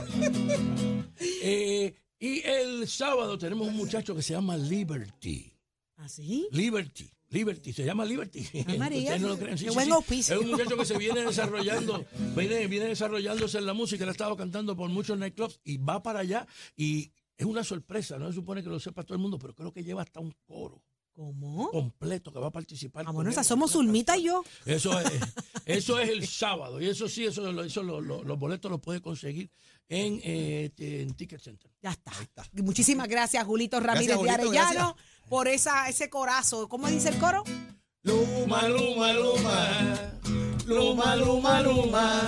Eh, 1.20 1.94
y 2.20 2.42
el 2.46 2.88
sábado 2.88 3.38
tenemos 3.38 3.68
un 3.68 3.76
muchacho 3.76 4.14
que 4.14 4.22
se 4.22 4.34
llama 4.34 4.56
Liberty. 4.56 5.52
¿Así? 5.98 6.48
Liberty. 6.52 7.10
Liberty, 7.30 7.72
se 7.74 7.84
llama 7.84 8.06
Liberty. 8.06 8.42
María, 8.78 9.00
Ustedes 9.00 9.20
no 9.20 9.28
lo 9.28 9.38
creen. 9.38 9.58
Sí, 9.58 9.64
qué 9.66 9.70
sí, 9.70 9.74
buen 9.74 10.04
sí. 10.08 10.20
Es 10.20 10.30
un 10.38 10.50
muchacho 10.50 10.76
que 10.78 10.86
se 10.86 10.96
viene 10.98 11.22
desarrollando, 11.22 12.06
viene, 12.34 12.66
viene 12.66 12.86
desarrollándose 12.86 13.58
en 13.58 13.66
la 13.66 13.74
música. 13.74 14.04
Él 14.04 14.08
ha 14.08 14.12
estado 14.12 14.34
cantando 14.36 14.74
por 14.74 14.88
muchos 14.88 15.18
nightclubs 15.18 15.60
y 15.64 15.76
va 15.76 16.02
para 16.02 16.20
allá. 16.20 16.46
Y 16.74 17.12
es 17.36 17.44
una 17.46 17.62
sorpresa, 17.64 18.18
no 18.18 18.28
se 18.28 18.34
supone 18.34 18.62
que 18.62 18.70
lo 18.70 18.80
sepa 18.80 19.02
todo 19.02 19.14
el 19.14 19.20
mundo, 19.20 19.38
pero 19.38 19.54
creo 19.54 19.72
que 19.72 19.84
lleva 19.84 20.00
hasta 20.02 20.20
un 20.20 20.34
coro 20.46 20.82
¿Cómo? 21.12 21.70
completo 21.70 22.32
que 22.32 22.38
va 22.38 22.46
a 22.46 22.52
participar. 22.52 23.04
Ah, 23.06 23.10
bueno, 23.10 23.28
esas 23.28 23.46
somos 23.46 23.72
Zulmita 23.72 24.16
y 24.16 24.22
yo. 24.24 24.42
Eso 24.64 24.98
es, 24.98 25.10
eso 25.66 25.98
es 26.00 26.08
el 26.08 26.26
sábado. 26.26 26.80
Y 26.80 26.86
eso 26.86 27.08
sí, 27.08 27.26
eso, 27.26 27.52
lo- 27.52 27.62
eso 27.64 27.82
lo- 27.82 28.00
lo- 28.00 28.22
los 28.24 28.38
boletos 28.38 28.70
los 28.70 28.80
puede 28.80 29.02
conseguir 29.02 29.50
en, 29.88 30.20
eh, 30.24 30.70
en 30.78 31.12
Ticket 31.14 31.40
Center. 31.42 31.70
Ya 31.82 31.90
está. 31.90 32.12
Muchísimas 32.62 33.06
gracias, 33.08 33.44
Julito 33.44 33.78
Ramírez 33.80 34.16
Julito, 34.16 34.24
de 34.24 34.30
Arellano, 34.30 34.94
gracias. 34.94 34.94
Por 35.28 35.48
esa, 35.48 35.88
ese 35.88 36.08
corazo. 36.10 36.68
¿Cómo 36.68 36.88
dice 36.88 37.08
el 37.10 37.18
coro? 37.18 37.44
Luma, 38.02 38.68
luma, 38.68 39.12
luma. 39.12 40.12
Luma, 40.66 41.16
luma, 41.16 41.60
luma. 41.62 42.22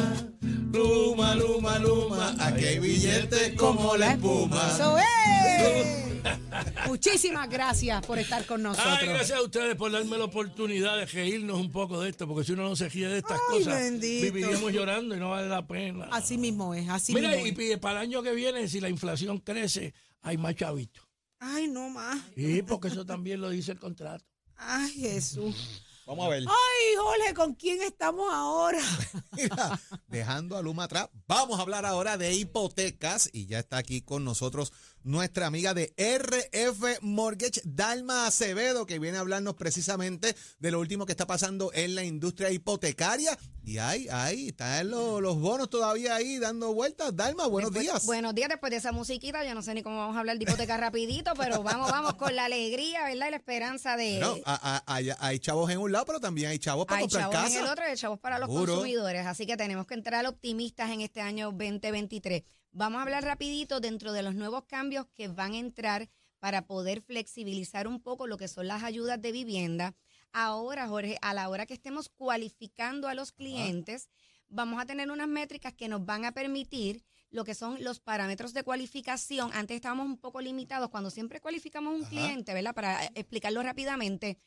Luma, 0.73 1.35
luma, 1.35 1.79
luma. 1.79 2.37
Aquí 2.39 2.65
hay 2.65 2.79
billetes 2.79 3.55
como 3.57 3.97
la 3.97 4.13
espuma. 4.13 4.71
¡Eso 4.73 4.99
es! 4.99 6.01
Muchísimas 6.87 7.49
gracias 7.49 8.05
por 8.05 8.19
estar 8.19 8.45
con 8.45 8.63
nosotros. 8.63 8.99
Ay, 9.01 9.09
gracias 9.09 9.39
a 9.39 9.43
ustedes 9.43 9.75
por 9.77 9.91
darme 9.91 10.19
la 10.19 10.25
oportunidad 10.25 10.99
de 10.99 11.07
reírnos 11.07 11.59
un 11.59 11.71
poco 11.73 12.01
de 12.01 12.11
esto, 12.11 12.27
porque 12.29 12.45
si 12.45 12.53
uno 12.53 12.65
no 12.69 12.77
se 12.77 12.89
ríe 12.89 13.09
de 13.09 13.19
estas 13.19 13.41
Ay, 13.51 13.59
cosas, 13.59 13.81
bendito. 13.81 14.33
viviríamos 14.33 14.73
llorando 14.73 15.17
y 15.17 15.19
no 15.19 15.31
vale 15.31 15.49
la 15.49 15.67
pena. 15.67 16.09
Así 16.13 16.37
mismo 16.37 16.75
es, 16.75 16.89
así 16.89 17.15
Mira, 17.15 17.31
mismo 17.31 17.47
y, 17.63 17.71
es. 17.71 17.75
y 17.75 17.77
para 17.79 18.01
el 18.01 18.09
año 18.09 18.23
que 18.23 18.33
viene, 18.35 18.69
si 18.69 18.81
la 18.81 18.89
inflación 18.91 19.39
crece, 19.39 19.95
hay 20.21 20.37
más 20.37 20.55
chavitos. 20.57 21.05
Ay, 21.41 21.69
no 21.69 21.89
más. 21.89 22.21
Sí, 22.37 22.63
porque 22.63 22.89
eso 22.89 23.05
también 23.05 23.41
lo 23.41 23.49
dice 23.49 23.73
el 23.73 23.81
contrato. 23.81 24.25
Ay, 24.57 24.91
Jesús. 24.91 25.83
Vamos 26.07 26.27
a 26.27 26.29
ver. 26.29 26.43
Ay, 26.47 26.97
Jorge, 26.99 27.35
¿con 27.35 27.55
quién 27.55 27.81
estamos 27.83 28.27
ahora? 28.33 28.81
Mira, 29.33 29.81
dejando 30.09 30.57
a 30.57 30.63
Luma 30.63 30.85
atrás, 30.85 31.09
vamos 31.27 31.59
a 31.59 31.63
hablar 31.63 31.87
ahora 31.87 32.19
de 32.19 32.35
hipotecas 32.35 33.31
y 33.33 33.47
ya 33.47 33.61
está 33.61 33.79
aquí 33.79 34.03
con 34.03 34.25
nosotros 34.25 34.73
nuestra 35.03 35.47
amiga 35.47 35.75
de 35.75 35.93
RF 35.97 36.99
Mortgage, 37.03 37.61
Dalma 37.65 38.27
Acevedo, 38.27 38.87
que 38.87 38.99
viene 38.99 39.17
a 39.19 39.21
hablarnos 39.21 39.55
precisamente 39.55 40.35
de 40.59 40.71
lo 40.71 40.81
último 40.81 41.07
que 41.07 41.13
está 41.13 41.27
pasando 41.27 41.71
en 41.75 41.95
la 41.95 42.05
industria 42.05 42.51
hipotecaria. 42.51 43.39
Y 43.63 43.79
ahí, 43.79 44.09
ahí, 44.11 44.49
están 44.49 44.91
los, 44.91 45.21
los 45.21 45.39
bonos 45.39 45.69
todavía 45.71 46.15
ahí 46.17 46.39
dando 46.39 46.73
vueltas. 46.75 47.15
Dalma, 47.15 47.47
buenos 47.47 47.71
Después- 47.73 47.83
días. 47.87 48.07
Buenos 48.07 48.35
días, 48.35 48.49
después 48.49 48.71
de 48.71 48.77
esa 48.79 48.91
musiquita, 48.93 49.45
yo 49.45 49.55
no 49.55 49.63
sé 49.63 49.75
ni 49.75 49.83
cómo 49.83 49.97
vamos 49.99 50.17
a 50.17 50.21
hablar 50.21 50.39
de 50.39 50.45
hipoteca 50.45 50.77
rapidito, 50.79 51.33
pero 51.37 51.63
vamos, 51.63 51.91
vamos 51.91 52.15
con 52.15 52.35
la 52.35 52.47
alegría, 52.47 53.05
¿verdad? 53.05 53.27
Y 53.29 53.31
la 53.31 53.37
esperanza 53.37 53.97
de... 53.97 54.19
No, 54.19 54.37
a- 54.45 54.77
a- 54.87 54.95
hay, 54.95 55.11
hay 55.19 55.39
chavos 55.39 55.71
en 55.71 55.79
un 55.79 55.93
lado, 55.93 56.07
pero 56.07 56.21
también 56.21 56.51
hay 56.51 56.59
chavos 56.59 56.87
para 56.87 56.99
Hay 56.99 57.03
comprar 57.05 57.25
chavos 57.31 57.37
casa. 57.37 57.59
en 57.59 57.65
el 57.65 57.71
otro 57.71 57.85
y 57.87 57.91
hay 57.91 57.97
chavos 57.97 58.19
para 58.19 58.39
los 58.39 58.49
Seguro. 58.49 58.73
consumidores. 58.75 59.27
Así 59.27 59.47
que 59.47 59.57
tenemos 59.57 59.87
que 59.87 59.95
entrar 59.95 60.27
optimistas 60.27 60.91
en 60.91 61.03
este 61.03 61.21
año 61.21 61.47
2023. 61.53 62.43
Vamos 62.73 62.99
a 63.01 63.03
hablar 63.03 63.25
rapidito 63.25 63.81
dentro 63.81 64.13
de 64.13 64.23
los 64.23 64.35
nuevos 64.35 64.65
cambios 64.65 65.07
que 65.15 65.29
van 65.29 65.53
a 65.53 65.59
entrar 65.59 66.09
para 66.39 66.67
poder 66.67 67.03
flexibilizar 67.03 67.87
un 67.89 68.01
poco 68.01 68.27
lo 68.27 68.37
que 68.39 68.49
son 68.49 68.69
las 68.69 68.83
ayudas 68.83 69.21
de 69.21 69.33
vivienda. 69.33 69.95
Ahora, 70.33 70.89
Jorge, 70.89 71.19
a 71.21 71.35
la 71.35 71.49
hora 71.49 71.67
que 71.67 71.75
estemos 71.75 72.09
cualificando 72.09 73.09
a 73.09 73.15
los 73.15 73.33
clientes, 73.33 74.09
vamos 74.49 74.81
a 74.81 74.87
tener 74.87 75.11
unas 75.11 75.29
métricas 75.29 75.75
que 75.75 75.89
nos 75.89 76.05
van 76.05 76.25
a 76.25 76.33
permitir 76.33 77.05
lo 77.31 77.45
que 77.45 77.55
son 77.55 77.83
los 77.83 78.01
parámetros 78.01 78.55
de 78.55 78.63
cualificación. 78.63 79.51
Antes 79.53 79.77
estábamos 79.77 80.07
un 80.07 80.19
poco 80.19 80.41
limitados 80.41 80.91
cuando 80.91 81.11
siempre 81.11 81.41
cualificamos 81.41 81.95
un 81.95 82.03
Ajá. 82.03 82.11
cliente, 82.11 82.55
¿verdad? 82.55 82.75
Para 82.75 83.05
eh, 83.07 83.11
explicarlo 83.15 83.63
rápidamente 83.63 84.39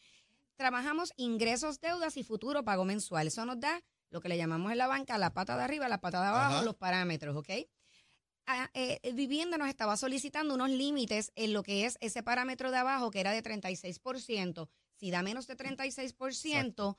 trabajamos 0.55 1.11
ingresos, 1.17 1.81
deudas 1.81 2.15
y 2.17 2.23
futuro 2.23 2.63
pago 2.63 2.85
mensual. 2.85 3.27
Eso 3.27 3.45
nos 3.45 3.59
da 3.59 3.81
lo 4.09 4.21
que 4.21 4.29
le 4.29 4.37
llamamos 4.37 4.71
en 4.71 4.77
la 4.77 4.87
banca 4.87 5.17
la 5.17 5.33
pata 5.33 5.57
de 5.57 5.63
arriba, 5.63 5.87
la 5.89 5.99
pata 5.99 6.21
de 6.21 6.27
abajo, 6.27 6.55
Ajá. 6.55 6.63
los 6.63 6.75
parámetros, 6.75 7.35
¿ok? 7.35 7.49
Ah, 8.45 8.69
eh, 8.73 8.99
eh, 9.03 9.13
Vivienda 9.13 9.57
nos 9.57 9.69
estaba 9.69 9.95
solicitando 9.97 10.53
unos 10.55 10.69
límites 10.69 11.31
en 11.35 11.53
lo 11.53 11.63
que 11.63 11.85
es 11.85 11.97
ese 12.01 12.23
parámetro 12.23 12.71
de 12.71 12.77
abajo, 12.77 13.09
que 13.09 13.19
era 13.19 13.31
de 13.31 13.41
36%. 13.41 14.69
Si 14.95 15.11
da 15.11 15.23
menos 15.23 15.47
de 15.47 15.57
36%, 15.57 16.97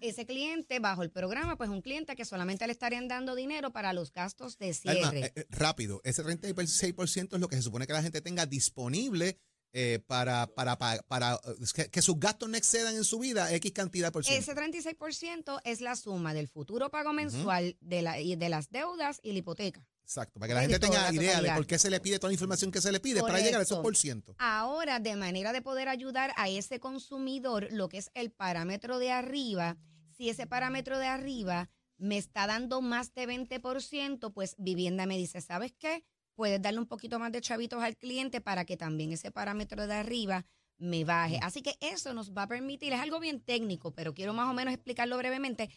ese 0.00 0.26
cliente 0.26 0.78
bajo 0.78 1.02
el 1.02 1.10
programa, 1.10 1.56
pues 1.56 1.70
un 1.70 1.82
cliente 1.82 2.16
que 2.16 2.24
solamente 2.24 2.66
le 2.66 2.72
estarían 2.72 3.08
dando 3.08 3.34
dinero 3.34 3.72
para 3.72 3.92
los 3.92 4.12
gastos 4.12 4.58
de 4.58 4.76
Alma, 4.84 5.10
cierre. 5.10 5.26
eh, 5.26 5.32
eh, 5.36 5.46
rápido, 5.50 6.00
ese 6.04 6.22
36% 6.22 7.34
es 7.34 7.40
lo 7.40 7.48
que 7.48 7.56
se 7.56 7.62
supone 7.62 7.86
que 7.86 7.92
la 7.92 8.02
gente 8.02 8.20
tenga 8.20 8.46
disponible 8.46 9.38
eh, 9.72 10.00
para, 10.06 10.46
para, 10.46 10.78
para, 10.78 11.02
para, 11.02 11.38
que, 11.74 11.90
que 11.90 12.02
sus 12.02 12.18
gastos 12.18 12.48
no 12.48 12.56
excedan 12.56 12.94
en 12.96 13.04
su 13.04 13.18
vida 13.18 13.52
X 13.54 13.72
cantidad 13.72 14.12
por 14.12 14.24
ciento. 14.24 14.40
Ese 14.40 14.54
36% 14.54 15.60
es 15.64 15.80
la 15.80 15.96
suma 15.96 16.34
del 16.34 16.48
futuro 16.48 16.90
pago 16.90 17.12
mensual 17.12 17.76
de, 17.80 18.02
la, 18.02 18.20
y 18.20 18.36
de 18.36 18.48
las 18.48 18.70
deudas 18.70 19.20
y 19.22 19.32
la 19.32 19.38
hipoteca. 19.38 19.86
Exacto, 20.06 20.38
para 20.38 20.46
que 20.46 20.54
la 20.54 20.60
gente 20.60 20.78
tenga 20.78 21.02
la 21.02 21.12
idea 21.12 21.42
de 21.42 21.50
por 21.50 21.66
qué 21.66 21.80
se 21.80 21.90
le 21.90 21.98
pide 21.98 22.20
toda 22.20 22.28
la 22.28 22.34
información 22.34 22.70
que 22.70 22.80
se 22.80 22.92
le 22.92 23.00
pide 23.00 23.22
para 23.22 23.40
llegar 23.40 23.58
a 23.58 23.64
esos 23.64 23.80
por 23.80 23.96
ciento. 23.96 24.36
Ahora, 24.38 25.00
de 25.00 25.16
manera 25.16 25.52
de 25.52 25.62
poder 25.62 25.88
ayudar 25.88 26.32
a 26.36 26.48
ese 26.48 26.78
consumidor, 26.78 27.66
lo 27.72 27.88
que 27.88 27.98
es 27.98 28.12
el 28.14 28.30
parámetro 28.30 29.00
de 29.00 29.10
arriba, 29.10 29.76
si 30.16 30.28
ese 30.28 30.46
parámetro 30.46 31.00
de 31.00 31.08
arriba 31.08 31.70
me 31.98 32.18
está 32.18 32.46
dando 32.46 32.80
más 32.82 33.14
de 33.14 33.26
20%, 33.26 34.32
pues 34.32 34.54
vivienda 34.58 35.06
me 35.06 35.18
dice, 35.18 35.40
¿sabes 35.40 35.74
qué? 35.76 36.04
Puedes 36.36 36.62
darle 36.62 36.78
un 36.78 36.86
poquito 36.86 37.18
más 37.18 37.32
de 37.32 37.40
chavitos 37.40 37.82
al 37.82 37.96
cliente 37.96 38.40
para 38.40 38.64
que 38.64 38.76
también 38.76 39.10
ese 39.10 39.32
parámetro 39.32 39.88
de 39.88 39.94
arriba 39.94 40.46
me 40.78 41.04
baje. 41.04 41.40
Así 41.42 41.62
que 41.62 41.76
eso 41.80 42.14
nos 42.14 42.32
va 42.32 42.42
a 42.42 42.46
permitir, 42.46 42.92
es 42.92 43.00
algo 43.00 43.18
bien 43.18 43.40
técnico, 43.40 43.92
pero 43.92 44.14
quiero 44.14 44.34
más 44.34 44.48
o 44.48 44.54
menos 44.54 44.72
explicarlo 44.72 45.18
brevemente. 45.18 45.68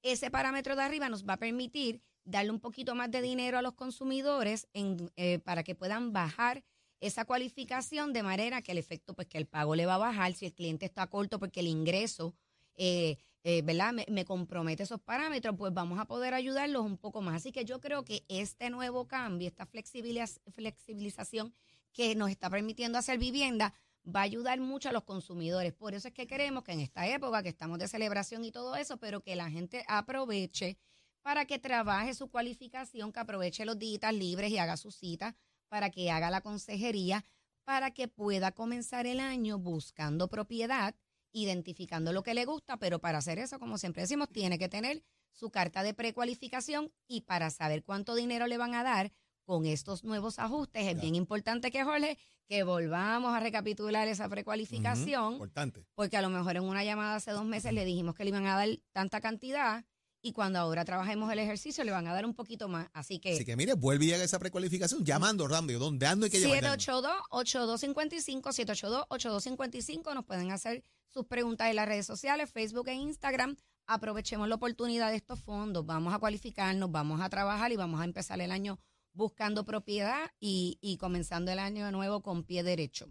Ese 0.00 0.30
parámetro 0.30 0.74
de 0.74 0.82
arriba 0.84 1.10
nos 1.10 1.26
va 1.26 1.34
a 1.34 1.38
permitir 1.38 2.00
darle 2.24 2.50
un 2.50 2.60
poquito 2.60 2.94
más 2.94 3.10
de 3.10 3.22
dinero 3.22 3.58
a 3.58 3.62
los 3.62 3.74
consumidores 3.74 4.68
en, 4.72 5.10
eh, 5.16 5.38
para 5.40 5.62
que 5.62 5.74
puedan 5.74 6.12
bajar 6.12 6.64
esa 7.00 7.24
cualificación 7.24 8.12
de 8.12 8.22
manera 8.22 8.62
que 8.62 8.72
el 8.72 8.78
efecto, 8.78 9.14
pues 9.14 9.28
que 9.28 9.38
el 9.38 9.46
pago 9.46 9.74
le 9.74 9.84
va 9.84 9.96
a 9.96 9.98
bajar 9.98 10.32
si 10.32 10.46
el 10.46 10.54
cliente 10.54 10.86
está 10.86 11.06
corto 11.08 11.38
porque 11.38 11.60
el 11.60 11.66
ingreso, 11.66 12.34
eh, 12.76 13.18
eh, 13.42 13.60
¿verdad? 13.62 13.92
Me, 13.92 14.06
me 14.08 14.24
compromete 14.24 14.84
esos 14.84 15.00
parámetros, 15.00 15.54
pues 15.58 15.74
vamos 15.74 15.98
a 15.98 16.06
poder 16.06 16.32
ayudarlos 16.32 16.82
un 16.82 16.96
poco 16.96 17.20
más. 17.20 17.36
Así 17.36 17.52
que 17.52 17.66
yo 17.66 17.78
creo 17.80 18.04
que 18.04 18.24
este 18.28 18.70
nuevo 18.70 19.06
cambio, 19.06 19.48
esta 19.48 19.66
flexibiliz- 19.66 20.40
flexibilización 20.52 21.52
que 21.92 22.14
nos 22.14 22.30
está 22.30 22.48
permitiendo 22.48 22.96
hacer 22.96 23.18
vivienda, 23.18 23.74
va 24.04 24.20
a 24.20 24.24
ayudar 24.24 24.58
mucho 24.60 24.88
a 24.88 24.92
los 24.92 25.04
consumidores. 25.04 25.74
Por 25.74 25.94
eso 25.94 26.08
es 26.08 26.14
que 26.14 26.26
queremos 26.26 26.64
que 26.64 26.72
en 26.72 26.80
esta 26.80 27.06
época 27.06 27.42
que 27.42 27.50
estamos 27.50 27.78
de 27.78 27.88
celebración 27.88 28.44
y 28.44 28.50
todo 28.50 28.76
eso, 28.76 28.96
pero 28.96 29.20
que 29.20 29.36
la 29.36 29.50
gente 29.50 29.84
aproveche 29.88 30.78
para 31.24 31.46
que 31.46 31.58
trabaje 31.58 32.12
su 32.12 32.28
cualificación, 32.28 33.10
que 33.10 33.18
aproveche 33.18 33.64
los 33.64 33.78
días 33.78 34.12
libres 34.12 34.50
y 34.50 34.58
haga 34.58 34.76
su 34.76 34.90
cita, 34.90 35.34
para 35.68 35.88
que 35.88 36.10
haga 36.10 36.28
la 36.30 36.42
consejería, 36.42 37.24
para 37.64 37.92
que 37.92 38.08
pueda 38.08 38.52
comenzar 38.52 39.06
el 39.06 39.20
año 39.20 39.58
buscando 39.58 40.28
propiedad, 40.28 40.94
identificando 41.32 42.12
lo 42.12 42.22
que 42.22 42.34
le 42.34 42.44
gusta, 42.44 42.76
pero 42.76 42.98
para 42.98 43.18
hacer 43.18 43.38
eso, 43.38 43.58
como 43.58 43.78
siempre 43.78 44.02
decimos, 44.02 44.28
tiene 44.28 44.58
que 44.58 44.68
tener 44.68 45.02
su 45.32 45.50
carta 45.50 45.82
de 45.82 45.94
precualificación 45.94 46.92
y 47.08 47.22
para 47.22 47.48
saber 47.48 47.82
cuánto 47.84 48.14
dinero 48.14 48.46
le 48.46 48.58
van 48.58 48.74
a 48.74 48.82
dar 48.82 49.10
con 49.46 49.64
estos 49.64 50.04
nuevos 50.04 50.38
ajustes, 50.38 50.86
es 50.86 51.00
bien 51.00 51.14
importante 51.14 51.70
que, 51.70 51.84
Jorge, 51.84 52.18
que 52.46 52.64
volvamos 52.64 53.34
a 53.34 53.40
recapitular 53.40 54.08
esa 54.08 54.28
precualificación, 54.28 55.32
Importante. 55.34 55.86
porque 55.94 56.18
a 56.18 56.22
lo 56.22 56.28
mejor 56.28 56.56
en 56.56 56.64
una 56.64 56.84
llamada 56.84 57.16
hace 57.16 57.30
dos 57.30 57.46
meses 57.46 57.72
le 57.72 57.86
dijimos 57.86 58.14
que 58.14 58.24
le 58.24 58.28
iban 58.28 58.46
a 58.46 58.56
dar 58.56 58.68
tanta 58.92 59.22
cantidad 59.22 59.84
y 60.24 60.32
cuando 60.32 60.58
ahora 60.58 60.86
trabajemos 60.86 61.30
el 61.30 61.38
ejercicio 61.38 61.84
le 61.84 61.92
van 61.92 62.08
a 62.08 62.14
dar 62.14 62.24
un 62.24 62.32
poquito 62.32 62.66
más. 62.66 62.88
Así 62.94 63.18
que, 63.18 63.34
Así 63.34 63.44
que 63.44 63.56
mire, 63.56 63.74
vuelve 63.74 64.06
y 64.06 64.14
haga 64.14 64.24
esa 64.24 64.38
precualificación 64.38 65.04
llamando, 65.04 65.46
Rambio, 65.46 65.78
¿dónde 65.78 66.06
ando 66.06 66.24
y 66.24 66.30
que 66.30 66.40
llevar? 66.40 66.78
782-8255, 66.78 69.06
782-8255, 69.10 70.14
nos 70.14 70.24
pueden 70.24 70.50
hacer 70.50 70.82
sus 71.08 71.26
preguntas 71.26 71.68
en 71.68 71.76
las 71.76 71.86
redes 71.86 72.06
sociales, 72.06 72.50
Facebook 72.50 72.88
e 72.88 72.94
Instagram. 72.94 73.54
Aprovechemos 73.86 74.48
la 74.48 74.54
oportunidad 74.54 75.10
de 75.10 75.16
estos 75.16 75.40
fondos, 75.40 75.84
vamos 75.84 76.14
a 76.14 76.18
cualificarnos, 76.18 76.90
vamos 76.90 77.20
a 77.20 77.28
trabajar 77.28 77.70
y 77.70 77.76
vamos 77.76 78.00
a 78.00 78.04
empezar 78.04 78.40
el 78.40 78.50
año 78.50 78.78
buscando 79.12 79.66
propiedad 79.66 80.30
y, 80.40 80.78
y 80.80 80.96
comenzando 80.96 81.52
el 81.52 81.58
año 81.58 81.84
de 81.84 81.92
nuevo 81.92 82.22
con 82.22 82.44
pie 82.44 82.62
derecho. 82.62 83.10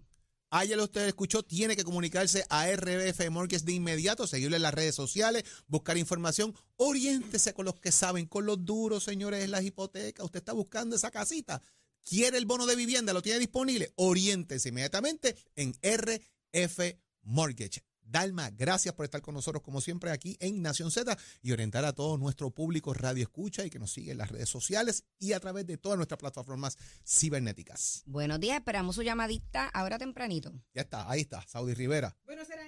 Ayer 0.55 0.79
usted 0.79 1.07
escuchó, 1.07 1.41
tiene 1.41 1.75
que 1.75 1.83
comunicarse 1.83 2.45
a 2.47 2.67
RBF 2.71 3.27
Mortgage 3.31 3.65
de 3.65 3.73
inmediato, 3.73 4.27
seguirle 4.27 4.57
en 4.57 4.61
las 4.61 4.75
redes 4.75 4.93
sociales, 4.93 5.45
buscar 5.65 5.97
información, 5.97 6.53
oriéntese 6.75 7.55
con 7.55 7.65
los 7.65 7.79
que 7.79 7.91
saben, 7.91 8.27
con 8.27 8.45
los 8.45 8.63
duros, 8.63 9.03
señores, 9.03 9.43
en 9.43 9.49
las 9.49 9.63
hipotecas. 9.63 10.23
Usted 10.23 10.37
está 10.37 10.53
buscando 10.53 10.95
esa 10.95 11.09
casita, 11.09 11.59
quiere 12.03 12.37
el 12.37 12.45
bono 12.45 12.67
de 12.67 12.75
vivienda, 12.75 13.13
lo 13.13 13.23
tiene 13.23 13.39
disponible, 13.39 13.93
oriéntese 13.95 14.69
inmediatamente 14.69 15.35
en 15.55 15.73
RF 15.81 16.99
Mortgage. 17.23 17.83
Dalma, 18.13 18.51
gracias 18.51 18.93
por 18.93 19.05
estar 19.05 19.23
con 19.23 19.33
nosotros 19.33 19.63
como 19.63 19.81
siempre 19.81 20.11
aquí 20.11 20.37
en 20.39 20.61
Nación 20.61 20.91
Z 20.91 21.17
y 21.41 21.51
orientar 21.51 21.83
a 21.83 21.93
todo 21.93 22.15
nuestro 22.19 22.51
público 22.51 22.93
radio 22.93 23.23
escucha 23.23 23.65
y 23.65 23.71
que 23.71 23.79
nos 23.79 23.91
sigue 23.91 24.11
en 24.11 24.19
las 24.19 24.29
redes 24.29 24.49
sociales 24.49 25.03
y 25.17 25.33
a 25.33 25.39
través 25.39 25.65
de 25.65 25.77
todas 25.79 25.97
nuestras 25.97 26.19
plataformas 26.19 26.77
cibernéticas. 27.03 28.03
Buenos 28.05 28.39
días, 28.39 28.57
esperamos 28.57 28.93
su 28.97 29.01
llamadita 29.01 29.67
ahora 29.69 29.97
tempranito. 29.97 30.53
Ya 30.75 30.83
está, 30.83 31.09
ahí 31.09 31.21
está, 31.21 31.43
Saudi 31.47 31.73
Rivera. 31.73 32.15
Bueno, 32.27 32.45
será, 32.45 32.61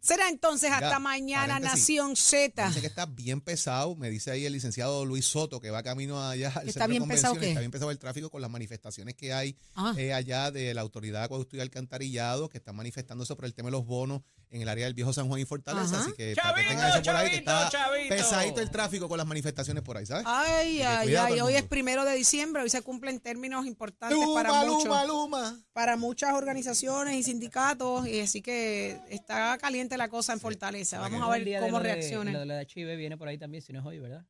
será 0.00 0.28
entonces 0.30 0.72
hasta 0.72 0.86
Mira, 0.88 0.98
mañana. 0.98 1.60
Nación 1.60 2.16
Z. 2.16 2.66
Dice 2.66 2.80
que 2.80 2.86
está 2.88 3.06
bien 3.06 3.40
pesado. 3.40 3.94
Me 3.94 4.10
dice 4.10 4.32
ahí 4.32 4.46
el 4.46 4.52
licenciado 4.52 5.04
Luis 5.04 5.26
Soto 5.26 5.60
que 5.60 5.70
va 5.70 5.84
camino 5.84 6.20
allá 6.20 6.48
al 6.56 6.68
¿Está 6.68 6.80
centro 6.80 6.82
de 6.82 6.88
bien 6.88 7.08
pesado 7.08 7.34
qué? 7.36 7.48
Está 7.50 7.60
bien 7.60 7.70
pesado 7.70 7.92
el 7.92 8.00
tráfico 8.00 8.30
con 8.30 8.42
las 8.42 8.50
manifestaciones 8.50 9.14
que 9.14 9.32
hay 9.32 9.56
Ah. 9.76 9.94
eh, 9.96 10.12
allá 10.12 10.50
de 10.50 10.74
la 10.74 10.80
Autoridad 10.80 11.20
de 11.20 11.24
Acueducto 11.26 11.56
y 11.56 11.60
Alcantarillado 11.60 12.48
que 12.48 12.58
están 12.58 12.74
manifestándose 12.74 13.36
por 13.36 13.44
el 13.44 13.54
tema 13.54 13.68
de 13.68 13.72
los 13.72 13.86
bonos 13.86 14.22
en 14.50 14.62
el 14.62 14.68
área 14.68 14.84
del 14.86 14.94
Viejo 14.94 15.12
San 15.12 15.28
Juan 15.28 15.40
y 15.40 15.44
Fortaleza. 15.44 15.96
Ajá. 15.96 16.04
Así 16.04 16.12
que 16.14 16.34
para 16.36 16.54
que 16.54 16.60
Chavito, 16.62 16.68
tengan 16.70 16.90
eso 16.90 17.02
por 17.02 17.16
ahí, 17.16 17.30
que 17.30 17.44
chavito, 17.44 17.50
está 17.50 17.68
chavito. 17.70 18.14
pesadito 18.14 18.60
el 18.60 18.70
tráfico 18.70 19.08
con 19.08 19.18
las 19.18 19.26
manifestaciones 19.26 19.82
por 19.82 19.96
ahí, 19.96 20.06
¿sabes? 20.06 20.24
Ay, 20.26 20.82
ay, 20.82 21.14
ay. 21.16 21.32
el 21.34 21.40
Hoy 21.42 21.54
es 21.54 21.64
primero 21.64 22.04
de 22.04 22.14
diciembre. 22.14 22.62
Hoy 22.62 22.70
se 22.70 22.80
cumplen 22.82 23.20
términos 23.20 23.66
importantes 23.66 24.16
Luma, 24.18 24.42
para 24.42 24.64
muchos. 24.64 24.84
Luma, 24.84 25.04
Luma. 25.04 25.60
para 25.72 25.96
muchas 25.96 26.32
organizaciones 26.34 27.14
y 27.16 27.22
sindicatos, 27.22 28.06
y 28.08 28.20
así 28.20 28.40
que 28.42 29.00
está 29.10 29.56
caliente 29.58 29.96
la 29.96 30.08
cosa 30.08 30.32
en 30.32 30.40
Fortaleza. 30.40 30.98
Vamos 30.98 31.22
a 31.22 31.36
El 31.36 31.44
ver 31.44 31.60
cómo 31.60 31.78
reacciona. 31.78 32.32
Lo 32.32 32.40
de 32.40 32.46
la 32.46 32.62
HIV 32.62 32.96
viene 32.96 33.16
por 33.16 33.28
ahí 33.28 33.38
también, 33.38 33.62
si 33.62 33.72
no 33.72 33.80
es 33.80 33.86
hoy, 33.86 33.98
¿verdad? 33.98 34.24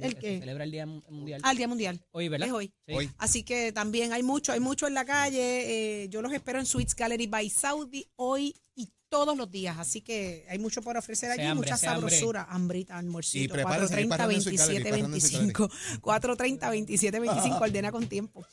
¿El 0.00 0.14
Que 0.14 0.20
qué? 0.20 0.32
Se 0.34 0.38
celebra 0.40 0.64
el 0.64 0.70
Día 0.70 0.86
Mu- 0.86 1.02
Mundial. 1.08 1.40
Al 1.44 1.56
Día 1.56 1.66
Mundial. 1.66 2.00
Hoy, 2.12 2.28
¿verdad? 2.28 2.46
Es 2.48 2.54
hoy. 2.54 2.72
Sí. 2.86 2.94
Hoy. 2.94 3.10
Así 3.18 3.42
que 3.42 3.72
también 3.72 4.12
hay 4.12 4.22
mucho, 4.22 4.52
hay 4.52 4.60
mucho 4.60 4.86
en 4.86 4.94
la 4.94 5.04
calle. 5.04 6.02
eh, 6.04 6.08
yo 6.10 6.22
los 6.22 6.32
espero 6.32 6.60
en 6.60 6.66
Sweets 6.66 6.94
Gallery 6.94 7.26
by 7.26 7.50
Saudi 7.50 8.06
hoy 8.16 8.54
y 8.76 8.88
todos 9.14 9.36
los 9.36 9.48
días. 9.48 9.78
Así 9.78 10.00
que 10.00 10.44
hay 10.48 10.58
mucho 10.58 10.82
por 10.82 10.96
ofrecer 10.96 11.30
allí, 11.30 11.42
hambre, 11.42 11.66
mucha 11.66 11.74
hace 11.74 11.86
hambre. 11.86 12.10
sabrosura, 12.10 12.48
hambrita, 12.50 12.98
almuercito. 12.98 13.44
Y 13.44 13.48
prepárense, 13.48 13.94
430 13.94 14.16
prepárense 14.16 14.50
en 14.50 14.58
Sweets 14.58 14.66
Gallery, 14.66 14.82
27 14.82 14.90
prepárense 14.90 15.36
en 15.36 15.42
25 15.52 16.00
430 16.00 16.70
27 16.70 17.20
25 17.20 17.64
ordena 17.64 17.92
con 17.92 18.08
tiempo. 18.08 18.44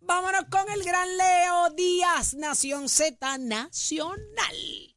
Vámonos 0.00 0.44
con 0.50 0.70
el 0.72 0.82
gran 0.82 1.16
Leo 1.18 1.70
Díaz, 1.76 2.32
Nación 2.32 2.88
Z 2.88 3.36
Nacional. 3.36 4.95